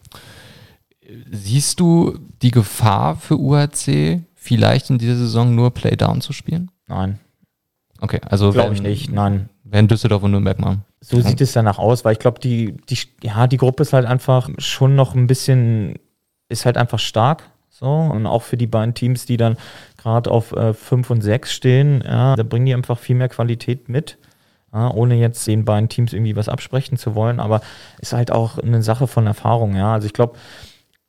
Siehst 1.30 1.80
du 1.80 2.18
die 2.42 2.50
Gefahr 2.50 3.16
für 3.16 3.38
UHC, 3.38 4.22
vielleicht 4.34 4.90
in 4.90 4.98
dieser 4.98 5.16
Saison 5.16 5.54
nur 5.54 5.72
Playdown 5.72 6.20
zu 6.20 6.32
spielen? 6.32 6.70
Nein, 6.86 7.18
Okay, 8.00 8.20
also 8.28 8.50
glaube 8.50 8.74
ich 8.74 8.82
nicht. 8.82 9.10
Nein. 9.10 9.48
Werden 9.64 9.88
Düsseldorf 9.88 10.22
und 10.22 10.30
Nürnberg 10.30 10.58
machen. 10.58 10.84
So 11.00 11.20
sieht 11.20 11.40
es 11.40 11.52
danach 11.52 11.78
aus, 11.78 12.04
weil 12.04 12.12
ich 12.12 12.18
glaube, 12.18 12.40
die, 12.40 12.76
die, 12.88 12.98
ja, 13.22 13.46
die 13.46 13.56
Gruppe 13.56 13.82
ist 13.82 13.92
halt 13.92 14.06
einfach 14.06 14.48
schon 14.58 14.94
noch 14.94 15.14
ein 15.14 15.26
bisschen, 15.26 15.98
ist 16.48 16.66
halt 16.66 16.76
einfach 16.76 16.98
stark. 16.98 17.44
So, 17.68 17.86
und 17.86 18.26
auch 18.26 18.42
für 18.42 18.56
die 18.56 18.66
beiden 18.66 18.94
Teams, 18.94 19.26
die 19.26 19.36
dann 19.36 19.56
gerade 19.98 20.30
auf 20.30 20.54
5 20.72 21.10
und 21.10 21.20
6 21.20 21.52
stehen, 21.52 22.02
ja, 22.04 22.34
da 22.34 22.42
bringen 22.42 22.66
die 22.66 22.74
einfach 22.74 22.98
viel 22.98 23.16
mehr 23.16 23.28
Qualität 23.28 23.88
mit. 23.88 24.18
Ja, 24.72 24.90
ohne 24.90 25.16
jetzt 25.16 25.46
den 25.46 25.64
beiden 25.64 25.88
Teams 25.88 26.12
irgendwie 26.12 26.36
was 26.36 26.48
absprechen 26.48 26.96
zu 26.96 27.14
wollen, 27.14 27.38
aber 27.38 27.60
ist 28.00 28.12
halt 28.12 28.30
auch 28.30 28.58
eine 28.58 28.82
Sache 28.82 29.06
von 29.06 29.26
Erfahrung, 29.26 29.76
ja. 29.76 29.94
Also 29.94 30.06
ich 30.06 30.12
glaube, 30.12 30.38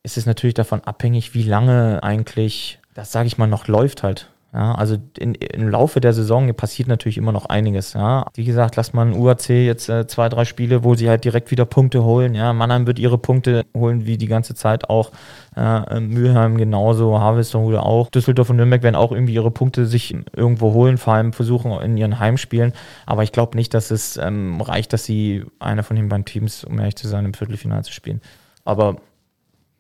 es 0.08 0.16
ist 0.16 0.26
natürlich 0.26 0.54
davon 0.54 0.82
abhängig, 0.86 1.34
wie 1.34 1.44
lange 1.44 2.02
eigentlich, 2.02 2.80
das 2.94 3.12
sage 3.12 3.28
ich 3.28 3.38
mal, 3.38 3.48
noch 3.48 3.68
läuft 3.68 4.04
halt. 4.04 4.30
Ja, 4.54 4.74
also 4.74 4.96
in, 5.20 5.36
im 5.36 5.68
Laufe 5.68 6.00
der 6.00 6.14
Saison 6.14 6.52
passiert 6.54 6.88
natürlich 6.88 7.18
immer 7.18 7.34
noch 7.34 7.48
einiges. 7.48 7.92
Ja. 7.92 8.26
Wie 8.34 8.46
gesagt, 8.46 8.78
lasst 8.78 8.94
man 8.94 9.12
UAC 9.12 9.50
jetzt 9.50 9.90
äh, 9.90 10.08
zwei, 10.08 10.30
drei 10.30 10.46
Spiele, 10.46 10.86
wo 10.86 10.96
sie 10.96 11.10
halt 11.10 11.26
direkt 11.26 11.52
wieder 11.52 11.66
Punkte 11.66 12.06
holen. 12.06 12.36
Ja. 12.36 12.54
Mannheim 12.54 12.88
wird 12.88 13.00
ihre 13.00 13.18
Punkte 13.18 13.66
holen, 13.76 14.06
wie 14.06 14.18
die 14.18 14.28
ganze 14.28 14.56
Zeit 14.56 14.90
auch. 14.90 15.12
Äh, 15.58 16.00
Mülheim 16.00 16.58
genauso, 16.58 17.20
Harvesterhude 17.20 17.84
auch. 17.84 18.10
Düsseldorf 18.10 18.50
und 18.50 18.56
Nürnberg 18.56 18.84
werden 18.84 18.96
auch 18.96 19.12
irgendwie 19.12 19.34
ihre 19.34 19.52
Punkte 19.52 19.86
sich 19.86 20.16
irgendwo 20.34 20.72
holen, 20.72 20.98
vor 20.98 21.16
allem 21.16 21.34
versuchen 21.34 21.74
in 21.82 21.98
ihren 21.98 22.18
Heimspielen. 22.18 22.72
Aber 23.06 23.24
ich 23.24 23.34
glaube 23.34 23.58
nicht, 23.58 23.74
dass 23.74 23.92
es 23.92 24.16
ähm, 24.16 24.62
reicht, 24.62 24.94
dass 24.94 25.04
sie 25.04 25.44
einer 25.60 25.84
von 25.84 25.98
den 25.98 26.08
beiden 26.08 26.24
Teams, 26.24 26.64
um 26.64 26.80
ehrlich 26.80 26.96
zu 26.96 27.10
sein, 27.10 27.26
im 27.26 27.34
Viertelfinale 27.34 27.84
zu 27.84 27.92
spielen. 27.92 28.22
Aber 28.64 28.96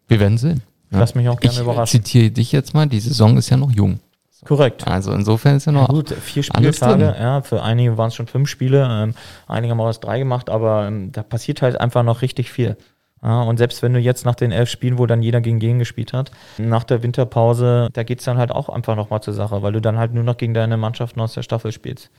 Wir 0.08 0.20
werden 0.20 0.38
sehen. 0.38 0.62
ich 0.92 0.98
lass 0.98 1.16
mich 1.16 1.28
auch 1.30 1.40
gerne 1.40 1.56
Ich 1.56 1.62
überraschen. 1.62 2.04
zitiere 2.04 2.32
dich 2.32 2.52
jetzt 2.52 2.74
mal, 2.74 2.88
die 2.88 3.00
Saison 3.00 3.38
ist 3.38 3.50
ja 3.50 3.58
noch 3.58 3.72
jung. 3.72 4.00
Korrekt. 4.46 4.88
Also 4.88 5.12
insofern 5.14 5.58
ist 5.58 5.66
ja 5.66 5.74
Ja, 5.74 5.80
noch 5.82 5.90
gut, 5.90 6.12
vier 6.12 6.44
Spieltage, 6.44 7.16
ja, 7.20 7.42
für 7.42 7.64
einige 7.64 7.98
waren 7.98 8.10
es 8.10 8.16
schon 8.16 8.28
fünf 8.28 8.48
Spiele, 8.48 8.88
ähm, 8.90 9.14
einige 9.48 9.72
haben 9.72 9.82
auch 9.82 9.88
erst 9.88 10.04
drei 10.04 10.20
gemacht, 10.20 10.50
aber 10.50 10.88
ähm, 10.88 11.12
da 11.12 11.24
passiert 11.24 11.62
halt 11.62 11.80
einfach 11.82 12.04
noch 12.04 12.22
richtig 12.22 12.52
viel. 12.52 12.78
Ja, 13.24 13.42
und 13.42 13.58
selbst 13.58 13.82
wenn 13.82 13.94
du 13.94 14.00
jetzt 14.00 14.26
nach 14.26 14.36
den 14.36 14.52
elf 14.52 14.70
Spielen, 14.70 15.00
wo 15.00 15.08
dann 15.08 15.24
jeder 15.24 15.42
gegen 15.42 15.60
jeden 15.60 15.80
gespielt 15.80 16.14
hat, 16.14 16.32
nach 16.60 16.84
der 16.84 17.02
Winterpause, 17.02 17.90
da 17.92 18.04
geht's 18.04 18.26
dann 18.26 18.38
halt 18.38 18.52
auch 18.52 18.70
einfach 18.70 18.96
nochmal 18.96 19.22
zur 19.22 19.34
Sache, 19.34 19.64
weil 19.64 19.74
du 19.74 19.82
dann 19.82 19.98
halt 19.98 20.14
nur 20.14 20.24
noch 20.24 20.38
gegen 20.38 20.54
deine 20.54 20.78
Mannschaften 20.78 21.20
aus 21.20 21.34
der 21.34 21.42
Staffel 21.42 21.72
spielst. 21.72 22.12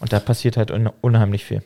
Und 0.00 0.12
da 0.14 0.18
passiert 0.18 0.56
halt 0.56 0.70
un 0.70 0.88
unheimlich 1.02 1.44
viel. 1.44 1.62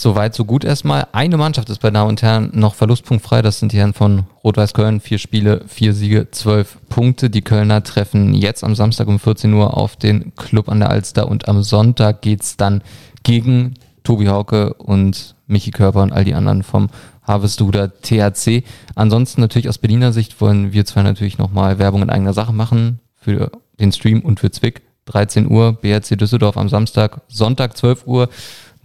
Soweit, 0.00 0.32
so 0.32 0.44
gut 0.44 0.62
erstmal. 0.62 1.08
Eine 1.10 1.36
Mannschaft 1.38 1.68
ist 1.70 1.80
bei 1.80 1.90
Damen 1.90 2.10
und 2.10 2.22
Herren 2.22 2.50
noch 2.52 2.76
verlustpunktfrei. 2.76 3.42
Das 3.42 3.58
sind 3.58 3.72
die 3.72 3.78
Herren 3.78 3.94
von 3.94 4.26
Rot-Weiß 4.44 4.72
Köln. 4.72 5.00
Vier 5.00 5.18
Spiele, 5.18 5.64
vier 5.66 5.92
Siege, 5.92 6.28
zwölf 6.30 6.78
Punkte. 6.88 7.30
Die 7.30 7.42
Kölner 7.42 7.82
treffen 7.82 8.32
jetzt 8.32 8.62
am 8.62 8.76
Samstag 8.76 9.08
um 9.08 9.18
14 9.18 9.52
Uhr 9.52 9.76
auf 9.76 9.96
den 9.96 10.36
Club 10.36 10.68
an 10.68 10.78
der 10.78 10.90
Alster 10.90 11.26
und 11.26 11.48
am 11.48 11.64
Sonntag 11.64 12.22
geht's 12.22 12.56
dann 12.56 12.82
gegen 13.24 13.74
Tobi 14.04 14.28
Hauke 14.28 14.74
und 14.74 15.34
Michi 15.48 15.72
Körper 15.72 16.02
und 16.02 16.12
all 16.12 16.22
die 16.22 16.34
anderen 16.34 16.62
vom 16.62 16.90
Harvesthuder 17.24 18.00
THC. 18.00 18.62
Ansonsten 18.94 19.40
natürlich 19.40 19.68
aus 19.68 19.78
Berliner 19.78 20.12
Sicht 20.12 20.40
wollen 20.40 20.72
wir 20.72 20.86
zwei 20.86 21.02
natürlich 21.02 21.38
nochmal 21.38 21.80
Werbung 21.80 22.02
in 22.02 22.10
eigener 22.10 22.34
Sache 22.34 22.52
machen 22.52 23.00
für 23.16 23.50
den 23.80 23.90
Stream 23.90 24.20
und 24.20 24.38
für 24.38 24.52
Zwick. 24.52 24.82
13 25.06 25.50
Uhr, 25.50 25.72
BRC 25.72 26.18
Düsseldorf 26.18 26.56
am 26.56 26.68
Samstag, 26.68 27.22
Sonntag 27.28 27.76
12 27.76 28.06
Uhr. 28.06 28.28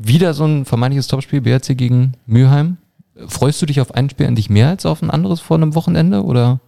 Wieder 0.05 0.33
so 0.33 0.43
ein 0.43 0.65
vermeintliches 0.65 1.07
Topspiel, 1.07 1.39
BRC 1.39 1.77
gegen 1.77 2.11
Mülheim. 2.25 2.75
Freust 3.27 3.61
du 3.61 3.65
dich 3.65 3.79
auf 3.79 3.95
ein 3.95 4.09
Spiel 4.09 4.27
eigentlich 4.27 4.49
mehr 4.49 4.67
als 4.67 4.85
auf 4.85 5.01
ein 5.01 5.09
anderes 5.09 5.39
vor 5.39 5.55
einem 5.55 5.75
Wochenende? 5.75 6.23
Oder 6.23 6.59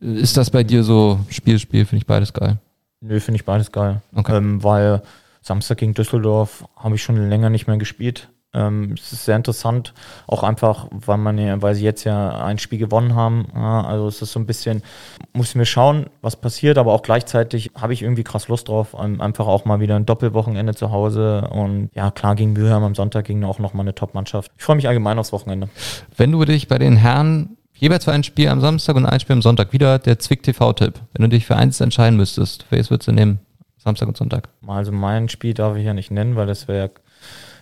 ist 0.00 0.36
das 0.36 0.50
bei 0.50 0.64
dir 0.64 0.82
so 0.82 1.20
Spiel, 1.28 1.60
Spiel, 1.60 1.84
finde 1.84 1.98
ich 1.98 2.06
beides 2.06 2.32
geil? 2.32 2.58
Nö, 3.00 3.20
finde 3.20 3.36
ich 3.36 3.44
beides 3.44 3.70
geil. 3.70 4.02
Okay. 4.12 4.36
Ähm, 4.36 4.64
weil 4.64 5.02
Samstag 5.40 5.78
gegen 5.78 5.94
Düsseldorf 5.94 6.64
habe 6.74 6.96
ich 6.96 7.02
schon 7.04 7.28
länger 7.28 7.48
nicht 7.48 7.68
mehr 7.68 7.76
gespielt. 7.76 8.28
Ähm, 8.54 8.94
es 8.96 9.12
ist 9.12 9.24
sehr 9.26 9.36
interessant, 9.36 9.92
auch 10.26 10.42
einfach, 10.42 10.88
weil 10.90 11.18
man 11.18 11.36
ja, 11.36 11.60
weil 11.60 11.74
sie 11.74 11.84
jetzt 11.84 12.04
ja 12.04 12.44
ein 12.44 12.58
Spiel 12.58 12.78
gewonnen 12.78 13.14
haben. 13.14 13.48
Ja, 13.54 13.82
also 13.82 14.08
es 14.08 14.22
ist 14.22 14.32
so 14.32 14.40
ein 14.40 14.46
bisschen, 14.46 14.82
muss 15.32 15.54
mir 15.54 15.66
schauen, 15.66 16.06
was 16.22 16.36
passiert, 16.36 16.78
aber 16.78 16.92
auch 16.92 17.02
gleichzeitig 17.02 17.72
habe 17.76 17.92
ich 17.92 18.02
irgendwie 18.02 18.24
krass 18.24 18.48
Lust 18.48 18.68
drauf, 18.68 18.96
ähm, 18.98 19.20
einfach 19.20 19.46
auch 19.46 19.64
mal 19.64 19.80
wieder 19.80 19.96
ein 19.96 20.06
Doppelwochenende 20.06 20.74
zu 20.74 20.90
Hause 20.90 21.48
und 21.50 21.90
ja, 21.94 22.10
klar 22.10 22.34
gegen 22.34 22.54
Mülheim 22.54 22.82
am 22.82 22.94
Sonntag 22.94 23.26
ging 23.26 23.44
auch 23.44 23.58
nochmal 23.58 23.84
eine 23.84 23.94
Top-Mannschaft. 23.94 24.50
Ich 24.56 24.64
freue 24.64 24.76
mich 24.76 24.88
allgemein 24.88 25.18
aufs 25.18 25.32
Wochenende. 25.32 25.68
Wenn 26.16 26.32
du 26.32 26.44
dich 26.44 26.68
bei 26.68 26.78
den 26.78 26.96
Herren 26.96 27.56
jeweils 27.74 28.04
für 28.04 28.12
ein 28.12 28.24
Spiel 28.24 28.48
am 28.48 28.60
Samstag 28.60 28.96
und 28.96 29.06
ein 29.06 29.20
Spiel 29.20 29.34
am 29.34 29.42
Sonntag 29.42 29.72
wieder 29.72 29.98
der 29.98 30.18
Zwick 30.18 30.42
TV-Tipp, 30.42 30.94
wenn 31.12 31.22
du 31.22 31.28
dich 31.28 31.46
für 31.46 31.56
eins 31.56 31.80
entscheiden 31.80 32.16
müsstest, 32.16 32.66
welches 32.70 32.90
würdest 32.90 33.08
du 33.08 33.12
nehmen? 33.12 33.40
Samstag 33.76 34.08
und 34.08 34.16
Sonntag. 34.16 34.48
Also 34.66 34.90
mein 34.90 35.28
Spiel 35.28 35.54
darf 35.54 35.76
ich 35.76 35.84
ja 35.84 35.94
nicht 35.94 36.10
nennen, 36.10 36.34
weil 36.34 36.46
das 36.46 36.66
wäre 36.66 36.90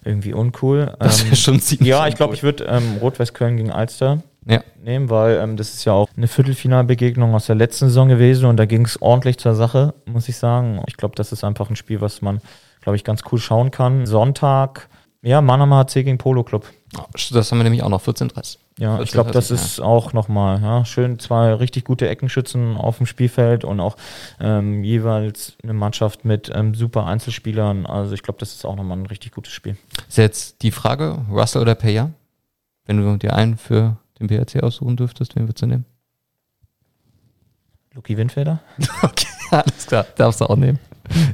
irgendwie 0.05 0.33
uncool. 0.35 0.95
Das 0.99 1.21
wäre 1.21 1.31
Ähm, 1.31 1.37
schon 1.37 1.61
ziemlich 1.61 1.89
ja, 1.89 2.07
ich 2.07 2.15
glaube, 2.17 2.35
ich 2.35 2.43
würde 2.43 2.65
ähm, 2.65 2.99
Rot-West-Köln 3.01 3.57
gegen 3.57 3.71
Alster 3.71 4.23
Ja. 4.47 4.61
nehmen, 4.83 5.11
weil 5.11 5.37
ähm, 5.39 5.57
das 5.57 5.75
ist 5.75 5.85
ja 5.85 5.93
auch 5.93 6.09
eine 6.17 6.29
Viertelfinalbegegnung 6.29 7.35
aus 7.35 7.47
der 7.47 7.55
letzten 7.57 7.87
Saison 7.87 8.09
gewesen 8.09 8.47
und 8.47 8.57
da 8.57 8.67
ging 8.67 8.85
es 8.85 9.01
ordentlich 9.01 9.39
zur 9.39 9.55
Sache, 9.55 9.95
muss 10.07 10.29
ich 10.29 10.37
sagen. 10.37 10.83
Ich 10.87 10.97
glaube, 10.97 11.15
das 11.17 11.33
ist 11.33 11.45
einfach 11.45 11.71
ein 11.71 11.77
Spiel, 11.77 12.01
was 12.01 12.23
man, 12.23 12.41
glaube 12.81 12.97
ich, 12.97 13.05
ganz 13.05 13.23
cool 13.33 13.39
schauen 13.39 13.71
kann. 13.71 14.07
Sonntag, 14.07 14.89
ja, 15.23 15.41
Mannheim 15.41 15.73
HC 15.75 16.03
gegen 16.05 16.19
Polo 16.19 16.43
Club. 16.45 16.67
Das 17.33 17.51
haben 17.51 17.59
wir 17.59 17.65
nämlich 17.65 17.83
auch 17.83 17.89
noch 17.89 18.03
14.30 18.03 18.59
Ja, 18.79 18.97
14:30, 18.97 19.03
ich 19.03 19.11
glaube, 19.13 19.31
das 19.31 19.49
ja. 19.51 19.55
ist 19.55 19.81
auch 19.81 20.13
nochmal 20.13 20.61
ja, 20.61 20.85
schön. 20.85 21.19
Zwei 21.21 21.55
richtig 21.55 21.85
gute 21.85 22.09
Eckenschützen 22.09 22.77
auf 22.77 22.97
dem 22.97 23.07
Spielfeld 23.07 23.65
und 23.65 23.79
auch 23.79 23.97
ähm, 24.41 24.83
jeweils 24.83 25.57
eine 25.63 25.75
Mannschaft 25.75 26.25
mit 26.25 26.51
ähm, 26.53 26.75
super 26.75 27.07
Einzelspielern. 27.07 27.87
Also 27.87 28.15
ich 28.15 28.23
glaube, 28.23 28.41
das 28.41 28.53
ist 28.53 28.65
auch 28.65 28.75
nochmal 28.75 28.99
ein 28.99 29.07
richtig 29.07 29.33
gutes 29.33 29.53
Spiel. 29.53 29.77
Ist 30.09 30.19
jetzt 30.19 30.63
die 30.63 30.73
Frage, 30.73 31.25
Russell 31.31 31.63
oder 31.63 31.77
Payer? 31.77 32.11
Wenn 32.87 32.97
du 32.99 33.17
dir 33.17 33.35
einen 33.35 33.57
für 33.57 33.97
den 34.19 34.27
BRC 34.27 34.63
aussuchen 34.63 34.97
dürftest, 34.97 35.37
wen 35.37 35.45
würdest 35.45 35.63
du 35.63 35.67
nehmen? 35.67 35.85
Luki 37.95 38.17
Windfelder? 38.17 38.61
Okay, 39.03 39.27
alles 39.51 39.87
klar, 39.87 40.05
darfst 40.17 40.41
du 40.41 40.47
auch 40.47 40.57
nehmen. 40.57 40.81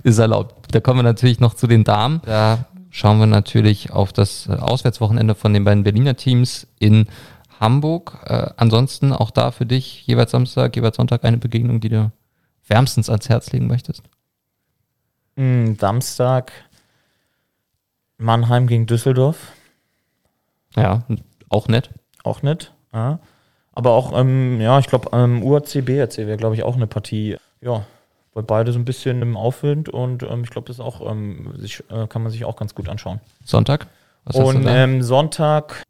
Ist 0.03 0.19
erlaubt. 0.19 0.75
Da 0.75 0.81
kommen 0.81 0.99
wir 0.99 1.05
natürlich 1.05 1.41
noch 1.41 1.55
zu 1.55 1.67
den 1.67 1.85
Damen. 1.85 2.21
Da 2.27 2.67
schauen 2.91 3.19
wir 3.19 3.27
natürlich 3.27 3.93
auf 3.93 4.13
das 4.13 4.49
äh, 4.49 4.53
Auswärtswochenende 4.53 5.35
von 5.35 5.55
den 5.55 5.65
beiden 5.65 5.85
Berliner 5.85 6.17
Teams 6.17 6.67
in 6.79 7.07
Hamburg. 7.59 8.19
Äh, 8.25 8.51
ansonsten 8.57 9.13
auch 9.13 9.31
da 9.31 9.53
für 9.53 9.67
dich 9.67 10.07
jeweils 10.07 10.33
Samstag, 10.33 10.77
jeweils 10.77 10.97
Sonntag 10.97 11.25
eine 11.25 11.39
Begegnung, 11.39 11.81
die 11.81 11.89
du 11.89 12.13
wärmstens 12.67 13.09
ans 13.09 13.29
Herz 13.29 13.53
legen 13.53 13.67
möchtest. 13.67 14.03
Mm, 15.37 15.75
Samstag 15.79 16.53
Mannheim 18.19 18.67
gegen 18.67 18.87
Düsseldorf. 18.87 19.53
Ja, 20.77 21.05
auch 21.49 21.69
nett. 21.69 21.91
Auch 22.23 22.43
nett. 22.43 22.73
Ja. 22.93 23.19
Aber 23.73 23.93
auch, 23.93 24.19
ähm, 24.19 24.61
ja, 24.61 24.79
ich 24.79 24.87
glaube, 24.87 25.11
ähm, 25.13 25.43
UAC, 25.43 25.85
BRC 25.85 26.19
wäre, 26.19 26.37
glaube 26.37 26.55
ich, 26.55 26.63
auch 26.63 26.77
eine 26.77 26.87
Partie. 26.87 27.37
Ja, 27.61 27.87
weil 28.35 28.43
beide 28.43 28.73
so 28.73 28.79
ein 28.79 28.85
bisschen 28.85 29.23
im 29.23 29.37
Aufwind 29.37 29.89
und 29.89 30.23
ähm, 30.23 30.45
ich 30.45 30.51
glaube, 30.51 30.69
das 30.69 30.77
ist 30.77 30.81
auch, 30.81 31.11
ähm, 31.11 31.53
sich, 31.57 31.83
äh, 31.91 32.07
kann 32.07 32.23
man 32.23 32.31
sich 32.31 32.45
auch 32.45 32.57
ganz 32.57 32.75
gut 32.75 32.89
anschauen. 32.89 33.21
Sonntag? 33.45 33.89
Was 34.25 34.37
und 34.37 34.67
ähm, 34.69 35.03
Sonntag, 35.03 35.83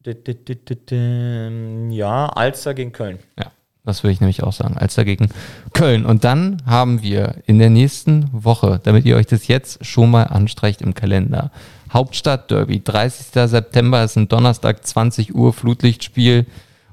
ja, 1.90 2.26
Alster 2.26 2.74
gegen 2.74 2.92
Köln. 2.92 3.18
Ja, 3.38 3.50
das 3.84 4.04
würde 4.04 4.12
ich 4.12 4.20
nämlich 4.20 4.42
auch 4.44 4.52
sagen. 4.52 4.78
Alster 4.78 5.04
gegen 5.04 5.30
Köln. 5.72 6.06
Und 6.06 6.22
dann 6.22 6.62
haben 6.64 7.02
wir 7.02 7.36
in 7.46 7.58
der 7.58 7.70
nächsten 7.70 8.30
Woche, 8.32 8.80
damit 8.82 9.04
ihr 9.04 9.16
euch 9.16 9.26
das 9.26 9.48
jetzt 9.48 9.84
schon 9.84 10.10
mal 10.10 10.24
anstreicht 10.24 10.80
im 10.80 10.94
Kalender, 10.94 11.50
Hauptstadt 11.92 12.52
Derby, 12.52 12.80
30. 12.82 13.50
September 13.50 14.04
ist 14.04 14.16
ein 14.16 14.28
Donnerstag, 14.28 14.86
20 14.86 15.34
Uhr, 15.34 15.52
Flutlichtspiel. 15.52 16.46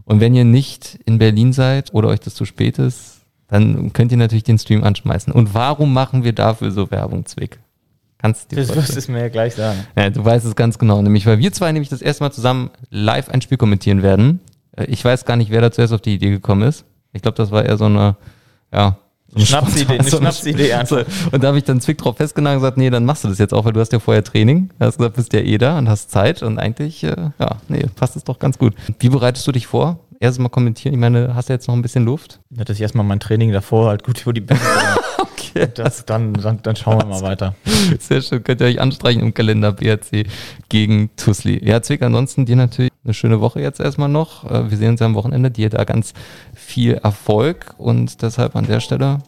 Und 0.05 0.21
wenn 0.21 0.33
ihr 0.33 0.45
nicht 0.45 0.97
in 1.05 1.19
Berlin 1.19 1.53
seid 1.53 1.93
oder 1.93 2.07
euch 2.07 2.19
das 2.19 2.33
zu 2.33 2.45
spät 2.45 2.79
ist, 2.79 3.16
dann 3.47 3.93
könnt 3.93 4.11
ihr 4.11 4.17
natürlich 4.17 4.43
den 4.43 4.57
Stream 4.59 4.83
anschmeißen. 4.83 5.31
Und 5.33 5.53
warum 5.53 5.93
machen 5.93 6.23
wir 6.23 6.33
dafür 6.33 6.71
so 6.71 6.91
Werbung, 6.91 7.25
Zwick? 7.25 7.59
Kannst 8.19 8.51
du 8.51 8.55
dir 8.55 8.61
Das 8.61 8.71
vorstellen? 8.71 8.95
wirst 8.97 9.07
du 9.07 9.11
mir 9.11 9.19
ja 9.21 9.29
gleich 9.29 9.53
sagen. 9.55 9.79
Ja, 9.95 10.09
du 10.09 10.25
weißt 10.25 10.45
es 10.45 10.55
ganz 10.55 10.79
genau. 10.79 11.01
Nämlich, 11.01 11.25
weil 11.27 11.37
wir 11.39 11.53
zwei 11.53 11.71
nämlich 11.71 11.89
das 11.89 12.01
erste 12.01 12.23
Mal 12.23 12.31
zusammen 12.31 12.71
live 12.89 13.29
ein 13.29 13.41
Spiel 13.41 13.57
kommentieren 13.57 14.01
werden. 14.01 14.39
Äh, 14.75 14.85
Ich 14.85 15.05
weiß 15.05 15.25
gar 15.25 15.35
nicht, 15.35 15.51
wer 15.51 15.61
da 15.61 15.71
zuerst 15.71 15.93
auf 15.93 16.01
die 16.01 16.15
Idee 16.15 16.31
gekommen 16.31 16.63
ist. 16.67 16.83
Ich 17.13 17.21
glaube, 17.21 17.37
das 17.37 17.51
war 17.51 17.63
eher 17.63 17.77
so 17.77 17.85
eine, 17.85 18.15
ja. 18.73 18.97
So 19.29 19.39
Schnapsidee, 19.45 19.99
eine 19.99 20.03
so 20.09 20.17
Schnapsidee. 20.17 20.73
So. 20.85 20.97
Und 21.31 21.43
da 21.43 21.49
habe 21.49 21.57
ich 21.59 21.63
dann 21.65 21.79
Zwick 21.81 21.97
drauf 21.99 22.17
festgenagelt 22.17 22.57
und 22.57 22.61
gesagt, 22.63 22.77
nee, 22.77 22.89
dann 22.89 23.05
machst 23.05 23.23
du 23.23 23.27
das 23.27 23.37
jetzt 23.37 23.53
auch, 23.53 23.65
weil 23.65 23.73
du 23.73 23.79
hast 23.81 23.91
ja 23.93 23.99
vorher 23.99 24.23
Training. 24.23 24.69
Du 24.79 24.85
hast 24.85 24.97
gesagt, 24.97 25.15
bist 25.15 25.33
ja 25.33 25.41
eh 25.41 25.57
da 25.57 25.77
und 25.77 25.87
hast 25.89 26.09
Zeit 26.09 26.41
und 26.43 26.57
eigentlich, 26.57 27.03
äh, 27.03 27.15
ja, 27.37 27.57
nee, 27.67 27.85
passt 27.95 28.15
es 28.15 28.23
doch 28.23 28.39
ganz 28.39 28.57
gut. 28.57 28.73
Wie 28.99 29.09
bereitest 29.09 29.45
du 29.45 29.51
dich 29.51 29.67
vor? 29.67 29.99
Erstes 30.19 30.39
Mal 30.39 30.49
kommentieren. 30.49 30.93
Ich 30.93 30.99
meine, 30.99 31.35
hast 31.35 31.49
du 31.49 31.53
jetzt 31.53 31.67
noch 31.67 31.75
ein 31.75 31.81
bisschen 31.81 32.05
Luft? 32.05 32.39
Ja, 32.49 32.63
dass 32.63 32.77
ich 32.77 32.81
erstmal 32.81 33.05
mein 33.05 33.19
Training 33.19 33.51
davor 33.51 33.87
halt 33.89 34.03
gut 34.03 34.21
über 34.21 34.33
die 34.33 34.41
bringe. 34.41 34.61
Okay. 35.19 35.67
das, 35.73 36.05
dann, 36.05 36.33
dann, 36.33 36.61
dann 36.61 36.75
schauen 36.75 36.99
wir 36.99 37.05
mal 37.05 37.21
weiter. 37.21 37.55
Sehr 37.99 38.21
schön, 38.21 38.43
könnt 38.43 38.61
ihr 38.61 38.67
euch 38.67 38.79
anstreichen 38.79 39.21
im 39.21 39.33
Kalender 39.33 39.71
BRC 39.71 40.27
gegen 40.69 41.09
Tusli. 41.15 41.65
Ja, 41.65 41.81
Zwick, 41.81 42.03
ansonsten 42.03 42.45
dir 42.45 42.55
natürlich 42.55 42.91
eine 43.03 43.13
schöne 43.15 43.41
Woche 43.41 43.59
jetzt 43.61 43.79
erstmal 43.79 44.09
noch. 44.09 44.43
Äh, 44.49 44.69
Wir 44.69 44.77
sehen 44.77 44.89
uns 44.91 44.99
ja 44.99 45.05
am 45.07 45.15
Wochenende, 45.15 45.49
dir 45.49 45.69
da 45.69 45.83
ganz 45.83 46.13
viel 46.53 46.95
Erfolg 46.95 47.73
und 47.77 48.21
deshalb 48.21 48.55
an 48.55 48.67
der 48.67 48.81
Stelle 48.81 49.19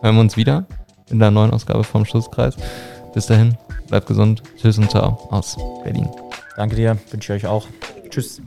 hören 0.00 0.14
wir 0.14 0.20
uns 0.20 0.36
wieder 0.36 0.66
in 1.10 1.18
der 1.18 1.30
neuen 1.30 1.50
Ausgabe 1.50 1.84
vom 1.84 2.04
Schusskreis. 2.06 2.56
Bis 3.12 3.26
dahin, 3.26 3.56
bleibt 3.88 4.06
gesund, 4.06 4.42
tschüss 4.56 4.78
und 4.78 4.90
ciao 4.90 5.28
aus 5.30 5.56
Berlin. 5.84 6.08
Danke 6.56 6.76
dir, 6.76 6.96
wünsche 7.10 7.34
ich 7.34 7.44
euch 7.44 7.50
auch. 7.50 7.66
Tschüss. 8.08 8.40